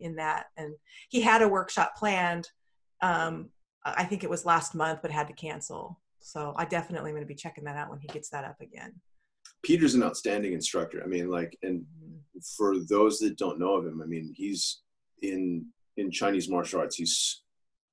in 0.00 0.16
that. 0.16 0.46
And 0.56 0.74
he 1.08 1.20
had 1.22 1.42
a 1.42 1.48
workshop 1.48 1.96
planned. 1.96 2.50
Um, 3.00 3.48
I 3.84 4.04
think 4.04 4.24
it 4.24 4.30
was 4.30 4.44
last 4.44 4.74
month, 4.74 5.00
but 5.00 5.10
had 5.10 5.28
to 5.28 5.32
cancel. 5.32 5.98
So 6.20 6.54
I 6.56 6.64
definitely 6.64 7.10
am 7.10 7.16
going 7.16 7.22
to 7.22 7.28
be 7.28 7.34
checking 7.34 7.64
that 7.64 7.76
out 7.76 7.88
when 7.88 8.00
he 8.00 8.08
gets 8.08 8.28
that 8.30 8.44
up 8.44 8.60
again. 8.60 8.92
Peter's 9.62 9.94
an 9.94 10.02
outstanding 10.02 10.52
instructor. 10.52 11.02
I 11.02 11.06
mean, 11.06 11.30
like, 11.30 11.56
and 11.62 11.84
for 12.56 12.78
those 12.78 13.18
that 13.20 13.38
don't 13.38 13.58
know 13.58 13.76
of 13.76 13.86
him, 13.86 14.02
I 14.02 14.06
mean, 14.06 14.34
he's 14.36 14.82
in 15.22 15.66
in 15.96 16.10
Chinese 16.10 16.48
martial 16.48 16.80
arts. 16.80 16.96
He's 16.96 17.42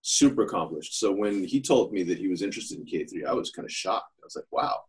super 0.04 0.43
accomplished. 0.43 0.99
So 0.99 1.12
when 1.12 1.43
he 1.43 1.60
told 1.60 1.91
me 1.91 2.04
that 2.04 2.20
he 2.20 2.28
was 2.28 2.41
interested 2.41 2.78
in 2.78 2.86
K 2.86 3.06
three, 3.06 3.26
I 3.26 3.34
was 3.34 3.49
kind 3.49 3.66
of 3.66 3.72
shocked. 3.72 4.14
I 4.22 4.26
was 4.26 4.36
like, 4.36 4.51
wow, 4.51 4.84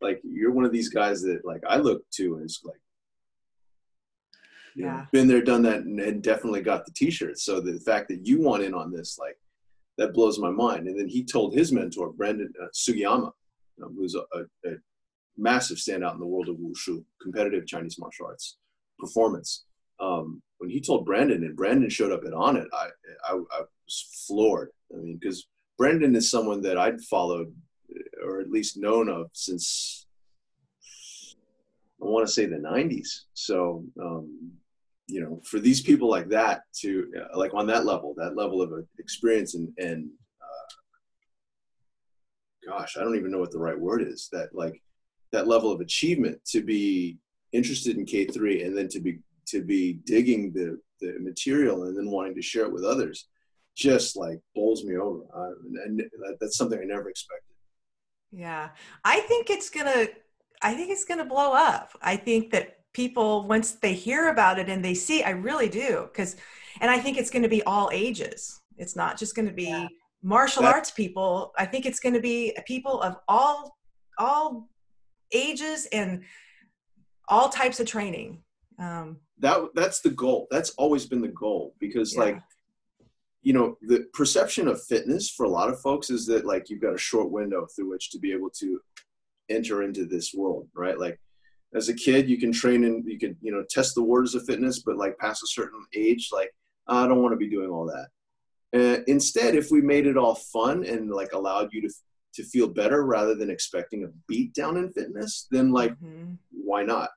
like 0.00 0.20
you're 0.22 0.52
one 0.52 0.66
of 0.66 0.72
these 0.72 0.90
guys 0.90 1.22
that 1.22 1.40
like 1.44 1.62
I 1.66 1.76
look 1.76 2.02
to 2.16 2.34
and 2.34 2.42
it's 2.42 2.60
like, 2.64 2.80
you 4.74 4.84
know, 4.84 4.90
Yeah. 4.90 5.06
been 5.12 5.28
there, 5.28 5.40
done 5.40 5.62
that, 5.62 5.80
and, 5.86 5.98
and 6.00 6.22
definitely 6.22 6.60
got 6.60 6.84
the 6.84 6.92
T-shirt. 6.92 7.38
So 7.38 7.60
the 7.60 7.80
fact 7.80 8.08
that 8.08 8.26
you 8.26 8.42
want 8.42 8.62
in 8.62 8.74
on 8.74 8.92
this, 8.92 9.18
like, 9.18 9.38
that 9.96 10.12
blows 10.12 10.38
my 10.38 10.50
mind. 10.50 10.86
And 10.86 10.98
then 10.98 11.08
he 11.08 11.24
told 11.24 11.54
his 11.54 11.72
mentor, 11.72 12.12
Brandon 12.12 12.52
uh, 12.62 12.66
Sugiyama, 12.74 13.32
um, 13.82 13.94
who's 13.96 14.14
a, 14.14 14.24
a, 14.38 14.70
a 14.70 14.76
massive 15.38 15.78
standout 15.78 16.14
in 16.14 16.20
the 16.20 16.26
world 16.26 16.50
of 16.50 16.56
wushu, 16.56 17.02
competitive 17.22 17.66
Chinese 17.66 17.98
martial 17.98 18.26
arts 18.26 18.58
performance. 18.98 19.64
Um, 20.00 20.42
when 20.58 20.70
he 20.70 20.80
told 20.80 21.04
Brandon, 21.04 21.44
and 21.44 21.56
Brandon 21.56 21.90
showed 21.90 22.12
up 22.12 22.24
at 22.24 22.32
Onnit, 22.32 22.66
I, 22.72 22.88
I, 23.28 23.32
I 23.34 23.60
was 23.60 24.24
floored. 24.26 24.70
I 24.92 24.98
mean, 24.98 25.18
because 25.20 25.46
Brandon 25.76 26.16
is 26.16 26.30
someone 26.30 26.62
that 26.62 26.78
I'd 26.78 27.00
followed 27.02 27.52
or 28.24 28.40
at 28.40 28.50
least 28.50 28.76
known 28.76 29.08
of 29.08 29.28
since 29.32 30.06
I 32.02 32.04
want 32.04 32.26
to 32.26 32.32
say 32.32 32.46
the 32.46 32.56
90s. 32.56 33.22
So, 33.34 33.84
um, 34.00 34.52
you 35.06 35.20
know, 35.20 35.40
for 35.44 35.60
these 35.60 35.80
people 35.80 36.10
like 36.10 36.28
that 36.28 36.62
to 36.80 37.10
uh, 37.18 37.38
like 37.38 37.54
on 37.54 37.66
that 37.68 37.86
level, 37.86 38.14
that 38.18 38.36
level 38.36 38.60
of 38.60 38.72
uh, 38.72 38.82
experience 38.98 39.54
and, 39.54 39.68
and 39.78 40.10
uh, 40.42 40.74
gosh, 42.70 42.96
I 42.96 43.00
don't 43.00 43.16
even 43.16 43.30
know 43.30 43.38
what 43.38 43.52
the 43.52 43.58
right 43.58 43.78
word 43.78 44.02
is. 44.02 44.28
That 44.32 44.54
like 44.54 44.82
that 45.32 45.46
level 45.46 45.70
of 45.72 45.80
achievement 45.80 46.44
to 46.46 46.62
be 46.62 47.18
interested 47.52 47.96
in 47.96 48.04
K 48.04 48.26
three 48.26 48.62
and 48.62 48.76
then 48.76 48.88
to 48.88 49.00
be 49.00 49.20
to 49.48 49.62
be 49.62 49.94
digging 50.04 50.52
the 50.52 50.78
the 51.00 51.14
material 51.20 51.84
and 51.84 51.96
then 51.96 52.10
wanting 52.10 52.34
to 52.34 52.40
share 52.42 52.64
it 52.64 52.72
with 52.72 52.82
others, 52.84 53.28
just 53.76 54.16
like 54.16 54.38
bowls 54.54 54.82
me 54.84 54.96
over. 54.96 55.20
Uh, 55.34 55.50
and, 55.84 56.00
and 56.00 56.00
that, 56.00 56.38
that's 56.40 56.56
something 56.56 56.78
I 56.80 56.84
never 56.84 57.10
expected. 57.10 57.54
Yeah. 58.32 58.70
I 59.04 59.20
think 59.20 59.50
it's 59.50 59.68
going 59.70 59.86
to 59.86 60.10
I 60.62 60.72
think 60.74 60.90
it's 60.90 61.04
going 61.04 61.18
to 61.18 61.24
blow 61.26 61.52
up. 61.52 61.90
I 62.00 62.16
think 62.16 62.50
that 62.52 62.78
people 62.94 63.46
once 63.46 63.72
they 63.72 63.92
hear 63.92 64.28
about 64.30 64.58
it 64.58 64.70
and 64.70 64.82
they 64.82 64.94
see 64.94 65.22
I 65.22 65.30
really 65.30 65.68
do 65.68 66.08
cuz 66.14 66.36
and 66.80 66.90
I 66.90 66.98
think 66.98 67.18
it's 67.18 67.30
going 67.30 67.42
to 67.42 67.48
be 67.48 67.62
all 67.64 67.90
ages. 67.92 68.58
It's 68.78 68.96
not 68.96 69.18
just 69.18 69.34
going 69.34 69.48
to 69.48 69.54
be 69.54 69.64
Yeah. 69.64 69.88
martial 70.22 70.62
That- 70.62 70.74
arts 70.74 70.90
people. 70.90 71.52
I 71.58 71.66
think 71.66 71.84
it's 71.84 72.00
going 72.00 72.14
to 72.14 72.20
be 72.22 72.56
people 72.66 73.02
of 73.02 73.16
all 73.28 73.76
all 74.18 74.70
ages 75.30 75.86
and 75.92 76.24
all 77.28 77.50
types 77.50 77.80
of 77.80 77.86
training. 77.86 78.42
Um 78.78 79.18
that 79.38 79.60
that's 79.74 80.00
the 80.00 80.10
goal 80.10 80.46
that's 80.50 80.70
always 80.70 81.06
been 81.06 81.20
the 81.20 81.28
goal 81.28 81.74
because 81.78 82.14
Yeah. 82.14 82.20
like 82.20 82.42
you 83.42 83.52
know 83.52 83.76
the 83.82 84.06
perception 84.12 84.66
of 84.68 84.82
fitness 84.82 85.30
for 85.30 85.44
a 85.46 85.48
lot 85.48 85.68
of 85.68 85.80
folks 85.80 86.10
is 86.10 86.26
that 86.26 86.44
like 86.46 86.68
you've 86.68 86.80
got 86.80 86.94
a 86.94 86.98
short 86.98 87.30
window 87.30 87.66
through 87.66 87.90
which 87.90 88.10
to 88.10 88.18
be 88.18 88.32
able 88.32 88.50
to 88.50 88.80
enter 89.48 89.82
into 89.82 90.04
this 90.04 90.34
world 90.34 90.68
right 90.74 90.98
like 90.98 91.20
as 91.74 91.88
a 91.88 91.94
kid 91.94 92.28
you 92.28 92.38
can 92.38 92.50
train 92.50 92.84
and 92.84 93.04
you 93.06 93.18
can 93.18 93.36
you 93.40 93.52
know 93.52 93.62
test 93.70 93.94
the 93.94 94.02
waters 94.02 94.34
of 94.34 94.44
fitness 94.44 94.80
but 94.80 94.96
like 94.96 95.16
past 95.18 95.42
a 95.42 95.46
certain 95.46 95.84
age 95.94 96.30
like 96.32 96.50
i 96.88 97.06
don't 97.06 97.22
want 97.22 97.32
to 97.32 97.36
be 97.36 97.48
doing 97.48 97.70
all 97.70 97.86
that 97.86 98.08
uh, 98.74 99.00
instead 99.06 99.54
if 99.54 99.70
we 99.70 99.80
made 99.80 100.06
it 100.06 100.16
all 100.16 100.34
fun 100.34 100.84
and 100.84 101.10
like 101.10 101.32
allowed 101.32 101.72
you 101.72 101.80
to 101.80 101.90
to 102.34 102.42
feel 102.42 102.66
better 102.68 103.04
rather 103.06 103.34
than 103.34 103.48
expecting 103.48 104.04
a 104.04 104.08
beat 104.26 104.52
down 104.54 104.76
in 104.76 104.92
fitness 104.92 105.46
then 105.50 105.70
like 105.72 105.94
mhm. 106.00 106.36
why 106.50 106.82
not? 106.82 107.10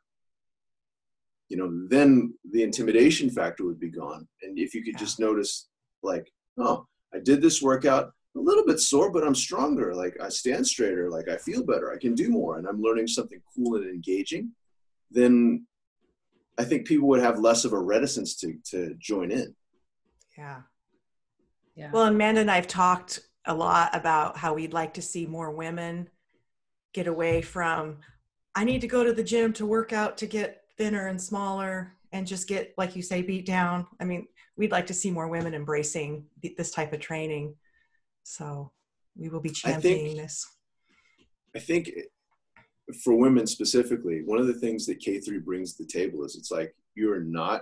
You 1.49 1.57
know, 1.57 1.87
then 1.87 2.33
the 2.51 2.63
intimidation 2.63 3.29
factor 3.29 3.65
would 3.65 3.79
be 3.79 3.89
gone. 3.89 4.27
And 4.43 4.57
if 4.57 4.73
you 4.73 4.83
could 4.83 4.93
Yeah. 4.93 4.99
just 4.99 5.19
notice, 5.19 5.67
like, 6.03 6.31
oh, 6.57 6.87
I 7.13 7.19
did 7.19 7.41
this 7.41 7.61
workout 7.61 8.13
a 8.35 8.39
little 8.39 8.65
bit 8.65 8.79
sore, 8.79 9.11
but 9.11 9.25
I'm 9.25 9.35
stronger. 9.35 9.95
Like, 9.95 10.15
I 10.21 10.29
stand 10.29 10.65
straighter. 10.67 11.09
Like, 11.09 11.27
I 11.27 11.37
feel 11.37 11.63
better. 11.65 11.91
I 11.91 11.97
can 11.97 12.13
do 12.13 12.29
more. 12.29 12.57
And 12.57 12.67
I'm 12.67 12.81
learning 12.81 13.07
something 13.07 13.41
cool 13.55 13.75
and 13.77 13.85
engaging. 13.89 14.51
Then 15.09 15.65
I 16.59 16.63
think 16.65 16.85
people 16.85 17.07
would 17.07 17.21
have 17.21 17.39
less 17.39 17.65
of 17.65 17.73
a 17.73 17.79
reticence 17.79 18.35
to, 18.41 18.53
to 18.65 18.93
join 18.99 19.31
in. 19.31 19.55
Yeah. 20.37 20.61
Yeah. 21.75 21.91
Well, 21.91 22.05
Amanda 22.05 22.41
and 22.41 22.51
I 22.51 22.55
have 22.57 22.67
talked 22.67 23.21
a 23.45 23.55
lot 23.55 23.95
about 23.95 24.37
how 24.37 24.53
we'd 24.53 24.73
like 24.73 24.93
to 24.95 25.01
see 25.01 25.25
more 25.25 25.49
women 25.49 26.09
get 26.93 27.07
away 27.07 27.41
from, 27.41 27.97
I 28.53 28.65
need 28.65 28.81
to 28.81 28.87
go 28.87 29.03
to 29.03 29.13
the 29.13 29.23
gym 29.23 29.53
to 29.53 29.65
work 29.65 29.93
out 29.93 30.17
to 30.17 30.27
get 30.27 30.58
thinner 30.79 31.07
and 31.07 31.21
smaller 31.21 31.93
and 32.11 32.25
just 32.25 32.47
get, 32.47 32.73
like 32.77 32.95
you 32.95 33.03
say, 33.03 33.21
beat 33.21 33.45
down. 33.45 33.85
I 33.99 34.05
mean, 34.05 34.27
we'd 34.57 34.71
like 34.71 34.87
to 34.87 34.93
see 34.93 35.11
more 35.11 35.27
women 35.27 35.53
embracing 35.53 36.25
th- 36.41 36.55
this 36.55 36.71
type 36.71 36.93
of 36.93 37.01
training. 37.01 37.53
So 38.23 38.71
we 39.15 39.29
will 39.29 39.41
be 39.41 39.49
I 39.49 39.73
think- 39.73 39.83
championing 39.83 40.17
this. 40.17 40.47
I 41.55 41.59
think 41.59 41.91
for 43.03 43.15
women 43.15 43.45
specifically, 43.45 44.23
one 44.23 44.39
of 44.39 44.47
the 44.47 44.53
things 44.53 44.85
that 44.85 44.99
K3 44.99 45.43
brings 45.43 45.75
to 45.75 45.83
the 45.83 45.89
table 45.89 46.23
is 46.23 46.35
it's 46.35 46.51
like 46.51 46.73
you're 46.95 47.21
not 47.21 47.61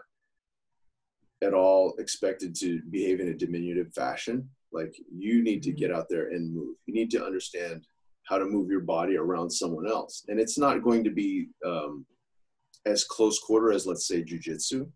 at 1.41 1.53
all 1.53 1.93
expected 1.97 2.53
to 2.55 2.81
behave 2.89 3.19
in 3.19 3.29
a 3.29 3.33
diminutive 3.33 3.93
fashion. 3.93 4.49
Like 4.71 4.95
you 5.13 5.41
need 5.41 5.63
to 5.63 5.71
get 5.71 5.91
out 5.91 6.07
there 6.09 6.29
and 6.29 6.53
move. 6.53 6.75
You 6.85 6.93
need 6.93 7.11
to 7.11 7.23
understand 7.25 7.87
how 8.23 8.37
to 8.37 8.45
move 8.45 8.69
your 8.69 8.81
body 8.81 9.15
around 9.15 9.49
someone 9.49 9.87
else. 9.87 10.25
And 10.27 10.39
it's 10.39 10.57
not 10.57 10.83
going 10.83 11.03
to 11.05 11.11
be 11.11 11.47
um, 11.65 12.05
as 12.87 13.03
close 13.03 13.39
quarter 13.39 13.71
as, 13.71 13.85
let's 13.85 14.07
say, 14.07 14.23
jujitsu. 14.23 14.89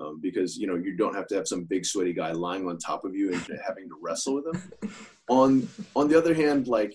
Um, 0.00 0.20
because 0.20 0.56
you 0.56 0.68
know 0.68 0.76
you 0.76 0.96
don't 0.96 1.16
have 1.16 1.26
to 1.26 1.34
have 1.34 1.48
some 1.48 1.64
big 1.64 1.84
sweaty 1.84 2.12
guy 2.12 2.30
lying 2.30 2.68
on 2.68 2.78
top 2.78 3.04
of 3.04 3.16
you 3.16 3.32
and 3.32 3.42
having 3.66 3.88
to 3.88 3.98
wrestle 4.00 4.34
with 4.36 4.46
him. 4.54 4.92
On 5.28 5.68
on 5.96 6.06
the 6.06 6.16
other 6.16 6.34
hand, 6.34 6.68
like 6.68 6.94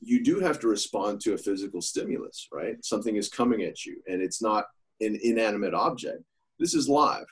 you 0.00 0.24
do 0.24 0.40
have 0.40 0.58
to 0.60 0.68
respond 0.68 1.20
to 1.20 1.34
a 1.34 1.38
physical 1.38 1.80
stimulus, 1.80 2.48
right? 2.52 2.82
Something 2.84 3.16
is 3.16 3.28
coming 3.28 3.62
at 3.62 3.84
you, 3.84 4.02
and 4.08 4.20
it's 4.20 4.42
not 4.42 4.64
an 5.00 5.18
inanimate 5.22 5.74
object. 5.74 6.22
This 6.58 6.74
is 6.74 6.88
live, 6.88 7.26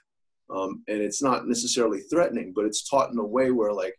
um, 0.50 0.82
and 0.86 1.00
it's 1.00 1.22
not 1.22 1.48
necessarily 1.48 2.00
threatening, 2.00 2.52
but 2.54 2.64
it's 2.64 2.88
taught 2.88 3.10
in 3.10 3.18
a 3.18 3.24
way 3.24 3.50
where, 3.50 3.72
like, 3.72 3.98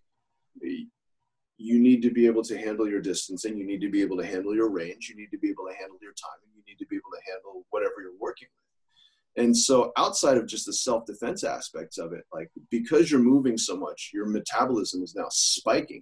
you 1.60 1.78
need 1.78 2.02
to 2.02 2.10
be 2.10 2.26
able 2.26 2.42
to 2.42 2.58
handle 2.58 2.88
your 2.88 3.02
distancing, 3.02 3.58
you 3.58 3.66
need 3.66 3.82
to 3.82 3.90
be 3.90 4.02
able 4.02 4.16
to 4.16 4.26
handle 4.26 4.56
your 4.56 4.70
range, 4.70 5.10
you 5.10 5.16
need 5.18 5.30
to 5.30 5.38
be 5.38 5.50
able 5.50 5.66
to 5.68 5.76
handle 5.78 5.98
your 6.02 6.14
timing, 6.14 6.50
you 6.56 6.64
need 6.66 6.80
to 6.80 6.86
be 6.86 6.96
able 6.96 7.12
to 7.12 7.32
handle 7.32 7.66
whatever 7.70 7.96
you're 8.02 8.18
working 8.18 8.48
with. 8.48 9.44
And 9.46 9.56
so, 9.56 9.92
outside 9.98 10.38
of 10.38 10.48
just 10.48 10.66
the 10.66 10.74
self 10.74 11.06
defense 11.06 11.44
aspects 11.44 11.98
of 11.98 12.14
it, 12.14 12.24
like 12.34 12.50
because 12.72 13.12
you're 13.12 13.20
moving 13.20 13.58
so 13.58 13.76
much, 13.76 14.12
your 14.14 14.26
metabolism 14.26 15.04
is 15.04 15.16
now 15.16 15.28
spiking. 15.30 16.02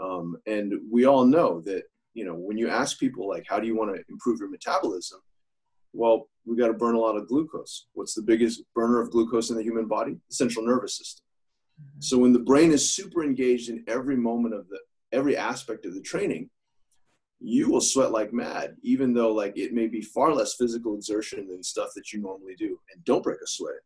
Um, 0.00 0.38
and 0.46 0.72
we 0.90 1.04
all 1.04 1.26
know 1.26 1.60
that 1.62 1.82
you 2.14 2.24
know 2.24 2.34
when 2.34 2.56
you 2.56 2.68
ask 2.70 2.98
people 2.98 3.28
like 3.28 3.44
how 3.46 3.60
do 3.60 3.66
you 3.66 3.76
want 3.76 3.94
to 3.94 4.02
improve 4.08 4.40
your 4.40 4.50
metabolism? 4.50 5.20
Well 5.92 6.28
we 6.46 6.56
got 6.56 6.68
to 6.68 6.72
burn 6.72 6.94
a 6.94 6.98
lot 6.98 7.16
of 7.16 7.28
glucose. 7.28 7.88
What's 7.92 8.14
the 8.14 8.22
biggest 8.22 8.62
burner 8.74 9.02
of 9.02 9.10
glucose 9.10 9.50
in 9.50 9.56
the 9.56 9.62
human 9.62 9.86
body? 9.86 10.12
The 10.12 10.34
central 10.34 10.64
nervous 10.64 10.96
system 10.96 11.24
so 12.00 12.18
when 12.18 12.32
the 12.32 12.38
brain 12.38 12.72
is 12.72 12.92
super 12.92 13.24
engaged 13.24 13.70
in 13.70 13.84
every 13.88 14.16
moment 14.16 14.54
of 14.54 14.68
the 14.68 14.78
every 15.12 15.36
aspect 15.36 15.86
of 15.86 15.94
the 15.94 16.00
training 16.00 16.48
you 17.40 17.70
will 17.70 17.80
sweat 17.80 18.10
like 18.10 18.32
mad 18.32 18.76
even 18.82 19.14
though 19.14 19.32
like 19.32 19.56
it 19.56 19.72
may 19.72 19.86
be 19.86 20.00
far 20.00 20.34
less 20.34 20.54
physical 20.54 20.94
exertion 20.94 21.48
than 21.48 21.62
stuff 21.62 21.90
that 21.94 22.12
you 22.12 22.20
normally 22.20 22.54
do 22.56 22.78
and 22.92 23.04
don't 23.04 23.22
break 23.22 23.40
a 23.42 23.46
sweat 23.46 23.80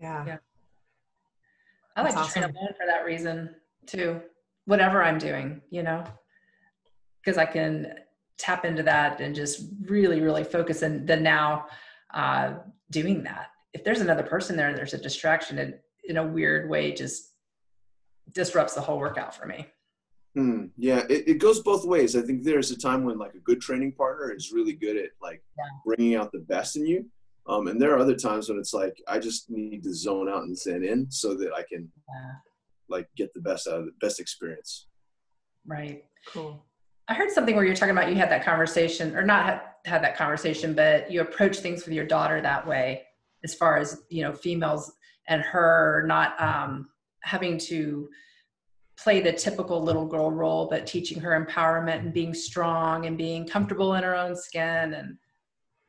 Yeah. 0.00 0.24
Yeah. 0.26 0.36
I 1.96 2.02
like 2.02 2.14
That's 2.14 2.32
to 2.32 2.40
train 2.40 2.44
alone 2.44 2.74
for 2.76 2.86
that 2.86 3.04
reason 3.04 3.54
too. 3.86 4.20
Whatever 4.66 5.02
I'm 5.02 5.18
doing, 5.18 5.60
you 5.70 5.82
know, 5.82 6.04
because 7.20 7.38
I 7.38 7.44
can 7.44 7.94
tap 8.38 8.64
into 8.64 8.82
that 8.82 9.20
and 9.20 9.34
just 9.34 9.68
really, 9.82 10.20
really 10.20 10.44
focus 10.44 10.82
in 10.82 11.06
the 11.06 11.16
now 11.16 11.66
uh, 12.12 12.54
doing 12.90 13.22
that. 13.24 13.50
If 13.72 13.84
there's 13.84 14.00
another 14.00 14.22
person 14.22 14.56
there 14.56 14.68
and 14.68 14.76
there's 14.76 14.94
a 14.94 14.98
distraction, 14.98 15.58
it 15.58 15.83
in 16.08 16.16
a 16.18 16.26
weird 16.26 16.68
way 16.68 16.92
just 16.92 17.32
disrupts 18.32 18.74
the 18.74 18.80
whole 18.80 18.98
workout 18.98 19.34
for 19.34 19.46
me. 19.46 19.66
Hmm. 20.34 20.66
Yeah, 20.76 21.04
it, 21.08 21.28
it 21.28 21.38
goes 21.38 21.60
both 21.60 21.84
ways. 21.84 22.16
I 22.16 22.22
think 22.22 22.42
there's 22.42 22.70
a 22.70 22.78
time 22.78 23.04
when 23.04 23.18
like 23.18 23.34
a 23.34 23.38
good 23.40 23.60
training 23.60 23.92
partner 23.92 24.32
is 24.32 24.52
really 24.52 24.72
good 24.72 24.96
at 24.96 25.10
like 25.22 25.42
Yeah. 25.56 25.64
bringing 25.86 26.16
out 26.16 26.32
the 26.32 26.40
best 26.40 26.76
in 26.76 26.86
you. 26.86 27.06
Um, 27.46 27.68
and 27.68 27.80
there 27.80 27.94
are 27.94 27.98
other 27.98 28.16
times 28.16 28.48
when 28.48 28.58
it's 28.58 28.74
like 28.74 29.00
I 29.06 29.18
just 29.18 29.50
need 29.50 29.84
to 29.84 29.94
zone 29.94 30.28
out 30.28 30.42
and 30.44 30.58
zen 30.58 30.82
in 30.84 31.10
so 31.10 31.34
that 31.34 31.52
I 31.54 31.62
can 31.62 31.90
Yeah. 32.08 32.32
like 32.88 33.08
get 33.16 33.32
the 33.34 33.40
best 33.40 33.68
out 33.68 33.78
of 33.80 33.84
the 33.86 33.92
best 34.00 34.18
experience. 34.18 34.88
Right. 35.66 36.04
Cool. 36.28 36.64
I 37.06 37.14
heard 37.14 37.30
something 37.30 37.54
where 37.54 37.64
you're 37.64 37.76
talking 37.76 37.96
about 37.96 38.08
you 38.08 38.16
had 38.16 38.30
that 38.30 38.44
conversation, 38.44 39.14
or 39.14 39.22
not 39.22 39.44
had, 39.44 39.60
had 39.84 40.02
that 40.02 40.16
conversation, 40.16 40.74
but 40.74 41.10
you 41.10 41.20
approach 41.20 41.58
things 41.58 41.84
with 41.84 41.92
your 41.94 42.06
daughter 42.06 42.40
that 42.40 42.66
way, 42.66 43.02
as 43.44 43.54
far 43.54 43.76
as 43.76 44.02
you 44.08 44.22
know, 44.22 44.32
females 44.32 44.90
and 45.28 45.42
her 45.42 46.04
not 46.06 46.40
um, 46.40 46.88
having 47.22 47.58
to 47.58 48.08
play 48.96 49.20
the 49.20 49.32
typical 49.32 49.82
little 49.82 50.06
girl 50.06 50.30
role, 50.30 50.68
but 50.68 50.86
teaching 50.86 51.20
her 51.20 51.44
empowerment 51.44 52.00
and 52.00 52.12
being 52.12 52.34
strong 52.34 53.06
and 53.06 53.18
being 53.18 53.46
comfortable 53.46 53.94
in 53.94 54.04
her 54.04 54.14
own 54.14 54.36
skin. 54.36 54.94
And 54.94 55.16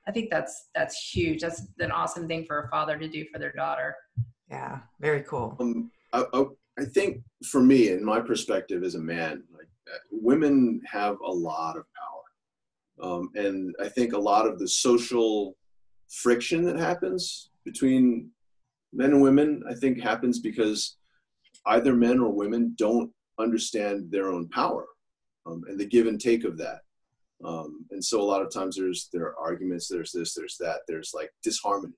I 0.07 0.11
think 0.11 0.29
that's 0.29 0.69
that's 0.73 1.09
huge. 1.11 1.41
That's 1.41 1.67
an 1.79 1.91
awesome 1.91 2.27
thing 2.27 2.45
for 2.45 2.61
a 2.61 2.69
father 2.69 2.97
to 2.97 3.07
do 3.07 3.25
for 3.31 3.39
their 3.39 3.53
daughter. 3.53 3.95
Yeah, 4.49 4.79
very 4.99 5.21
cool. 5.21 5.55
Um, 5.59 5.91
I, 6.13 6.25
I, 6.33 6.45
I 6.79 6.85
think 6.85 7.21
for 7.45 7.61
me, 7.61 7.89
in 7.89 8.03
my 8.03 8.19
perspective 8.19 8.83
as 8.83 8.95
a 8.95 8.99
man, 8.99 9.43
like 9.55 9.67
uh, 9.91 9.97
women 10.11 10.81
have 10.85 11.17
a 11.25 11.31
lot 11.31 11.77
of 11.77 11.85
power, 11.95 13.09
um, 13.09 13.29
and 13.35 13.75
I 13.81 13.89
think 13.89 14.13
a 14.13 14.17
lot 14.17 14.47
of 14.47 14.59
the 14.59 14.67
social 14.67 15.55
friction 16.09 16.63
that 16.65 16.77
happens 16.77 17.49
between 17.63 18.29
men 18.95 19.11
and 19.11 19.21
women, 19.21 19.63
I 19.69 19.73
think, 19.73 20.01
happens 20.01 20.39
because 20.39 20.97
either 21.67 21.93
men 21.93 22.19
or 22.19 22.31
women 22.31 22.73
don't 22.77 23.11
understand 23.39 24.09
their 24.09 24.29
own 24.29 24.47
power 24.49 24.85
um, 25.45 25.63
and 25.67 25.79
the 25.79 25.85
give 25.85 26.07
and 26.07 26.19
take 26.19 26.43
of 26.43 26.57
that. 26.57 26.79
Um, 27.43 27.85
and 27.91 28.03
so 28.03 28.21
a 28.21 28.23
lot 28.23 28.41
of 28.41 28.51
times 28.51 28.77
there's 28.77 29.09
there 29.11 29.23
are 29.25 29.39
arguments, 29.39 29.87
there's 29.87 30.11
this, 30.11 30.33
there's 30.33 30.57
that, 30.59 30.79
there's 30.87 31.11
like 31.13 31.31
disharmony. 31.43 31.93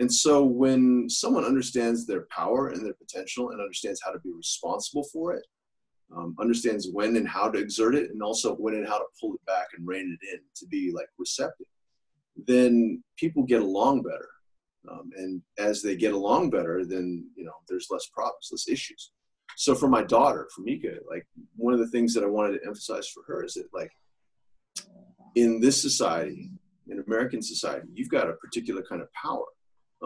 And 0.00 0.12
so 0.12 0.44
when 0.44 1.08
someone 1.08 1.44
understands 1.44 2.06
their 2.06 2.26
power 2.30 2.68
and 2.68 2.84
their 2.84 2.94
potential 2.94 3.50
and 3.50 3.60
understands 3.60 4.00
how 4.04 4.12
to 4.12 4.20
be 4.20 4.30
responsible 4.32 5.04
for 5.12 5.34
it, 5.34 5.44
um, 6.16 6.36
understands 6.40 6.88
when 6.92 7.16
and 7.16 7.28
how 7.28 7.50
to 7.50 7.58
exert 7.58 7.94
it, 7.94 8.10
and 8.10 8.22
also 8.22 8.54
when 8.54 8.74
and 8.74 8.88
how 8.88 8.98
to 8.98 9.04
pull 9.20 9.34
it 9.34 9.44
back 9.46 9.68
and 9.76 9.86
rein 9.86 10.16
it 10.20 10.34
in 10.34 10.40
to 10.56 10.66
be 10.66 10.92
like 10.92 11.08
receptive, 11.18 11.66
then 12.46 13.02
people 13.16 13.42
get 13.42 13.62
along 13.62 14.02
better. 14.02 14.28
Um, 14.90 15.10
and 15.16 15.42
as 15.58 15.82
they 15.82 15.96
get 15.96 16.14
along 16.14 16.50
better, 16.50 16.84
then 16.84 17.26
you 17.34 17.44
know 17.44 17.52
there's 17.68 17.88
less 17.90 18.06
problems, 18.12 18.48
less 18.50 18.68
issues. 18.68 19.12
So 19.56 19.74
for 19.74 19.88
my 19.88 20.02
daughter, 20.02 20.48
for 20.54 20.62
Mika, 20.62 20.98
like 21.10 21.26
one 21.56 21.74
of 21.74 21.80
the 21.80 21.88
things 21.88 22.14
that 22.14 22.22
I 22.22 22.28
wanted 22.28 22.58
to 22.58 22.66
emphasize 22.66 23.08
for 23.08 23.22
her 23.26 23.44
is 23.44 23.54
that 23.54 23.68
like 23.72 23.90
in 25.34 25.60
this 25.60 25.82
society, 25.82 26.50
in 26.88 27.02
American 27.06 27.42
society, 27.42 27.88
you've 27.92 28.08
got 28.08 28.30
a 28.30 28.34
particular 28.34 28.82
kind 28.88 29.02
of 29.02 29.12
power 29.12 29.44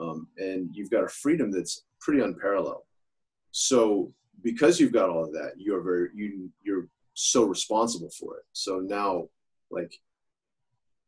um, 0.01 0.29
and 0.39 0.71
you've 0.73 0.91
got 0.91 1.05
a 1.05 1.09
freedom 1.09 1.51
that's 1.51 1.85
pretty 2.01 2.23
unparalleled. 2.23 2.83
So 3.51 4.13
because 4.43 4.81
you've 4.81 4.93
got 4.93 5.11
all 5.11 5.25
of 5.25 5.33
that, 5.33 5.53
you're 5.57 5.83
very 5.83 6.09
you 6.15 6.51
you're 6.63 6.89
so 7.15 7.45
responsible 7.45 8.11
for 8.19 8.39
it. 8.39 8.45
So 8.53 8.79
now, 8.79 9.29
like, 9.71 9.93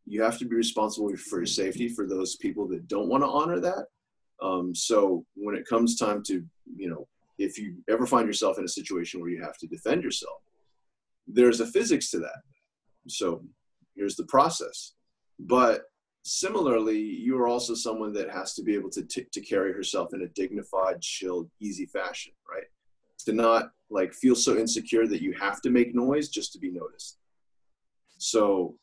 you 0.07 0.22
have 0.22 0.38
to 0.38 0.44
be 0.44 0.57
responsible 0.57 1.14
for 1.16 1.38
your 1.38 1.46
safety 1.46 1.88
for 1.88 2.07
those 2.07 2.36
people 2.36 2.68
that 2.68 2.88
don't 2.88 3.09
want 3.09 3.22
to 3.22 3.28
honor 3.28 3.61
that. 3.61 3.86
Um, 4.42 4.74
so 4.74 5.24
when 5.34 5.55
it 5.55 5.66
comes 5.66 5.96
time 5.96 6.22
to 6.24 6.44
you 6.76 6.88
know, 6.88 7.07
if 7.38 7.59
you 7.59 7.76
ever 7.88 8.07
find 8.07 8.26
yourself 8.26 8.59
in 8.59 8.64
a 8.64 8.68
situation 8.68 9.20
where 9.20 9.30
you 9.30 9.42
have 9.42 9.59
to 9.59 9.66
defend 9.66 10.02
yourself, 10.02 10.40
there's 11.26 11.61
a 11.61 11.66
physics 11.66 12.11
to 12.11 12.18
that. 12.20 12.42
So 13.09 13.42
here's 13.94 14.16
the 14.16 14.24
process, 14.24 14.92
but 15.38 15.84
similarly, 16.22 16.98
you 16.98 17.38
are 17.38 17.48
also 17.48 17.74
someone 17.74 18.12
that 18.14 18.30
has 18.30 18.55
to 18.55 18.62
be 18.62 18.74
able 18.74 18.90
to, 18.90 19.02
t- 19.02 19.26
to 19.30 19.40
carry 19.40 19.72
herself 19.72 20.14
in 20.14 20.22
a 20.22 20.28
dignified, 20.28 21.00
chilled, 21.00 21.50
easy 21.61 21.86
fashion, 21.86 22.32
right? 22.50 22.64
To 23.26 23.32
not 23.32 23.70
like 23.90 24.14
feel 24.14 24.34
so 24.34 24.57
insecure 24.57 25.07
that 25.07 25.22
you 25.22 25.32
have 25.32 25.61
to 25.62 25.70
make 25.70 25.94
noise 25.94 26.28
just 26.28 26.52
to 26.55 26.59
be 26.59 26.70
noticed. 26.70 27.18
So, 28.18 28.76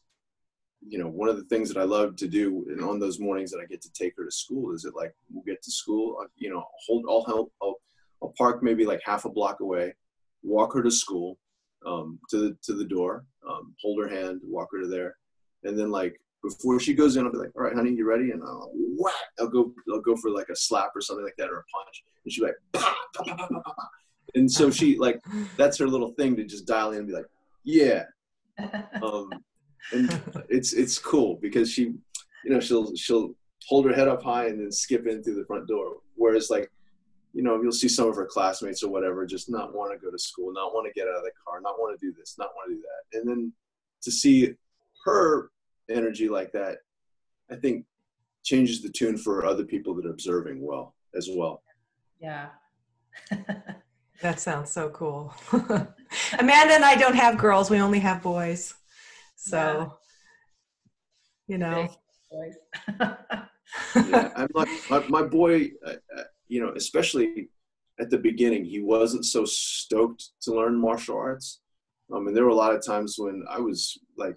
you 0.88 0.98
know, 0.98 1.08
one 1.08 1.30
of 1.30 1.38
the 1.38 1.44
things 1.46 1.70
that 1.70 1.80
I 1.80 1.84
love 1.84 2.16
to 2.18 2.28
do 2.28 2.66
and 2.70 2.82
on 2.82 3.00
those 3.00 3.20
mornings 3.20 3.52
that 3.52 3.60
I 3.60 3.66
get 3.66 3.82
to 3.82 3.94
take 3.94 4.14
her 4.18 4.26
to 4.26 4.32
school 4.32 4.74
is 4.74 4.82
that 4.84 4.96
like 4.96 5.14
we'll 5.32 5.44
get 5.44 5.62
to 5.64 5.72
school, 5.72 6.18
uh, 6.22 6.28
you 6.38 6.50
know, 6.50 6.66
hold, 6.86 7.06
I'll 7.08 7.24
help, 7.26 7.52
I'll, 7.62 7.76
I'll 8.22 8.34
park 8.38 8.64
maybe 8.64 8.86
like 8.86 9.02
half 9.04 9.26
a 9.26 9.30
block 9.30 9.60
away, 9.60 9.94
walk 10.44 10.74
her 10.74 10.84
to 10.84 10.92
school, 10.92 11.38
um, 11.86 12.20
to 12.30 12.38
the 12.38 12.58
to 12.64 12.74
the 12.74 12.86
door, 12.86 13.26
um, 13.48 13.74
hold 13.82 14.02
her 14.02 14.08
hand, 14.08 14.42
walk 14.44 14.70
her 14.72 14.82
to 14.82 14.88
there, 14.88 15.16
and 15.64 15.78
then 15.78 15.92
like 15.92 16.20
before 16.44 16.80
she 16.80 16.94
goes 16.94 17.16
in, 17.18 17.26
I'll 17.26 17.32
be 17.32 17.38
like, 17.38 17.52
"All 17.56 17.64
right, 17.64 17.74
honey, 17.74 17.92
you 17.92 18.08
ready?" 18.08 18.32
And 18.32 18.44
I'll 18.44 18.72
whack. 18.74 19.14
I'll 19.40 19.48
go. 19.48 19.74
I'll 19.92 20.02
go 20.02 20.16
for 20.16 20.30
like 20.30 20.50
a 20.50 20.56
slap 20.56 20.92
or 20.96 21.02
something 21.02 21.26
like 21.26 21.36
that, 21.38 21.50
or 21.50 21.60
a 21.60 21.64
punch, 21.74 22.04
and 22.24 22.32
she'll 22.32 22.46
be 22.46 22.52
like, 22.52 22.84
"Pah, 22.84 22.94
pah, 23.16 23.24
pah, 23.24 23.36
pah, 23.36 23.48
pah, 23.48 23.74
pah." 23.76 23.88
and 24.36 24.52
so 24.52 24.70
she 24.70 24.98
like 24.98 25.20
that's 25.58 25.78
her 25.78 25.88
little 25.88 26.12
thing 26.12 26.36
to 26.36 26.44
just 26.44 26.66
dial 26.66 26.92
in 26.92 27.00
and 27.00 27.08
be 27.08 27.14
like, 27.14 27.28
"Yeah." 27.64 28.06
Um, 29.02 29.32
and 29.94 30.22
it's 30.50 30.74
it's 30.74 30.98
cool 30.98 31.38
because 31.42 31.72
she, 31.72 31.84
you 32.44 32.52
know, 32.52 32.60
she'll 32.60 32.96
she'll 32.96 33.36
hold 33.68 33.86
her 33.86 33.94
head 33.94 34.08
up 34.08 34.24
high 34.24 34.48
and 34.48 34.60
then 34.60 34.72
skip 34.72 35.08
in 35.08 35.24
through 35.24 35.36
the 35.36 35.46
front 35.46 35.68
door. 35.68 35.98
Whereas 36.16 36.50
like 36.50 36.72
you 37.34 37.44
know, 37.44 37.62
you'll 37.62 37.72
see 37.72 37.88
some 37.88 38.10
of 38.10 38.16
her 38.16 38.26
classmates 38.26 38.84
or 38.84 38.90
whatever 38.90 39.26
just 39.26 39.50
not 39.50 39.74
want 39.74 39.92
to 39.94 40.06
go 40.06 40.12
to 40.12 40.20
school, 40.20 40.52
not 40.52 40.74
want 40.74 40.86
to 40.86 41.00
get 41.00 41.08
out 41.08 41.18
of 41.18 41.24
the 41.24 41.32
car, 41.46 41.62
not 41.62 41.80
want 41.80 41.98
to 41.98 42.06
do 42.06 42.14
this, 42.18 42.36
not 42.38 42.50
want 42.56 42.70
to 42.70 42.76
do 42.76 42.82
that. 42.82 43.20
And 43.20 43.30
then 43.30 43.54
to 44.02 44.12
see 44.12 44.54
her 45.06 45.50
energy 45.90 46.28
like 46.28 46.52
that, 46.52 46.80
I 47.50 47.56
think 47.56 47.86
changes 48.44 48.82
the 48.82 48.90
tune 48.90 49.18
for 49.18 49.46
other 49.46 49.64
people 49.64 49.94
that 49.96 50.06
are 50.06 50.12
observing 50.12 50.66
well 50.66 50.96
as 51.16 51.30
well. 51.32 51.64
yeah. 52.20 52.50
That 54.22 54.40
sounds 54.40 54.72
so 54.72 54.90
cool. 54.90 55.34
Amanda 55.52 56.76
and 56.76 56.86
I 56.86 56.94
don't 56.96 57.16
have 57.16 57.40
girls; 57.40 57.72
we 57.72 57.80
only 57.80 57.98
have 58.00 58.22
boys. 58.22 58.76
So, 59.44 59.98
you 61.48 61.58
know, 61.58 61.89
yeah, 63.00 64.32
I'm 64.36 64.48
like 64.54 64.70
my, 64.88 65.04
my 65.10 65.24
boy, 65.24 65.72
uh, 65.84 65.94
uh, 66.16 66.24
you 66.48 66.62
know, 66.62 66.74
especially 66.76 67.50
at 68.00 68.12
the 68.12 68.20
beginning, 68.20 68.66
he 68.66 68.82
wasn't 68.82 69.26
so 69.26 69.44
stoked 69.44 70.30
to 70.44 70.54
learn 70.54 70.80
martial 70.80 71.18
arts. 71.18 71.60
Um, 72.14 72.26
mean, 72.26 72.36
there 72.36 72.44
were 72.44 72.52
a 72.52 72.56
lot 72.56 72.76
of 72.76 72.86
times 72.86 73.16
when 73.18 73.44
I 73.50 73.58
was 73.58 73.98
like, 74.16 74.36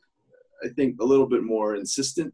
I 0.65 0.69
think 0.69 0.99
a 0.99 1.05
little 1.05 1.27
bit 1.27 1.45
more 1.45 1.77
insistent 1.77 2.33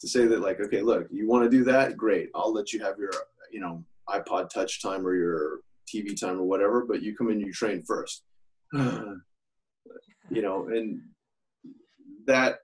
to 0.00 0.06
say 0.08 0.26
that, 0.26 0.42
like, 0.42 0.60
okay, 0.60 0.80
look, 0.80 1.08
you 1.10 1.26
want 1.26 1.42
to 1.42 1.50
do 1.50 1.64
that? 1.64 1.96
Great. 1.96 2.28
I'll 2.36 2.52
let 2.52 2.72
you 2.72 2.84
have 2.84 2.98
your, 2.98 3.10
you 3.50 3.58
know, 3.58 3.84
iPod 4.08 4.48
touch 4.48 4.80
time 4.80 5.04
or 5.04 5.16
your 5.16 5.58
TV 5.92 6.18
time 6.18 6.38
or 6.38 6.44
whatever, 6.44 6.84
but 6.86 7.02
you 7.02 7.16
come 7.16 7.30
in, 7.30 7.40
you 7.40 7.52
train 7.52 7.82
first. 7.82 8.22
you 8.72 9.22
know, 10.30 10.68
and 10.68 11.00
that 12.26 12.58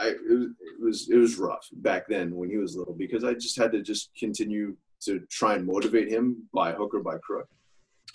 I 0.00 0.08
it 0.08 0.50
was, 0.80 1.10
it 1.10 1.16
was 1.16 1.38
rough 1.38 1.68
back 1.72 2.08
then 2.08 2.34
when 2.34 2.50
he 2.50 2.56
was 2.56 2.74
little 2.74 2.94
because 2.94 3.22
I 3.22 3.34
just 3.34 3.58
had 3.58 3.72
to 3.72 3.82
just 3.82 4.10
continue 4.18 4.76
to 5.02 5.20
try 5.30 5.54
and 5.54 5.66
motivate 5.66 6.08
him 6.08 6.48
by 6.54 6.72
hook 6.72 6.94
or 6.94 7.02
by 7.02 7.18
crook. 7.18 7.48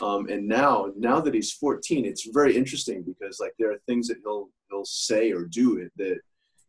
Um, 0.01 0.27
and 0.27 0.47
now 0.47 0.91
now 0.97 1.21
that 1.21 1.33
he's 1.33 1.53
14, 1.53 2.05
it's 2.05 2.27
very 2.33 2.57
interesting 2.57 3.03
because 3.03 3.39
like 3.39 3.53
there 3.59 3.71
are 3.71 3.79
things 3.87 4.07
that 4.07 4.17
he'll 4.23 4.49
he'll 4.69 4.85
say 4.85 5.31
or 5.31 5.45
do 5.45 5.77
it 5.77 5.91
that 5.97 6.19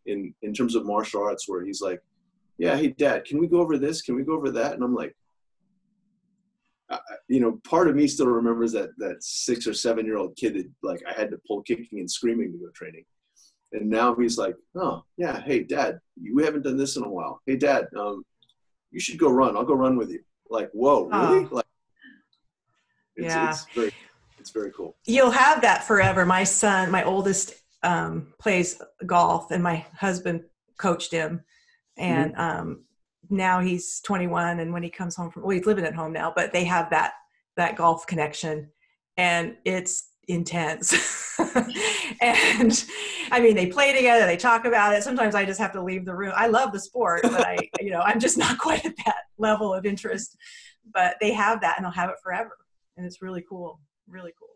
in 0.05 0.35
in 0.43 0.53
terms 0.53 0.75
of 0.75 0.85
martial 0.85 1.23
arts 1.23 1.49
where 1.49 1.65
he's 1.65 1.81
like, 1.81 2.01
yeah, 2.59 2.77
hey 2.77 2.89
dad, 2.89 3.25
can 3.25 3.39
we 3.39 3.49
go 3.49 3.61
over 3.61 3.79
this? 3.79 4.03
Can 4.03 4.17
we 4.17 4.23
go 4.23 4.35
over 4.35 4.51
that? 4.51 4.75
And 4.75 4.85
I'm 4.85 4.95
like. 4.95 5.17
I, 6.89 7.01
you 7.27 7.41
know, 7.41 7.61
part 7.69 7.89
of 7.89 7.97
me 7.97 8.07
still 8.07 8.29
remembers 8.29 8.71
that 8.71 8.91
that 8.99 9.21
six 9.21 9.67
or 9.67 9.75
seven 9.75 10.07
year 10.07 10.19
old 10.19 10.37
kid 10.37 10.55
that 10.55 10.71
like 10.85 11.03
I 11.05 11.13
had 11.13 11.33
to 11.33 11.41
pull 11.45 11.63
kicking 11.63 11.99
and 11.99 12.09
screaming 12.09 12.53
to 12.53 12.59
go 12.59 12.69
training 12.77 13.05
and 13.73 13.89
now 13.91 14.15
he's 14.15 14.39
like, 14.39 14.55
oh 14.77 15.03
yeah, 15.17 15.41
hey 15.43 15.63
dad, 15.65 16.01
we 16.35 16.45
haven't 16.45 16.63
done 16.63 16.77
this 16.77 16.97
in 16.97 17.05
a 17.05 17.09
while. 17.09 17.41
Hey 17.47 17.57
dad, 17.57 17.87
um, 17.97 18.25
you 18.91 19.01
should 19.01 19.19
go 19.19 19.31
run. 19.31 19.57
I'll 19.57 19.65
go 19.65 19.75
run 19.75 19.97
with 19.97 20.11
you. 20.11 20.21
Like, 20.49 20.71
whoa, 20.73 21.07
really? 21.07 21.45
Oh. 21.45 21.49
Like, 21.51 21.65
it's, 23.17 23.35
Yeah. 23.35 23.51
it's 23.51 23.67
very, 23.75 23.93
it's 24.39 24.51
very 24.51 24.71
cool. 24.73 24.97
you'll 25.07 25.31
have 25.31 25.61
that 25.63 25.85
forever. 25.85 26.25
My 26.25 26.45
son, 26.45 26.91
my 26.91 27.03
oldest, 27.05 27.55
um, 27.83 28.33
plays 28.39 28.81
golf, 29.05 29.51
and 29.51 29.63
my 29.63 29.85
husband 29.97 30.43
coached 30.79 31.13
him, 31.13 31.43
and 31.97 32.35
um, 32.37 32.85
now 33.29 33.61
he's 33.61 34.01
21. 34.01 34.61
And 34.61 34.73
when 34.73 34.83
he 34.83 34.91
comes 34.91 35.15
home 35.17 35.31
from, 35.31 35.43
well, 35.43 35.51
he's 35.51 35.67
living 35.67 35.85
at 35.85 35.95
home 35.95 36.13
now, 36.13 36.33
but 36.35 36.53
they 36.53 36.65
have 36.65 36.91
that 36.91 37.13
that 37.57 37.77
golf 37.77 38.07
connection, 38.07 38.71
and 39.17 39.57
it's 39.65 40.11
intense. 40.29 41.36
and 42.21 42.85
I 43.31 43.41
mean, 43.41 43.55
they 43.55 43.67
play 43.67 43.95
together, 43.95 44.27
they 44.27 44.37
talk 44.37 44.65
about 44.65 44.95
it. 44.95 45.03
Sometimes 45.03 45.35
I 45.35 45.45
just 45.45 45.61
have 45.61 45.73
to 45.73 45.83
leave 45.83 46.05
the 46.05 46.15
room. 46.15 46.33
I 46.37 46.47
love 46.47 46.73
the 46.73 46.81
sport, 46.81 47.23
but 47.23 47.47
I, 47.47 47.57
you 47.81 47.91
know, 47.91 48.01
I'm 48.01 48.21
just 48.21 48.39
not 48.39 48.59
quite 48.59 48.85
at 48.85 48.97
that 49.05 49.25
level 49.39 49.73
of 49.73 49.87
interest. 49.87 50.37
But 50.93 51.17
they 51.21 51.33
have 51.33 51.61
that, 51.63 51.77
and 51.77 51.85
they'll 51.85 51.93
have 51.93 52.11
it 52.11 52.17
forever, 52.23 52.57
and 52.97 53.05
it's 53.05 53.21
really 53.21 53.45
cool. 53.49 53.81
Really 54.09 54.33
cool. 54.39 54.49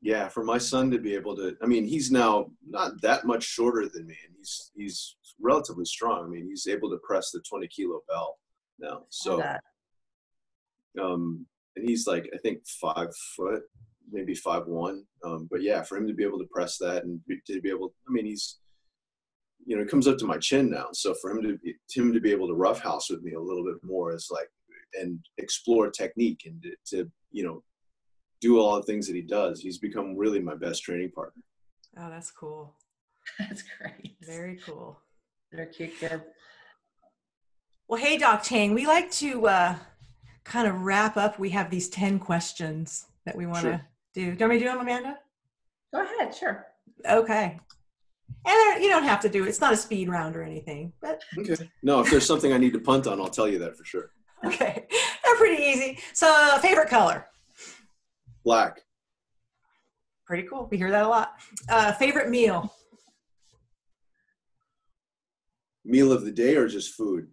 Yeah, 0.00 0.28
for 0.28 0.44
my 0.44 0.58
son 0.58 0.90
to 0.92 0.98
be 0.98 1.14
able 1.14 1.36
to, 1.36 1.56
I 1.62 1.66
mean, 1.66 1.84
he's 1.84 2.10
now 2.10 2.50
not 2.66 3.00
that 3.02 3.24
much 3.24 3.44
shorter 3.44 3.88
than 3.88 4.06
me, 4.06 4.16
and 4.26 4.34
he's 4.36 4.72
he's 4.76 5.16
relatively 5.40 5.84
strong. 5.84 6.24
I 6.24 6.28
mean, 6.28 6.46
he's 6.48 6.66
able 6.66 6.90
to 6.90 6.98
press 6.98 7.30
the 7.30 7.40
20 7.40 7.68
kilo 7.68 8.00
bell 8.08 8.38
now. 8.78 9.04
So, 9.10 9.40
um, 11.00 11.46
and 11.76 11.88
he's 11.88 12.06
like 12.06 12.28
I 12.34 12.38
think 12.38 12.66
five 12.66 13.14
foot, 13.36 13.62
maybe 14.10 14.34
five 14.34 14.66
one. 14.66 15.04
Um, 15.24 15.48
but 15.50 15.62
yeah, 15.62 15.82
for 15.82 15.96
him 15.96 16.06
to 16.06 16.14
be 16.14 16.24
able 16.24 16.38
to 16.38 16.48
press 16.52 16.78
that 16.78 17.04
and 17.04 17.20
be, 17.26 17.40
to 17.46 17.60
be 17.60 17.70
able, 17.70 17.92
I 18.08 18.12
mean, 18.12 18.26
he's 18.26 18.58
you 19.68 19.76
know, 19.76 19.82
it 19.82 19.90
comes 19.90 20.08
up 20.08 20.16
to 20.18 20.24
my 20.24 20.38
chin 20.38 20.70
now. 20.70 20.86
So 20.94 21.14
for 21.20 21.30
him 21.30 21.42
to 21.42 21.58
be, 21.58 21.74
him 21.92 22.12
to 22.14 22.20
be 22.20 22.32
able 22.32 22.48
to 22.48 22.54
roughhouse 22.54 23.10
with 23.10 23.22
me 23.22 23.34
a 23.34 23.40
little 23.40 23.64
bit 23.64 23.76
more 23.82 24.14
is 24.14 24.28
like, 24.32 24.48
and 24.94 25.18
explore 25.36 25.90
technique 25.90 26.40
and 26.46 26.62
to, 26.62 26.96
to 26.96 27.10
you 27.30 27.44
know, 27.44 27.62
do 28.40 28.58
all 28.58 28.76
the 28.76 28.82
things 28.84 29.06
that 29.06 29.14
he 29.14 29.20
does. 29.20 29.60
He's 29.60 29.76
become 29.76 30.16
really 30.16 30.40
my 30.40 30.54
best 30.54 30.82
training 30.82 31.10
partner. 31.10 31.42
Oh, 31.98 32.08
that's 32.08 32.30
cool. 32.30 32.74
That's 33.38 33.62
great. 33.78 34.16
Very 34.22 34.58
cool. 34.64 34.98
They're 35.52 35.66
cute 35.66 35.98
kids. 36.00 36.22
Well, 37.86 38.00
hey, 38.00 38.16
Doc 38.16 38.42
Cheng, 38.42 38.72
we 38.72 38.86
like 38.86 39.10
to 39.12 39.46
uh, 39.46 39.74
kind 40.44 40.66
of 40.66 40.80
wrap 40.80 41.18
up. 41.18 41.38
We 41.38 41.50
have 41.50 41.68
these 41.68 41.90
10 41.90 42.20
questions 42.20 43.04
that 43.26 43.36
we 43.36 43.44
want 43.44 43.64
to 43.64 43.70
Sure. 43.72 43.86
Do. 44.18 44.24
Do 44.24 44.30
you 44.32 44.48
want 44.48 44.52
me 44.52 44.58
to 44.58 44.64
do 44.64 44.70
them, 44.70 44.80
Amanda? 44.80 45.18
Go 45.94 46.02
ahead, 46.02 46.34
sure. 46.34 46.66
Okay. 47.08 47.58
And 48.46 48.82
you 48.82 48.88
don't 48.90 49.04
have 49.04 49.20
to 49.20 49.28
do 49.28 49.44
it. 49.44 49.48
It's 49.48 49.60
not 49.60 49.72
a 49.72 49.76
speed 49.76 50.08
round 50.08 50.36
or 50.36 50.42
anything, 50.42 50.92
but 51.00 51.22
Okay. 51.38 51.70
No, 51.82 52.00
if 52.00 52.10
there's 52.10 52.26
something 52.26 52.52
I 52.52 52.58
need 52.58 52.72
to 52.72 52.80
punt 52.80 53.06
on, 53.06 53.20
I'll 53.20 53.28
tell 53.28 53.48
you 53.48 53.58
that 53.60 53.76
for 53.76 53.84
sure. 53.84 54.10
okay. 54.44 54.86
They're 55.24 55.36
pretty 55.36 55.62
easy. 55.62 55.98
So, 56.14 56.58
favorite 56.60 56.88
color? 56.88 57.26
Black. 58.44 58.80
Pretty 60.26 60.46
cool. 60.48 60.68
We 60.70 60.76
hear 60.76 60.90
that 60.90 61.04
a 61.04 61.08
lot. 61.08 61.32
Uh, 61.68 61.92
favorite 61.92 62.28
meal? 62.28 62.72
Meal 65.84 66.12
of 66.12 66.24
the 66.24 66.30
day 66.32 66.56
or 66.56 66.68
just 66.68 66.94
food? 66.94 67.28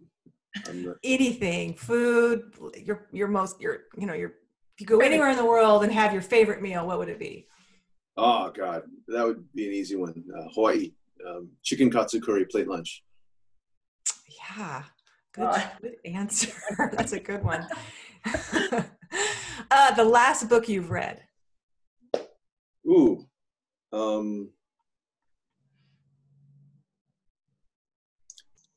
I'm 0.68 0.84
not- 0.84 0.96
Anything, 1.04 1.74
food, 1.74 2.54
your, 2.82 3.06
your 3.12 3.28
most, 3.28 3.60
your, 3.60 3.80
you 3.98 4.06
know, 4.06 4.14
your, 4.14 4.30
if 4.30 4.34
you 4.78 4.86
go 4.86 4.98
anywhere 5.00 5.30
in 5.30 5.36
the 5.36 5.44
world 5.44 5.82
and 5.84 5.92
have 5.92 6.12
your 6.12 6.22
favorite 6.22 6.60
meal, 6.62 6.86
what 6.86 6.98
would 6.98 7.08
it 7.08 7.18
be? 7.18 7.46
oh 8.18 8.50
God, 8.50 8.82
that 9.08 9.26
would 9.26 9.44
be 9.54 9.66
an 9.66 9.74
easy 9.74 9.94
one. 9.96 10.24
Uh, 10.34 10.48
Hawaii. 10.54 10.92
Um, 11.26 11.50
chicken 11.62 11.90
katsu 11.90 12.20
curry 12.20 12.44
plate 12.46 12.68
lunch. 12.68 13.02
Yeah. 14.28 14.84
Good, 15.32 15.48
Oh. 15.50 15.70
good 15.82 15.96
answer. 16.04 16.52
That's 16.92 17.12
a 17.12 17.20
good 17.20 17.42
one. 17.42 17.66
uh, 19.70 19.94
the 19.94 20.04
last 20.04 20.48
book 20.48 20.68
you've 20.68 20.90
read. 20.90 21.22
Ooh. 22.88 23.26
Um, 23.92 24.50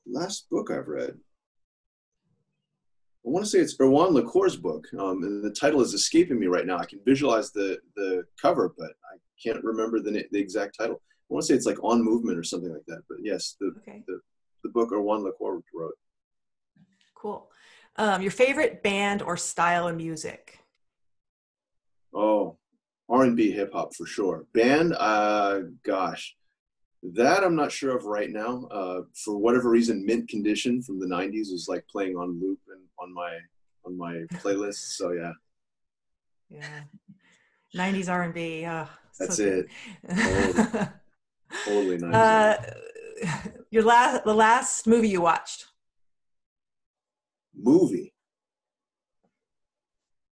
last 0.05 0.49
book 0.49 0.71
I've 0.71 0.87
read. 0.87 1.17
I 3.29 3.31
want 3.31 3.45
to 3.45 3.51
say 3.51 3.59
it's 3.59 3.77
Erwan 3.77 4.11
Le 4.13 4.23
Corre's 4.23 4.57
book, 4.57 4.87
um, 4.97 5.21
and 5.21 5.43
the 5.43 5.51
title 5.51 5.81
is 5.81 5.93
escaping 5.93 6.39
me 6.39 6.47
right 6.47 6.65
now. 6.65 6.79
I 6.79 6.85
can 6.85 6.99
visualize 7.05 7.51
the 7.51 7.77
the 7.95 8.23
cover, 8.41 8.73
but 8.75 8.87
I 9.13 9.17
can't 9.41 9.63
remember 9.63 9.99
the 9.99 10.25
the 10.31 10.39
exact 10.39 10.75
title. 10.79 10.99
I 10.99 11.33
want 11.35 11.43
to 11.43 11.47
say 11.47 11.53
it's 11.53 11.67
like 11.67 11.77
On 11.83 12.03
Movement 12.03 12.39
or 12.39 12.43
something 12.43 12.73
like 12.73 12.85
that. 12.87 13.03
But 13.07 13.19
yes, 13.21 13.55
the 13.59 13.71
Okay, 13.81 14.03
the 14.07 14.69
book 14.69 14.89
Erwan 14.89 15.21
Le 15.21 15.31
Corre 15.33 15.61
wrote. 15.75 15.93
cool. 17.13 17.51
Um, 17.97 18.23
your 18.23 18.31
favorite 18.31 18.81
band 18.81 19.21
or 19.21 19.37
style 19.37 19.87
of 19.87 19.95
music? 19.95 20.57
Oh, 22.11 22.57
R 23.09 23.25
and 23.25 23.37
B 23.37 23.51
hip 23.51 23.73
hop 23.73 23.93
for 23.93 24.07
sure. 24.07 24.47
Band, 24.55 24.95
uh, 24.97 25.59
gosh, 25.85 26.35
that 27.03 27.43
I'm 27.43 27.55
not 27.55 27.71
sure 27.71 27.95
of 27.95 28.05
right 28.05 28.31
now. 28.31 28.65
Uh, 28.71 29.01
for 29.13 29.37
whatever 29.37 29.69
reason, 29.69 30.03
Mint 30.03 30.27
Condition 30.29 30.81
from 30.81 30.99
the 30.99 31.05
'90s 31.05 31.51
is 31.53 31.67
like 31.69 31.85
playing 31.87 32.15
on 32.15 32.39
loop 32.41 32.59
and 32.69 32.81
on 33.01 33.13
my 33.13 33.37
on 33.85 33.97
my 33.97 34.13
playlist. 34.39 34.95
So 34.97 35.11
yeah, 35.11 35.31
Yeah, 36.49 36.81
'90s 37.75 38.09
R&B. 38.09 38.65
Oh, 38.67 38.87
that's 39.17 39.37
good. 39.37 39.69
it. 40.07 40.89
Totally 41.65 41.97
'90s. 41.97 42.13
uh, 42.13 42.57
your 43.71 43.83
last, 43.83 44.23
the 44.23 44.33
last 44.33 44.87
movie 44.87 45.09
you 45.09 45.21
watched. 45.21 45.65
Movie. 47.55 48.13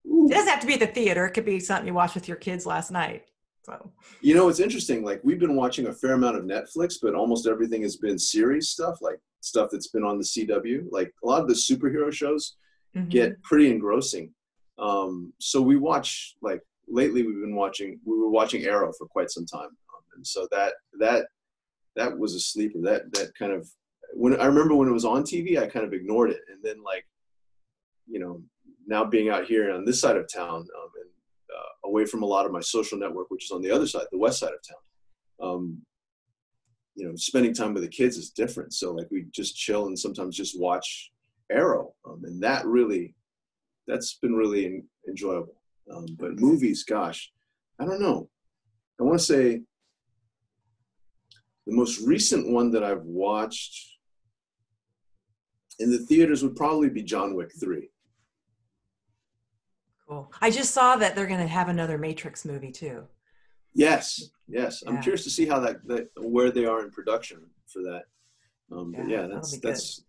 Ooh. 0.07 0.27
It 0.29 0.33
doesn't 0.33 0.49
have 0.49 0.59
to 0.59 0.67
be 0.67 0.73
at 0.73 0.79
the 0.81 0.87
theater. 0.87 1.25
It 1.25 1.31
could 1.31 1.45
be 1.45 1.59
something 1.59 1.87
you 1.87 1.93
watched 1.93 2.15
with 2.15 2.27
your 2.27 2.37
kids 2.37 2.65
last 2.65 2.91
night. 2.91 3.23
So 3.63 3.91
You 4.21 4.35
know, 4.35 4.49
it's 4.49 4.59
interesting. 4.59 5.03
Like 5.03 5.21
we've 5.23 5.39
been 5.39 5.55
watching 5.55 5.87
a 5.87 5.93
fair 5.93 6.13
amount 6.13 6.37
of 6.37 6.43
Netflix, 6.43 6.95
but 7.01 7.15
almost 7.15 7.47
everything 7.47 7.81
has 7.83 7.97
been 7.97 8.19
series 8.19 8.69
stuff, 8.69 8.97
like 9.01 9.19
stuff 9.39 9.69
that's 9.71 9.87
been 9.87 10.03
on 10.03 10.17
the 10.17 10.23
CW. 10.23 10.85
Like 10.91 11.13
a 11.23 11.27
lot 11.27 11.41
of 11.41 11.47
the 11.47 11.53
superhero 11.53 12.11
shows 12.11 12.57
mhm. 12.95 13.09
get 13.09 13.41
pretty 13.41 13.71
engrossing. 13.71 14.33
Um, 14.77 15.33
so 15.39 15.61
we 15.61 15.77
watch 15.77 16.35
like 16.41 16.61
lately 16.87 17.23
we've 17.23 17.41
been 17.41 17.55
watching 17.55 17.99
we 18.05 18.17
were 18.17 18.29
watching 18.29 18.63
Arrow 18.63 18.91
for 18.97 19.07
quite 19.07 19.29
some 19.29 19.45
time, 19.45 19.61
um, 19.61 20.03
and 20.15 20.27
so 20.27 20.47
that 20.51 20.73
that 20.99 21.27
that 21.95 22.17
was 22.17 22.35
a 22.35 22.39
sleeper. 22.39 22.79
That 22.81 23.13
that 23.13 23.33
kind 23.37 23.53
of 23.53 23.69
when 24.13 24.39
I 24.39 24.45
remember 24.45 24.75
when 24.75 24.89
it 24.89 24.93
was 24.93 25.05
on 25.05 25.23
TV, 25.23 25.57
I 25.57 25.67
kind 25.67 25.85
of 25.85 25.93
ignored 25.93 26.31
it, 26.31 26.41
and 26.51 26.61
then 26.63 26.83
like 26.83 27.05
you 28.07 28.19
know 28.19 28.41
now 28.87 29.05
being 29.05 29.29
out 29.29 29.45
here 29.45 29.71
on 29.71 29.85
this 29.85 30.01
side 30.01 30.17
of 30.17 30.27
town 30.33 30.57
um, 30.57 30.89
away 31.85 32.05
from 32.05 32.23
a 32.23 32.25
lot 32.25 32.45
of 32.45 32.51
my 32.51 32.61
social 32.61 32.97
network, 32.97 33.29
which 33.29 33.45
is 33.45 33.51
on 33.51 33.61
the 33.61 33.71
other 33.71 33.87
side, 33.87 34.05
the 34.11 34.17
west 34.17 34.39
side 34.39 34.51
of 34.53 34.59
town. 34.67 35.49
Um, 35.49 35.81
you 36.95 37.07
know, 37.07 37.15
spending 37.15 37.53
time 37.53 37.73
with 37.73 37.83
the 37.83 37.89
kids 37.89 38.17
is 38.17 38.29
different. 38.29 38.73
So 38.73 38.93
like 38.93 39.07
we 39.09 39.25
just 39.31 39.55
chill 39.55 39.87
and 39.87 39.97
sometimes 39.97 40.37
just 40.37 40.59
watch 40.59 41.11
Arrow, 41.51 41.93
um, 42.05 42.21
and 42.23 42.41
that 42.43 42.65
really, 42.65 43.15
that's 43.87 44.15
been 44.15 44.35
really 44.35 44.65
en- 44.65 44.87
enjoyable. 45.07 45.55
Um, 45.93 46.05
but 46.17 46.39
movies, 46.39 46.83
gosh, 46.83 47.31
I 47.79 47.85
don't 47.85 48.01
know. 48.01 48.29
I 48.99 49.03
want 49.03 49.19
to 49.19 49.25
say 49.25 49.61
the 51.65 51.75
most 51.75 52.05
recent 52.05 52.51
one 52.51 52.71
that 52.71 52.83
I've 52.83 53.03
watched 53.03 53.97
in 55.79 55.91
the 55.91 55.99
theaters 55.99 56.43
would 56.43 56.55
probably 56.55 56.89
be 56.89 57.03
John 57.03 57.35
Wick 57.35 57.51
Three. 57.59 57.89
Cool. 60.13 60.33
I 60.41 60.49
just 60.49 60.73
saw 60.73 60.95
that 60.97 61.15
they're 61.15 61.27
going 61.27 61.39
to 61.39 61.47
have 61.47 61.69
another 61.69 61.97
Matrix 61.97 62.45
movie 62.45 62.71
too. 62.71 63.03
Yes, 63.73 64.29
yes. 64.47 64.83
I'm 64.85 65.01
curious 65.01 65.23
to 65.23 65.29
see 65.29 65.45
how 65.47 65.59
that, 65.61 65.85
that 65.87 66.09
where 66.17 66.51
they 66.51 66.65
are 66.65 66.83
in 66.83 66.91
production 66.91 67.39
for 67.67 67.81
that. 67.83 68.03
Um, 68.71 68.91
but 68.91 69.07
Yeah, 69.07 69.21
yeah, 69.21 69.27
that's 69.27 69.59
that's 69.59 70.03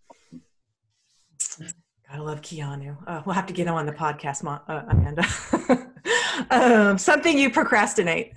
Gotta 2.09 2.23
love 2.23 2.43
Keanu. 2.43 2.97
Uh, 3.07 3.23
we'll 3.25 3.35
have 3.35 3.47
to 3.47 3.55
get 3.55 3.67
him 3.67 3.75
on 3.75 3.87
the 3.87 3.93
podcast, 3.93 4.43
Mo- 4.43 4.61
uh, 4.69 4.83
Amanda. 4.89 5.25
um, 6.51 6.99
something 6.99 7.39
you 7.39 7.51
procrastinate. 7.51 8.35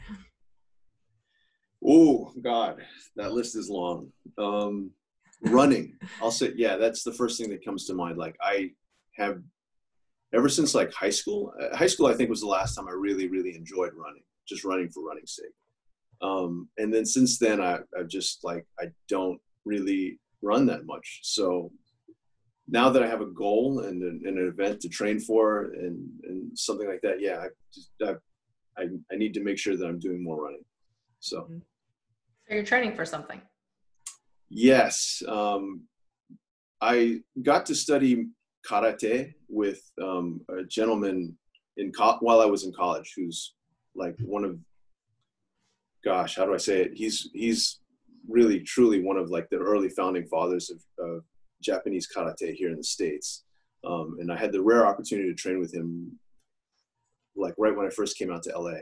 oh 1.85 2.31
god, 2.41 2.81
that 3.17 3.33
list 3.33 3.57
is 3.57 3.69
long. 3.69 4.11
Um, 4.37 4.91
running, 5.41 5.97
I'll 6.21 6.31
say 6.31 6.53
yeah. 6.55 6.77
That's 6.77 7.03
the 7.03 7.11
first 7.11 7.39
thing 7.39 7.49
that 7.49 7.63
comes 7.63 7.85
to 7.85 7.93
mind. 7.93 8.17
Like 8.17 8.37
I 8.41 8.71
have 9.17 9.41
ever 10.33 10.49
since 10.49 10.75
like 10.75 10.91
high 10.93 11.09
school. 11.09 11.53
uh, 11.61 11.75
High 11.75 11.87
school, 11.87 12.07
I 12.07 12.13
think, 12.13 12.29
was 12.29 12.41
the 12.41 12.47
last 12.47 12.75
time 12.75 12.87
I 12.87 12.91
really 12.91 13.27
really 13.27 13.55
enjoyed 13.55 13.93
running, 13.95 14.23
just 14.47 14.63
running 14.63 14.89
for 14.89 15.03
running's 15.03 15.35
sake. 15.35 15.53
Um, 16.21 16.67
and 16.77 16.93
then 16.93 17.05
since 17.05 17.37
then, 17.37 17.61
I, 17.61 17.79
I've 17.97 18.07
just 18.09 18.43
like 18.43 18.65
I 18.79 18.85
don't 19.07 19.39
really 19.65 20.19
run 20.41 20.65
that 20.67 20.85
much. 20.85 21.19
So 21.23 21.71
now 22.67 22.89
that 22.89 23.03
I 23.03 23.07
have 23.07 23.21
a 23.21 23.27
goal 23.27 23.79
and 23.81 24.01
an, 24.03 24.21
and 24.25 24.37
an 24.37 24.47
event 24.47 24.81
to 24.81 24.89
train 24.89 25.19
for 25.19 25.71
and, 25.73 26.09
and 26.23 26.57
something 26.57 26.87
like 26.87 27.01
that, 27.03 27.21
yeah, 27.21 27.37
I 27.39 27.47
just 27.73 27.91
I, 28.03 28.15
I, 28.81 28.87
I 29.11 29.15
need 29.15 29.33
to 29.35 29.41
make 29.43 29.57
sure 29.57 29.77
that 29.77 29.85
I'm 29.85 29.99
doing 29.99 30.23
more 30.23 30.43
running. 30.43 30.63
So 31.19 31.47
So 32.47 32.53
you're 32.53 32.63
training 32.63 32.95
for 32.95 33.05
something. 33.05 33.41
yes, 34.49 35.21
um, 35.27 35.83
I 36.81 37.21
got 37.41 37.65
to 37.67 37.75
study 37.75 38.27
karate 38.65 39.33
with 39.49 39.81
um, 40.01 40.41
a 40.49 40.63
gentleman 40.63 41.37
in 41.77 41.91
co- 41.91 42.17
while 42.21 42.41
I 42.41 42.45
was 42.45 42.65
in 42.65 42.73
college, 42.73 43.13
who's 43.15 43.53
like 43.95 44.15
one 44.19 44.43
of, 44.43 44.57
gosh, 46.03 46.35
how 46.35 46.45
do 46.45 46.53
I 46.53 46.57
say 46.57 46.81
it? 46.81 46.91
He's 46.93 47.29
he's 47.33 47.79
really 48.27 48.59
truly 48.59 49.01
one 49.01 49.17
of 49.17 49.29
like 49.29 49.49
the 49.49 49.57
early 49.57 49.89
founding 49.89 50.25
fathers 50.25 50.69
of, 50.69 50.81
of 51.03 51.23
Japanese 51.61 52.07
karate 52.13 52.53
here 52.53 52.69
in 52.69 52.77
the 52.77 52.83
states. 52.83 53.43
Um, 53.85 54.17
and 54.19 54.31
I 54.31 54.37
had 54.37 54.51
the 54.51 54.61
rare 54.61 54.85
opportunity 54.85 55.29
to 55.29 55.35
train 55.35 55.59
with 55.59 55.73
him 55.73 56.19
like 57.35 57.53
right 57.57 57.75
when 57.75 57.85
I 57.85 57.89
first 57.89 58.17
came 58.17 58.31
out 58.31 58.43
to 58.43 58.57
LA. 58.57 58.79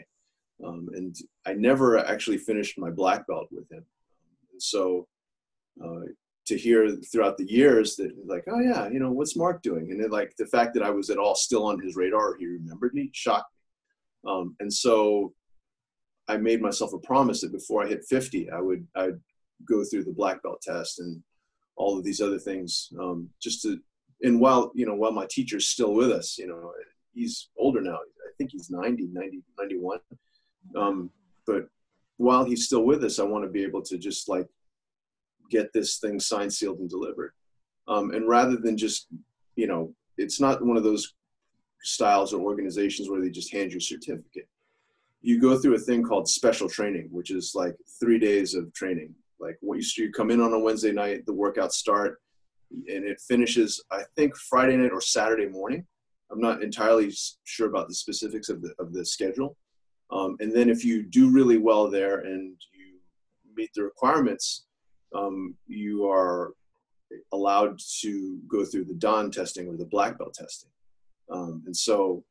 Um, 0.65 0.89
and 0.93 1.15
I 1.45 1.53
never 1.53 1.97
actually 1.97 2.37
finished 2.37 2.79
my 2.79 2.89
black 2.89 3.27
belt 3.27 3.49
with 3.51 3.69
him. 3.69 3.85
And 4.51 4.61
so 4.61 5.07
uh, 5.83 6.05
to 6.45 6.57
hear 6.57 6.95
throughout 7.11 7.37
the 7.37 7.51
years 7.51 7.95
that 7.95 8.11
like, 8.25 8.43
oh 8.47 8.59
yeah, 8.59 8.87
you 8.89 8.99
know, 8.99 9.11
what's 9.11 9.35
Mark 9.35 9.61
doing? 9.61 9.91
And 9.91 10.01
then 10.01 10.11
like 10.11 10.35
the 10.37 10.45
fact 10.45 10.73
that 10.75 10.83
I 10.83 10.89
was 10.91 11.09
at 11.09 11.17
all 11.17 11.35
still 11.35 11.65
on 11.65 11.79
his 11.79 11.95
radar, 11.95 12.35
he 12.37 12.45
remembered 12.45 12.93
me, 12.93 13.09
shocked 13.13 13.51
me. 13.51 14.31
Um, 14.31 14.55
and 14.59 14.71
so 14.71 15.33
I 16.27 16.37
made 16.37 16.61
myself 16.61 16.93
a 16.93 16.99
promise 16.99 17.41
that 17.41 17.51
before 17.51 17.83
I 17.83 17.87
hit 17.87 18.05
50, 18.07 18.51
I 18.51 18.59
would 18.59 18.85
I'd 18.95 19.19
go 19.67 19.83
through 19.83 20.03
the 20.03 20.11
black 20.11 20.43
belt 20.43 20.61
test 20.61 20.99
and 20.99 21.21
all 21.75 21.97
of 21.97 22.03
these 22.03 22.21
other 22.21 22.39
things 22.39 22.89
um, 22.99 23.29
just 23.41 23.61
to 23.63 23.79
and 24.23 24.39
while 24.39 24.71
you 24.75 24.85
know 24.85 24.95
while 24.95 25.11
my 25.11 25.27
teacher's 25.29 25.67
still 25.67 25.93
with 25.93 26.11
us 26.11 26.37
you 26.37 26.47
know 26.47 26.71
he's 27.13 27.49
older 27.57 27.81
now 27.81 27.95
i 27.95 28.31
think 28.37 28.51
he's 28.51 28.69
90 28.69 29.09
90 29.11 29.41
91 29.59 29.99
um, 30.75 31.09
but 31.45 31.67
while 32.17 32.45
he's 32.45 32.65
still 32.65 32.83
with 32.83 33.03
us 33.03 33.19
i 33.19 33.23
want 33.23 33.43
to 33.43 33.49
be 33.49 33.63
able 33.63 33.81
to 33.81 33.97
just 33.97 34.29
like 34.29 34.47
get 35.49 35.71
this 35.73 35.97
thing 35.97 36.19
signed 36.19 36.53
sealed 36.53 36.79
and 36.79 36.89
delivered 36.89 37.33
um, 37.87 38.11
and 38.11 38.27
rather 38.27 38.57
than 38.57 38.77
just 38.77 39.07
you 39.55 39.67
know 39.67 39.93
it's 40.17 40.39
not 40.39 40.65
one 40.65 40.77
of 40.77 40.83
those 40.83 41.13
styles 41.81 42.33
or 42.33 42.41
organizations 42.41 43.09
where 43.09 43.21
they 43.21 43.29
just 43.29 43.51
hand 43.51 43.71
you 43.71 43.77
a 43.77 43.81
certificate 43.81 44.47
you 45.21 45.39
go 45.39 45.57
through 45.57 45.75
a 45.75 45.79
thing 45.79 46.03
called 46.03 46.27
special 46.27 46.69
training 46.69 47.07
which 47.11 47.31
is 47.31 47.53
like 47.55 47.75
three 47.99 48.19
days 48.19 48.55
of 48.55 48.71
training 48.73 49.13
like 49.39 49.57
what 49.61 49.77
you, 49.77 50.05
you 50.05 50.11
come 50.11 50.31
in 50.31 50.41
on 50.41 50.53
a 50.53 50.59
wednesday 50.59 50.91
night 50.91 51.25
the 51.25 51.33
workouts 51.33 51.73
start 51.73 52.19
and 52.71 53.05
it 53.05 53.19
finishes 53.21 53.83
I 53.91 54.03
think 54.15 54.35
Friday 54.35 54.77
night 54.77 54.91
or 54.91 55.01
Saturday 55.01 55.47
morning. 55.47 55.85
I'm 56.31 56.41
not 56.41 56.63
entirely 56.63 57.13
sure 57.43 57.67
about 57.67 57.87
the 57.87 57.95
specifics 57.95 58.49
of 58.49 58.61
the 58.61 58.73
of 58.79 58.93
the 58.93 59.05
schedule. 59.05 59.57
Um, 60.11 60.35
and 60.39 60.55
then 60.55 60.69
if 60.69 60.85
you 60.85 61.03
do 61.03 61.29
really 61.29 61.57
well 61.57 61.89
there 61.89 62.19
and 62.19 62.55
you 62.73 62.99
meet 63.55 63.71
the 63.75 63.83
requirements, 63.83 64.64
um, 65.15 65.55
you 65.67 66.07
are 66.07 66.53
allowed 67.31 67.79
to 68.01 68.39
go 68.47 68.65
through 68.65 68.85
the 68.85 68.93
Dan 68.93 69.31
testing 69.31 69.67
or 69.67 69.77
the 69.77 69.85
black 69.85 70.17
belt 70.17 70.33
testing. 70.33 70.69
Um, 71.31 71.63
and 71.65 71.75
so, 71.75 72.23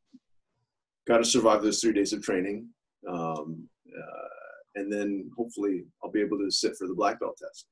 got 1.07 1.19
to 1.19 1.25
survive 1.25 1.63
those 1.63 1.81
three 1.81 1.93
days 1.93 2.13
of 2.13 2.23
training, 2.23 2.69
um, 3.09 3.69
uh, 3.89 4.29
and 4.77 4.93
then 4.93 5.31
hopefully 5.37 5.85
I'll 6.03 6.11
be 6.11 6.21
able 6.21 6.39
to 6.39 6.51
sit 6.51 6.77
for 6.77 6.87
the 6.87 6.95
black 6.95 7.21
belt 7.21 7.37
test 7.39 7.67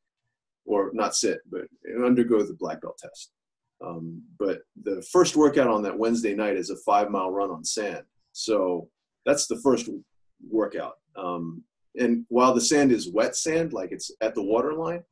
or 0.65 0.91
not 0.93 1.15
sit, 1.15 1.41
but 1.51 1.63
undergo 2.05 2.43
the 2.43 2.55
black 2.55 2.81
belt 2.83 2.99
test. 2.99 3.33
Um, 3.85 4.23
but 4.39 4.61
the 4.85 5.03
first 5.11 5.37
workout 5.37 5.69
on 5.69 5.83
that 5.83 5.99
Wednesday 5.99 6.35
night 6.35 6.57
is 6.57 6.71
a 6.71 6.77
five 6.77 7.11
mile 7.11 7.31
run 7.31 7.51
on 7.51 7.65
sand. 7.65 8.05
So 8.33 8.89
that's 9.27 9.47
the 9.47 9.61
first 9.63 9.89
workout. 10.49 10.95
Um, 11.17 11.65
and 11.99 12.25
while 12.29 12.55
the 12.55 12.61
sand 12.61 12.93
is 12.93 13.11
wet 13.11 13.37
sand, 13.37 13.73
like 13.73 13.93
it's 13.93 14.11
at 14.21 14.35
the 14.35 14.43
waterline, 14.43 15.03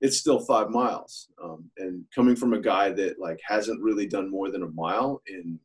it's 0.00 0.18
still 0.18 0.40
five 0.40 0.70
miles. 0.70 1.28
Um, 1.42 1.70
and 1.76 2.04
coming 2.14 2.34
from 2.34 2.54
a 2.54 2.60
guy 2.60 2.90
that 2.90 3.20
like 3.20 3.38
hasn't 3.44 3.82
really 3.82 4.06
done 4.06 4.30
more 4.30 4.50
than 4.50 4.62
a 4.62 4.68
mile 4.68 5.22
in 5.26 5.58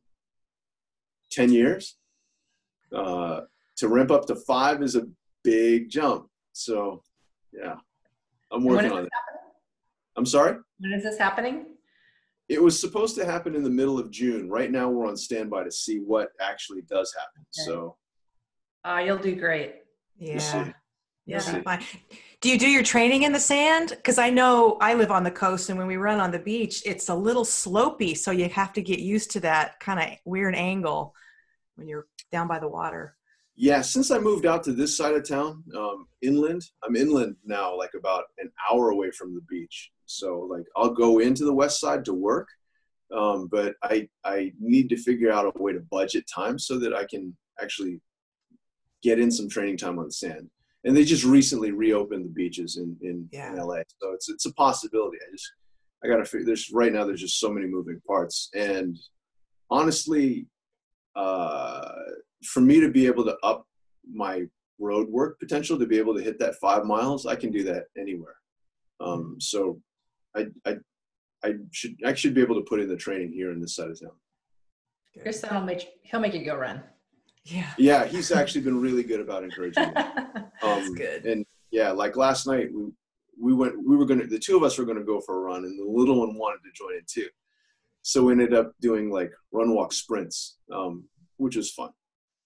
10 1.30 1.52
years, 1.52 1.96
uh, 2.94 3.40
to 3.76 3.88
ramp 3.88 4.10
up 4.10 4.26
to 4.26 4.36
five 4.36 4.82
is 4.82 4.96
a 4.96 5.06
big 5.42 5.88
jump. 5.88 6.28
So 6.52 7.02
yeah, 7.52 7.76
I'm 8.50 8.64
working 8.64 8.92
on 8.92 9.04
it. 9.04 9.12
I'm 10.16 10.26
sorry? 10.26 10.56
When 10.78 10.92
is 10.92 11.02
this 11.02 11.18
happening? 11.18 11.66
It 12.48 12.62
was 12.62 12.80
supposed 12.80 13.16
to 13.16 13.24
happen 13.24 13.54
in 13.54 13.64
the 13.64 13.70
middle 13.70 13.98
of 13.98 14.10
June. 14.10 14.48
Right 14.48 14.70
now, 14.70 14.88
we're 14.88 15.06
on 15.06 15.16
standby 15.16 15.64
to 15.64 15.72
see 15.72 15.98
what 15.98 16.30
actually 16.40 16.82
does 16.82 17.12
happen. 17.12 17.44
Okay. 17.58 17.66
So, 17.66 17.96
uh, 18.84 18.98
you'll 18.98 19.18
do 19.18 19.34
great. 19.34 19.74
Yeah. 20.18 20.72
Yeah. 21.26 21.80
Do 22.40 22.48
you 22.50 22.58
do 22.58 22.68
your 22.68 22.84
training 22.84 23.24
in 23.24 23.32
the 23.32 23.40
sand? 23.40 23.90
Because 23.90 24.18
I 24.18 24.30
know 24.30 24.76
I 24.80 24.94
live 24.94 25.10
on 25.10 25.24
the 25.24 25.30
coast, 25.30 25.70
and 25.70 25.78
when 25.78 25.88
we 25.88 25.96
run 25.96 26.20
on 26.20 26.30
the 26.30 26.38
beach, 26.38 26.82
it's 26.86 27.08
a 27.08 27.14
little 27.14 27.44
slopey, 27.44 28.16
so 28.16 28.30
you 28.30 28.48
have 28.48 28.72
to 28.74 28.82
get 28.82 29.00
used 29.00 29.32
to 29.32 29.40
that 29.40 29.80
kind 29.80 29.98
of 29.98 30.16
weird 30.24 30.54
angle 30.54 31.14
when 31.74 31.88
you're 31.88 32.06
down 32.30 32.46
by 32.46 32.60
the 32.60 32.68
water. 32.68 33.16
Yeah, 33.56 33.80
since 33.80 34.10
I 34.10 34.18
moved 34.18 34.44
out 34.44 34.62
to 34.64 34.72
this 34.72 34.96
side 34.96 35.14
of 35.14 35.26
town, 35.26 35.64
um, 35.74 36.06
inland, 36.20 36.62
I'm 36.84 36.94
inland 36.94 37.36
now, 37.44 37.76
like 37.76 37.94
about 37.98 38.24
an 38.38 38.52
hour 38.70 38.90
away 38.90 39.10
from 39.10 39.34
the 39.34 39.40
beach. 39.48 39.90
So 40.04 40.46
like 40.48 40.66
I'll 40.76 40.94
go 40.94 41.18
into 41.20 41.44
the 41.44 41.54
west 41.54 41.80
side 41.80 42.04
to 42.04 42.12
work, 42.12 42.48
um, 43.16 43.48
but 43.50 43.74
I 43.82 44.08
I 44.24 44.52
need 44.60 44.90
to 44.90 44.96
figure 44.96 45.32
out 45.32 45.46
a 45.46 45.62
way 45.62 45.72
to 45.72 45.80
budget 45.80 46.24
time 46.32 46.58
so 46.58 46.78
that 46.78 46.94
I 46.94 47.06
can 47.06 47.34
actually 47.60 48.00
get 49.02 49.18
in 49.18 49.30
some 49.30 49.48
training 49.48 49.76
time 49.76 49.98
on 49.98 50.06
the 50.06 50.12
sand. 50.12 50.48
And 50.84 50.96
they 50.96 51.04
just 51.04 51.24
recently 51.24 51.72
reopened 51.72 52.24
the 52.24 52.30
beaches 52.30 52.76
in 52.76 52.96
in, 53.02 53.28
yeah. 53.32 53.52
in 53.52 53.58
LA, 53.58 53.80
so 54.00 54.12
it's 54.12 54.28
it's 54.28 54.46
a 54.46 54.52
possibility. 54.54 55.18
I 55.26 55.32
just 55.32 55.52
I 56.04 56.08
gotta 56.08 56.24
figure. 56.24 56.46
There's 56.46 56.70
right 56.70 56.92
now. 56.92 57.04
There's 57.04 57.20
just 57.20 57.40
so 57.40 57.50
many 57.50 57.66
moving 57.66 58.00
parts, 58.06 58.50
and 58.54 58.96
honestly, 59.68 60.46
uh, 61.16 61.88
for 62.44 62.60
me 62.60 62.78
to 62.80 62.88
be 62.88 63.06
able 63.06 63.24
to 63.24 63.36
up 63.42 63.66
my 64.08 64.44
road 64.78 65.08
work 65.08 65.38
potential 65.40 65.78
to 65.78 65.86
be 65.86 65.98
able 65.98 66.14
to 66.14 66.22
hit 66.22 66.38
that 66.38 66.54
five 66.56 66.84
miles, 66.84 67.26
I 67.26 67.34
can 67.34 67.50
do 67.50 67.64
that 67.64 67.84
anywhere. 67.98 68.36
Um, 69.00 69.36
so 69.40 69.80
I, 70.36 70.46
I, 70.64 70.76
I 71.44 71.54
should 71.72 71.96
I 72.04 72.14
should 72.14 72.34
be 72.34 72.42
able 72.42 72.56
to 72.56 72.68
put 72.68 72.80
in 72.80 72.88
the 72.88 72.96
training 72.96 73.32
here 73.32 73.52
in 73.52 73.60
this 73.60 73.74
side 73.74 73.90
of 73.90 74.00
town. 74.00 74.12
Your 75.14 75.32
son 75.32 75.54
will 75.54 75.62
make 75.62 75.88
he'll 76.02 76.20
make 76.20 76.34
you 76.34 76.44
go 76.44 76.56
run. 76.56 76.82
Yeah. 77.46 77.70
Yeah, 77.78 78.04
he's 78.06 78.32
actually 78.32 78.62
been 78.62 78.80
really 78.80 79.02
good 79.02 79.20
about 79.20 79.44
encouraging 79.44 79.88
me. 79.88 79.92
Um, 80.62 80.80
That's 80.80 80.88
good. 80.94 81.26
And 81.26 81.44
yeah, 81.70 81.90
like 81.90 82.16
last 82.16 82.46
night 82.46 82.70
we 82.72 82.86
we 83.38 83.52
went 83.52 83.74
we 83.86 83.94
were 83.94 84.06
gonna 84.06 84.26
the 84.26 84.38
two 84.38 84.56
of 84.56 84.62
us 84.62 84.78
were 84.78 84.86
gonna 84.86 85.04
go 85.04 85.20
for 85.20 85.36
a 85.36 85.40
run 85.40 85.64
and 85.64 85.78
the 85.78 85.84
little 85.84 86.18
one 86.20 86.34
wanted 86.34 86.60
to 86.64 86.72
join 86.72 86.94
in 86.94 87.02
too. 87.06 87.28
So 88.00 88.22
we 88.22 88.32
ended 88.32 88.54
up 88.54 88.72
doing 88.80 89.10
like 89.10 89.32
run 89.52 89.74
walk 89.74 89.92
sprints, 89.92 90.56
um, 90.72 91.04
which 91.36 91.56
was 91.56 91.70
fun. 91.70 91.90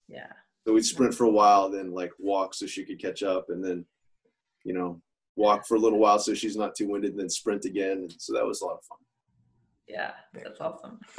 Yeah. 0.09 0.33
So 0.67 0.75
we'd 0.75 0.85
sprint 0.85 1.15
for 1.15 1.25
a 1.25 1.31
while, 1.31 1.71
then 1.71 1.93
like 1.93 2.11
walk 2.19 2.55
so 2.55 2.67
she 2.67 2.85
could 2.85 3.01
catch 3.01 3.23
up, 3.23 3.47
and 3.49 3.65
then, 3.65 3.85
you 4.65 4.75
know, 4.75 5.01
walk 5.37 5.67
for 5.67 5.77
a 5.77 5.79
little 5.79 5.99
while 6.01 6.19
so 6.19 6.35
she's 6.35 6.57
not 6.57 6.75
too 6.75 6.89
winded, 6.89 7.13
and 7.13 7.21
then 7.21 7.31
sprint 7.31 7.65
again. 7.65 7.99
And 7.99 8.15
so 8.19 8.33
that 8.33 8.45
was 8.45 8.61
a 8.61 8.67
lot 8.67 8.79
of 8.79 8.85
fun. 8.85 8.99
Yeah, 9.87 10.13
that's 10.35 10.61
awesome. 10.61 10.99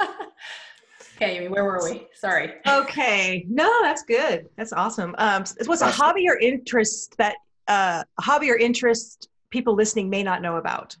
okay, 1.22 1.36
Amy, 1.36 1.48
where 1.48 1.64
were 1.64 1.80
we? 1.82 2.06
Sorry. 2.14 2.54
Okay, 2.66 3.46
no, 3.48 3.70
that's 3.82 4.02
good. 4.02 4.48
That's 4.56 4.72
awesome. 4.72 5.14
Um, 5.18 5.44
what's 5.66 5.82
a 5.82 5.90
hobby 5.90 6.28
or 6.28 6.38
interest 6.38 7.14
that 7.18 7.36
uh, 7.68 8.02
a 8.18 8.22
hobby 8.22 8.50
or 8.50 8.56
interest 8.56 9.28
people 9.50 9.74
listening 9.74 10.10
may 10.10 10.22
not 10.22 10.42
know 10.42 10.56
about? 10.56 10.96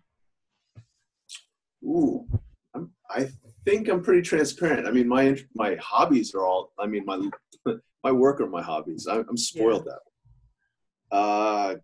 Ooh, 1.84 2.26
I'm, 2.74 2.90
I 3.10 3.28
think 3.64 3.88
I'm 3.88 4.02
pretty 4.02 4.22
transparent. 4.22 4.86
I 4.86 4.92
mean, 4.92 5.08
my 5.08 5.36
my 5.54 5.76
hobbies 5.76 6.34
are 6.34 6.44
all. 6.44 6.72
I 6.78 6.86
mean, 6.86 7.04
my 7.04 7.28
my 8.04 8.12
work 8.12 8.40
are 8.40 8.48
my 8.48 8.62
hobbies. 8.62 9.06
I'm, 9.10 9.26
I'm 9.28 9.36
spoiled 9.36 9.86
yeah. 9.86 9.92
that 9.92 10.00
way. 10.06 11.18
Uh, 11.18 11.74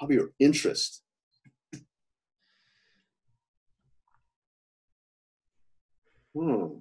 hobby 0.00 0.18
or 0.18 0.32
interest? 0.40 1.02
Hmm. 6.34 6.78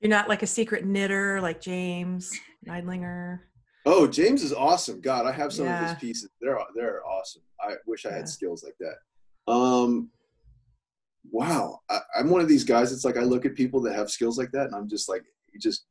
You're 0.00 0.10
not 0.10 0.28
like 0.28 0.42
a 0.42 0.46
secret 0.46 0.84
knitter 0.84 1.40
like 1.40 1.60
James 1.60 2.32
Neidlinger. 2.66 3.40
Oh, 3.84 4.06
James 4.06 4.42
is 4.42 4.52
awesome. 4.52 5.00
God, 5.00 5.26
I 5.26 5.32
have 5.32 5.52
some 5.52 5.66
yeah. 5.66 5.82
of 5.82 5.88
his 5.88 5.98
pieces. 5.98 6.30
They're 6.40 6.58
they're 6.74 7.04
awesome. 7.06 7.42
I 7.60 7.74
wish 7.86 8.06
I 8.06 8.10
had 8.10 8.20
yeah. 8.20 8.24
skills 8.24 8.64
like 8.64 8.76
that. 8.80 9.52
Um, 9.52 10.10
wow, 11.30 11.80
I, 11.88 12.00
am 12.18 12.30
one 12.30 12.40
of 12.40 12.48
these 12.48 12.64
guys. 12.64 12.92
It's 12.92 13.04
like 13.04 13.16
I 13.16 13.22
look 13.22 13.46
at 13.46 13.54
people 13.54 13.80
that 13.82 13.94
have 13.94 14.10
skills 14.10 14.38
like 14.38 14.50
that, 14.52 14.66
and 14.66 14.74
I'm 14.74 14.88
just 14.88 15.08
like, 15.08 15.24
just 15.60 15.86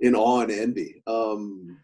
in 0.00 0.14
awe 0.14 0.40
and 0.40 0.50
envy. 0.50 1.02
Um, 1.06 1.78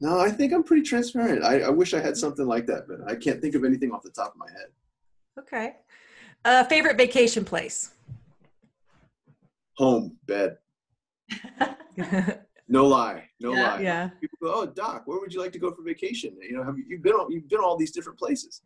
no, 0.00 0.20
I 0.20 0.30
think 0.30 0.52
I'm 0.52 0.62
pretty 0.62 0.82
transparent. 0.82 1.44
I, 1.44 1.62
I, 1.62 1.70
wish 1.70 1.94
I 1.94 2.00
had 2.00 2.16
something 2.16 2.46
like 2.46 2.66
that, 2.66 2.86
but 2.86 2.98
I 3.10 3.16
can't 3.16 3.40
think 3.40 3.54
of 3.54 3.64
anything 3.64 3.92
off 3.92 4.02
the 4.02 4.10
top 4.10 4.32
of 4.32 4.36
my 4.36 4.50
head. 4.50 4.68
Okay. 5.38 5.76
Uh, 6.46 6.62
favorite 6.62 6.96
vacation 6.96 7.44
place? 7.44 7.90
Home, 9.78 10.16
bed. 10.26 10.58
no 12.68 12.86
lie, 12.86 13.24
no 13.40 13.52
yeah, 13.52 13.62
lie. 13.62 13.80
Yeah. 13.80 14.10
People 14.20 14.38
go, 14.40 14.54
"Oh, 14.54 14.66
Doc, 14.66 15.02
where 15.06 15.18
would 15.18 15.34
you 15.34 15.40
like 15.40 15.50
to 15.52 15.58
go 15.58 15.72
for 15.72 15.82
vacation?" 15.82 16.36
You 16.40 16.56
know, 16.56 16.62
have 16.62 16.78
you 16.78 16.84
you've 16.86 17.02
been 17.02 17.14
all, 17.14 17.26
you've 17.28 17.48
been 17.48 17.58
all 17.58 17.76
these 17.76 17.90
different 17.90 18.16
places? 18.16 18.62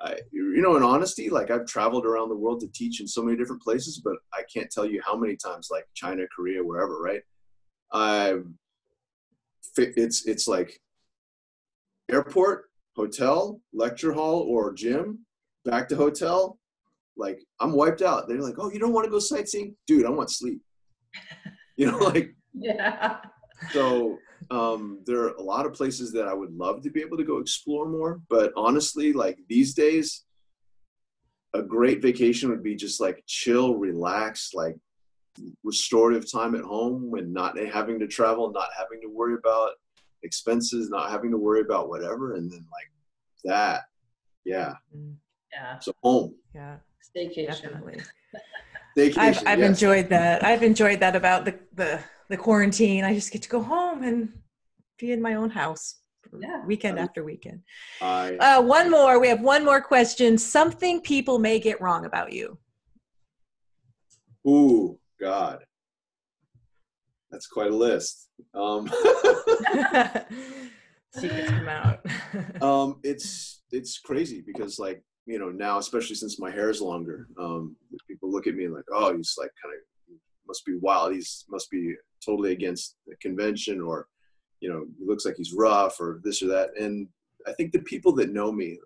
I, 0.00 0.16
you 0.32 0.60
know, 0.60 0.76
in 0.76 0.82
honesty, 0.82 1.30
like 1.30 1.50
I've 1.50 1.64
traveled 1.64 2.04
around 2.04 2.28
the 2.28 2.36
world 2.36 2.60
to 2.60 2.68
teach 2.68 3.00
in 3.00 3.08
so 3.08 3.22
many 3.22 3.38
different 3.38 3.62
places, 3.62 4.02
but 4.04 4.16
I 4.34 4.42
can't 4.52 4.70
tell 4.70 4.84
you 4.84 5.00
how 5.02 5.16
many 5.16 5.34
times, 5.34 5.68
like 5.70 5.86
China, 5.94 6.24
Korea, 6.36 6.62
wherever, 6.62 7.00
right? 7.00 7.22
I've 7.90 8.44
it's 9.78 10.26
it's 10.26 10.46
like 10.46 10.78
airport, 12.10 12.66
hotel, 12.96 13.62
lecture 13.72 14.12
hall, 14.12 14.40
or 14.40 14.74
gym, 14.74 15.20
back 15.64 15.88
to 15.88 15.96
hotel, 15.96 16.58
like 17.16 17.40
I'm 17.60 17.72
wiped 17.72 18.02
out. 18.02 18.28
They're 18.28 18.40
like, 18.40 18.54
"Oh, 18.58 18.70
you 18.70 18.78
don't 18.78 18.92
want 18.92 19.04
to 19.04 19.10
go 19.10 19.18
sightseeing, 19.18 19.76
dude? 19.86 20.06
I 20.06 20.10
want 20.10 20.30
sleep." 20.30 20.60
You 21.76 21.90
know, 21.90 21.98
like 22.14 22.34
Yeah. 22.54 23.18
so. 23.70 24.18
Um, 24.50 25.00
there 25.06 25.20
are 25.20 25.28
a 25.34 25.42
lot 25.42 25.64
of 25.66 25.72
places 25.72 26.12
that 26.12 26.26
I 26.26 26.34
would 26.34 26.52
love 26.52 26.82
to 26.82 26.90
be 26.90 27.00
able 27.00 27.16
to 27.16 27.24
go 27.24 27.38
explore 27.38 27.88
more, 27.88 28.20
but 28.28 28.52
honestly, 28.56 29.12
like 29.12 29.38
these 29.48 29.72
days, 29.72 30.24
a 31.54 31.62
great 31.62 32.02
vacation 32.02 32.50
would 32.50 32.62
be 32.62 32.74
just 32.74 33.00
like 33.00 33.22
chill, 33.26 33.76
relax, 33.76 34.50
like 34.52 34.76
restorative 35.64 36.30
time 36.30 36.54
at 36.56 36.62
home 36.62 37.08
when 37.10 37.32
not 37.32 37.56
having 37.56 37.98
to 38.00 38.06
travel, 38.08 38.50
not 38.52 38.68
having 38.76 39.00
to 39.00 39.06
worry 39.08 39.34
about 39.34 39.70
expenses, 40.24 40.90
not 40.90 41.10
having 41.10 41.30
to 41.30 41.38
worry 41.38 41.60
about 41.60 41.88
whatever, 41.88 42.34
and 42.34 42.50
then 42.50 42.66
like 42.72 42.90
that, 43.44 43.82
yeah. 44.44 44.74
Yeah. 45.52 45.78
So 45.78 45.92
home, 46.02 46.34
Yeah, 46.54 46.78
Staycation. 47.16 47.46
definitely. 47.62 48.00
vacation. 48.96 49.20
I've, 49.22 49.46
I've 49.46 49.58
yes. 49.60 49.68
enjoyed 49.70 50.08
that. 50.10 50.44
I've 50.44 50.62
enjoyed 50.62 51.00
that 51.00 51.16
about 51.16 51.44
the, 51.44 51.58
the, 51.74 52.00
the 52.28 52.36
quarantine. 52.36 53.04
I 53.04 53.14
just 53.14 53.32
get 53.32 53.42
to 53.42 53.48
go 53.48 53.62
home 53.62 54.02
and 54.02 54.32
be 54.98 55.12
in 55.12 55.20
my 55.20 55.34
own 55.34 55.50
house 55.50 55.96
Yeah. 56.38 56.64
weekend 56.66 56.98
after 56.98 57.24
weekend. 57.24 57.62
I, 58.00 58.36
Uh, 58.36 58.62
one 58.62 58.90
more. 58.90 59.18
We 59.18 59.28
have 59.28 59.40
one 59.40 59.64
more 59.64 59.80
question. 59.80 60.38
Something 60.38 61.00
people 61.00 61.38
may 61.38 61.58
get 61.58 61.80
wrong 61.80 62.04
about 62.06 62.32
you. 62.32 62.58
ooh, 64.46 64.98
God, 65.20 65.64
that's 67.30 67.46
quite 67.46 67.70
a 67.70 67.76
list. 67.76 68.28
Um, 68.54 68.88
Secrets 71.14 71.50
come 71.50 71.68
out. 71.68 72.04
um, 72.62 72.98
it's 73.04 73.62
it's 73.70 73.98
crazy 73.98 74.42
because 74.44 74.78
like 74.78 75.02
you 75.26 75.38
know 75.38 75.50
now, 75.50 75.78
especially 75.78 76.16
since 76.16 76.38
my 76.38 76.50
hair 76.50 76.70
is 76.70 76.80
longer, 76.80 77.28
um, 77.38 77.76
people 78.08 78.30
look 78.30 78.46
at 78.46 78.54
me 78.54 78.68
like, 78.68 78.84
oh, 78.92 79.16
he's 79.16 79.34
like 79.38 79.50
kind 79.62 79.74
of 79.74 79.80
must 80.46 80.64
be 80.66 80.76
wild. 80.76 81.14
He's 81.14 81.44
must 81.48 81.70
be 81.70 81.94
totally 82.24 82.52
against 82.52 82.96
the 83.06 83.16
convention, 83.16 83.80
or 83.80 84.08
you 84.60 84.68
know, 84.68 84.84
he 84.98 85.06
looks 85.06 85.24
like 85.24 85.36
he's 85.36 85.52
rough, 85.52 86.00
or 86.00 86.20
this 86.24 86.42
or 86.42 86.48
that. 86.48 86.70
And 86.78 87.08
I 87.46 87.52
think 87.52 87.72
the 87.72 87.80
people 87.80 88.12
that 88.16 88.32
know 88.32 88.52
me 88.52 88.78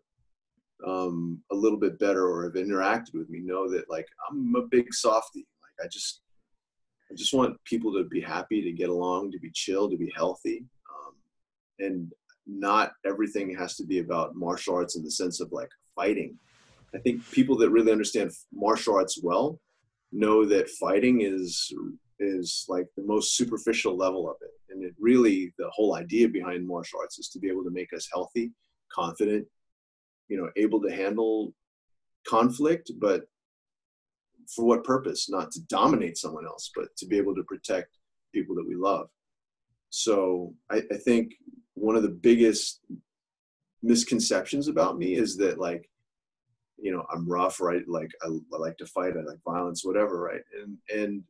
um, 0.87 1.43
a 1.51 1.55
little 1.55 1.79
bit 1.79 1.99
better 1.99 2.29
or 2.29 2.45
have 2.45 2.55
interacted 2.55 3.15
with 3.15 3.29
me 3.31 3.41
know 3.41 3.71
that 3.71 3.89
like 3.89 4.07
I'm 4.29 4.55
a 4.57 4.63
big 4.63 4.93
softie. 4.93 5.47
Like 5.63 5.87
I 5.87 5.89
just 5.89 6.21
I 7.11 7.15
just 7.15 7.33
want 7.33 7.57
people 7.65 7.93
to 7.95 8.05
be 8.05 8.21
happy, 8.21 8.63
to 8.63 8.73
get 8.73 8.89
along, 8.89 9.31
to 9.33 9.39
be 9.39 9.51
chill, 9.53 9.89
to 9.89 9.97
be 9.97 10.13
healthy. 10.17 10.65
Um, 10.91 11.15
and 11.79 12.13
not 12.47 12.93
everything 13.05 13.55
has 13.57 13.77
to 13.77 13.85
be 13.85 13.99
about 14.01 14.35
martial 14.35 14.75
arts 14.75 14.97
in 14.97 15.05
the 15.05 15.11
sense 15.11 15.41
of 15.41 15.53
like 15.53 15.71
fighting. 15.97 16.39
I 16.95 16.99
think 16.99 17.29
people 17.33 17.57
that 17.59 17.71
really 17.71 17.91
understand 17.91 18.31
martial 18.53 18.95
arts 18.95 19.19
well 19.23 19.61
know 20.13 20.45
that 20.45 20.71
fighting 20.71 21.23
is 21.23 21.73
is 22.19 22.65
like 22.69 22.87
the 22.97 23.03
most 23.03 23.37
superficial 23.37 23.97
level 23.97 24.31
of 24.31 24.37
it. 24.41 24.51
And 24.71 24.85
it 24.85 24.95
really 24.99 25.53
the 25.59 25.69
whole 25.71 25.97
idea 25.97 26.29
behind 26.29 26.67
martial 26.67 27.01
arts 27.01 27.19
is 27.19 27.29
to 27.31 27.39
be 27.39 27.49
able 27.49 27.65
to 27.65 27.71
make 27.71 27.93
us 27.93 28.09
healthy, 28.13 28.53
confident, 28.91 29.47
you 30.29 30.37
know, 30.39 30.51
able 30.57 30.81
to 30.83 30.91
handle 30.95 31.53
conflict, 32.27 32.93
but 32.99 33.25
for 34.55 34.65
what 34.65 34.85
purpose? 34.85 35.29
Not 35.29 35.51
to 35.53 35.61
dominate 35.63 36.17
someone 36.17 36.47
else, 36.47 36.71
but 36.75 36.95
to 36.99 37.07
be 37.07 37.17
able 37.17 37.35
to 37.35 37.43
protect 37.45 37.97
people 38.33 38.55
that 38.57 38.67
we 38.67 38.75
love. 38.77 39.09
So 39.91 40.55
I, 40.71 40.83
I 40.91 40.97
think 40.97 41.35
one 41.75 41.97
of 41.97 42.03
the 42.03 42.09
biggest 42.09 42.81
misconceptions 43.87 44.69
about 44.69 44.99
me 44.99 45.15
is 45.15 45.37
that 45.39 45.59
like, 45.59 45.89
you 46.79 46.93
know, 46.93 47.05
I'm 47.13 47.29
rough, 47.29 47.61
right? 47.61 47.87
Like 47.89 48.11
I, 48.23 48.29
I 48.29 48.59
like 48.59 48.77
to 48.79 48.87
fight, 48.87 49.15
I 49.17 49.23
like 49.23 49.39
violence, 49.45 49.85
whatever, 49.85 50.21
right? 50.21 50.43
And 50.63 50.79
and 50.95 51.23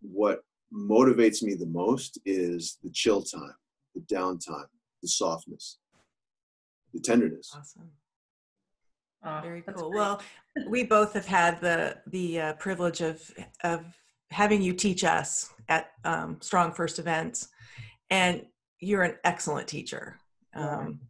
what 0.00 0.40
motivates 0.74 1.42
me 1.42 1.54
the 1.54 1.66
most 1.66 2.18
is 2.24 2.78
the 2.82 2.90
chill 2.90 3.22
time, 3.22 3.54
the 3.94 4.00
downtime, 4.12 4.66
the 5.02 5.08
softness, 5.08 5.78
the 6.92 7.00
tenderness. 7.00 7.52
awesome. 7.56 7.90
Oh, 9.24 9.40
Very 9.40 9.62
cool. 9.62 9.90
great. 9.90 9.98
Well, 10.00 10.22
we 10.66 10.82
both 10.84 11.12
have 11.12 11.26
had 11.26 11.60
the 11.60 11.98
the 12.08 12.40
uh, 12.40 12.52
privilege 12.54 13.00
of 13.00 13.30
of 13.62 13.84
having 14.30 14.62
you 14.62 14.72
teach 14.72 15.04
us 15.04 15.52
at 15.68 15.90
um, 16.04 16.38
Strong 16.40 16.72
First 16.72 16.98
events, 16.98 17.48
and 18.10 18.42
you're 18.82 19.04
an 19.04 19.16
excellent 19.24 19.68
teacher. 19.68 20.18
Um, 20.54 21.00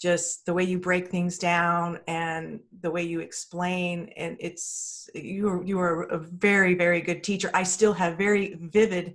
just 0.00 0.46
the 0.46 0.54
way 0.54 0.64
you 0.64 0.78
break 0.78 1.08
things 1.08 1.38
down 1.38 2.00
and 2.08 2.60
the 2.80 2.90
way 2.90 3.02
you 3.02 3.20
explain, 3.20 4.10
and 4.16 4.36
it's 4.40 5.10
you 5.14 5.48
are 5.48 5.62
you 5.62 5.78
are 5.78 6.04
a 6.04 6.18
very 6.18 6.74
very 6.74 7.02
good 7.02 7.22
teacher. 7.22 7.50
I 7.52 7.62
still 7.62 7.92
have 7.92 8.16
very 8.16 8.54
vivid 8.54 9.14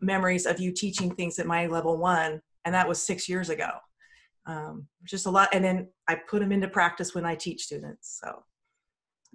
memories 0.00 0.44
of 0.44 0.60
you 0.60 0.72
teaching 0.72 1.14
things 1.14 1.38
at 1.38 1.46
my 1.46 1.66
level 1.66 1.96
one, 1.96 2.42
and 2.66 2.74
that 2.74 2.86
was 2.86 3.02
six 3.02 3.28
years 3.28 3.48
ago. 3.48 3.70
Um, 4.44 4.86
just 5.04 5.24
a 5.24 5.30
lot, 5.30 5.48
and 5.54 5.64
then 5.64 5.88
I 6.06 6.16
put 6.16 6.40
them 6.40 6.52
into 6.52 6.68
practice 6.68 7.14
when 7.14 7.24
I 7.24 7.34
teach 7.34 7.64
students. 7.64 8.20
So 8.22 8.42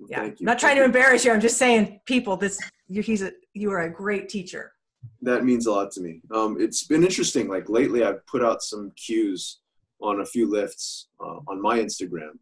yeah, 0.07 0.25
you. 0.25 0.35
not 0.41 0.59
trying 0.59 0.75
to 0.75 0.83
embarrass 0.83 1.25
you. 1.25 1.31
I'm 1.31 1.41
just 1.41 1.57
saying, 1.57 2.01
people, 2.05 2.37
this 2.37 2.59
you, 2.87 3.01
he's 3.01 3.23
a 3.23 3.31
you 3.53 3.71
are 3.71 3.81
a 3.81 3.89
great 3.89 4.29
teacher. 4.29 4.74
That 5.21 5.43
means 5.43 5.65
a 5.65 5.71
lot 5.71 5.91
to 5.91 6.01
me. 6.01 6.21
Um, 6.33 6.57
it's 6.59 6.85
been 6.85 7.03
interesting. 7.03 7.47
Like 7.47 7.69
lately, 7.69 8.03
I've 8.03 8.25
put 8.27 8.43
out 8.43 8.61
some 8.61 8.91
cues 8.95 9.59
on 10.01 10.21
a 10.21 10.25
few 10.25 10.49
lifts 10.49 11.07
uh, 11.19 11.39
on 11.47 11.61
my 11.61 11.79
Instagram, 11.79 12.37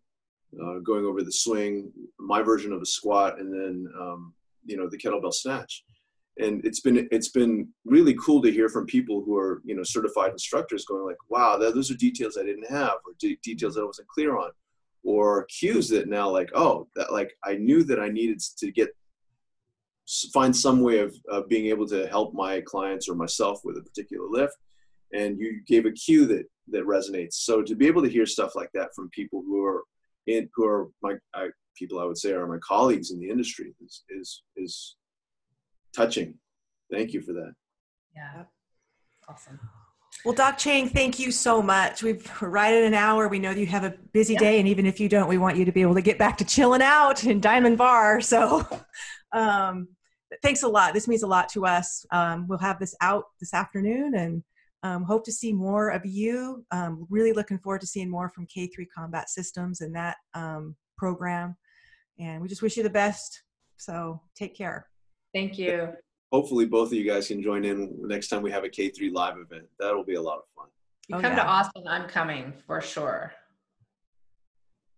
uh, 0.61 0.79
going 0.79 1.05
over 1.05 1.23
the 1.23 1.31
swing, 1.31 1.91
my 2.19 2.41
version 2.41 2.73
of 2.73 2.81
a 2.81 2.85
squat, 2.85 3.39
and 3.39 3.53
then 3.53 3.91
um, 3.99 4.33
you 4.65 4.77
know 4.77 4.89
the 4.89 4.97
kettlebell 4.97 5.33
snatch. 5.33 5.83
And 6.39 6.65
it's 6.65 6.79
been 6.79 7.07
it's 7.11 7.29
been 7.29 7.67
really 7.85 8.15
cool 8.15 8.41
to 8.41 8.51
hear 8.51 8.67
from 8.67 8.85
people 8.85 9.23
who 9.23 9.37
are 9.37 9.61
you 9.63 9.75
know 9.75 9.83
certified 9.83 10.31
instructors 10.31 10.85
going 10.85 11.05
like, 11.05 11.17
wow, 11.29 11.57
those 11.57 11.91
are 11.91 11.95
details 11.95 12.37
I 12.37 12.43
didn't 12.43 12.69
have, 12.69 12.97
or 13.05 13.13
de- 13.19 13.39
details 13.43 13.75
that 13.75 13.81
I 13.81 13.85
wasn't 13.85 14.07
clear 14.07 14.37
on, 14.37 14.49
or 15.03 15.45
cues 15.45 15.89
that 15.89 16.09
now 16.09 16.29
like, 16.29 16.49
oh, 16.55 16.87
that 16.95 17.11
like 17.11 17.37
I 17.43 17.55
knew 17.55 17.83
that 17.83 17.99
I 17.99 18.09
needed 18.09 18.41
to 18.57 18.71
get 18.71 18.95
find 20.33 20.55
some 20.55 20.81
way 20.81 20.99
of 20.99 21.15
uh, 21.31 21.41
being 21.47 21.67
able 21.67 21.87
to 21.87 22.07
help 22.07 22.33
my 22.33 22.61
clients 22.61 23.07
or 23.07 23.15
myself 23.15 23.61
with 23.63 23.77
a 23.77 23.81
particular 23.81 24.27
lift 24.29 24.55
and 25.13 25.39
you 25.39 25.61
gave 25.65 25.85
a 25.85 25.91
cue 25.91 26.25
that 26.25 26.45
that 26.67 26.85
resonates 26.85 27.35
so 27.35 27.61
to 27.61 27.75
be 27.75 27.87
able 27.87 28.01
to 28.01 28.09
hear 28.09 28.25
stuff 28.25 28.55
like 28.55 28.69
that 28.73 28.89
from 28.95 29.09
people 29.11 29.41
who 29.45 29.63
are 29.63 29.83
in 30.27 30.49
who 30.55 30.65
are 30.65 30.89
my 31.01 31.15
I, 31.33 31.49
people 31.75 31.99
i 31.99 32.05
would 32.05 32.17
say 32.17 32.31
are 32.31 32.47
my 32.47 32.59
colleagues 32.59 33.11
in 33.11 33.19
the 33.19 33.29
industry 33.29 33.73
is 33.83 34.03
is 34.09 34.43
is 34.57 34.95
touching 35.95 36.35
thank 36.91 37.13
you 37.13 37.21
for 37.21 37.33
that 37.33 37.53
yeah. 38.15 38.43
Awesome. 39.27 39.59
Well, 40.25 40.33
Doc 40.33 40.57
Cheng, 40.57 40.87
thank 40.87 41.19
you 41.19 41.31
so 41.31 41.61
much. 41.61 42.01
We've 42.01 42.25
we're 42.41 42.49
right 42.49 42.73
at 42.73 42.83
an 42.83 42.93
hour. 42.93 43.27
We 43.27 43.39
know 43.39 43.51
you 43.51 43.65
have 43.65 43.83
a 43.83 43.91
busy 44.13 44.33
Yeah. 44.33 44.39
day, 44.39 44.59
and 44.59 44.67
even 44.69 44.85
if 44.85 44.99
you 44.99 45.09
don't, 45.09 45.27
we 45.27 45.37
want 45.37 45.57
you 45.57 45.65
to 45.65 45.71
be 45.73 45.81
able 45.81 45.95
to 45.95 46.01
get 46.01 46.17
back 46.17 46.37
to 46.37 46.45
chilling 46.45 46.81
out 46.81 47.25
in 47.25 47.41
Diamond 47.41 47.77
Bar. 47.77 48.21
So, 48.21 48.65
um, 49.33 49.89
thanks 50.41 50.63
a 50.63 50.67
lot. 50.67 50.93
This 50.93 51.09
means 51.09 51.23
a 51.23 51.27
lot 51.27 51.49
to 51.49 51.65
us. 51.65 52.05
Um, 52.11 52.47
we'll 52.47 52.59
have 52.59 52.79
this 52.79 52.95
out 53.01 53.25
this 53.41 53.53
afternoon, 53.53 54.15
and 54.15 54.43
um, 54.83 55.03
hope 55.03 55.25
to 55.25 55.31
see 55.31 55.51
more 55.51 55.89
of 55.89 56.05
you. 56.05 56.65
Um, 56.71 57.05
really 57.09 57.33
looking 57.33 57.59
forward 57.59 57.81
to 57.81 57.87
seeing 57.87 58.09
more 58.09 58.29
from 58.29 58.47
K3 58.47 58.85
Combat 58.95 59.29
Systems 59.29 59.81
and 59.81 59.93
that 59.95 60.15
um, 60.33 60.77
program. 60.97 61.57
And 62.17 62.41
we 62.41 62.47
just 62.47 62.61
wish 62.61 62.77
you 62.77 62.83
the 62.83 62.89
best. 62.89 63.43
So, 63.75 64.21
take 64.37 64.55
care. 64.55 64.87
Thank 65.33 65.57
you. 65.57 65.89
Hopefully 66.33 66.65
both 66.65 66.87
of 66.87 66.93
you 66.93 67.05
guys 67.13 67.27
can 67.27 67.41
join 67.41 67.63
in 67.63 67.77
next 68.15 68.27
time 68.29 68.41
we 68.41 68.51
have 68.51 68.63
a 68.63 68.69
k3 68.69 69.13
live 69.13 69.35
event 69.37 69.65
that'll 69.79 70.03
be 70.03 70.15
a 70.15 70.21
lot 70.29 70.37
of 70.39 70.43
fun 70.55 70.67
You 71.07 71.15
Oh, 71.17 71.21
come 71.21 71.35
to. 71.35 71.45
Austin, 71.45 71.83
I'm 71.87 72.07
coming 72.17 72.53
for 72.65 72.81
sure. 72.81 73.31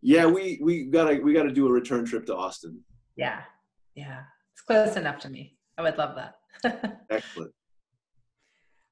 yeah 0.01 0.25
we 0.35 0.59
we 0.67 0.73
gotta 0.85 1.15
we 1.25 1.33
gotta 1.33 1.51
do 1.51 1.67
a 1.67 1.71
return 1.79 2.03
trip 2.05 2.25
to 2.27 2.35
austin 2.35 2.73
Yeah. 3.17 3.41
Yeah. 3.95 4.21
It's 4.53 4.61
close 4.61 4.95
enough 4.95 5.19
to 5.23 5.29
me. 5.29 5.41
I 5.77 5.81
would 5.85 5.97
love 5.97 6.13
that. 6.21 6.33
excellent 7.09 7.51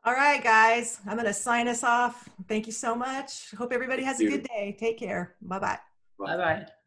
All 0.05 0.13
right, 0.13 0.41
guys, 0.43 0.99
I'm 1.07 1.15
going 1.19 1.31
to 1.33 1.33
sign 1.47 1.67
us 1.69 1.81
off. 1.83 2.27
Thank 2.49 2.63
you 2.69 2.73
so 2.73 2.93
much. 3.07 3.31
Hope 3.59 3.71
everybody 3.71 4.03
has 4.03 4.19
a 4.19 4.23
you. 4.23 4.31
good 4.31 4.43
day. 4.53 4.75
Take 4.77 4.97
care. 4.99 5.35
Bye 5.41 5.59
bye. 5.59 5.79
bye 6.19 6.37
bye. 6.43 6.82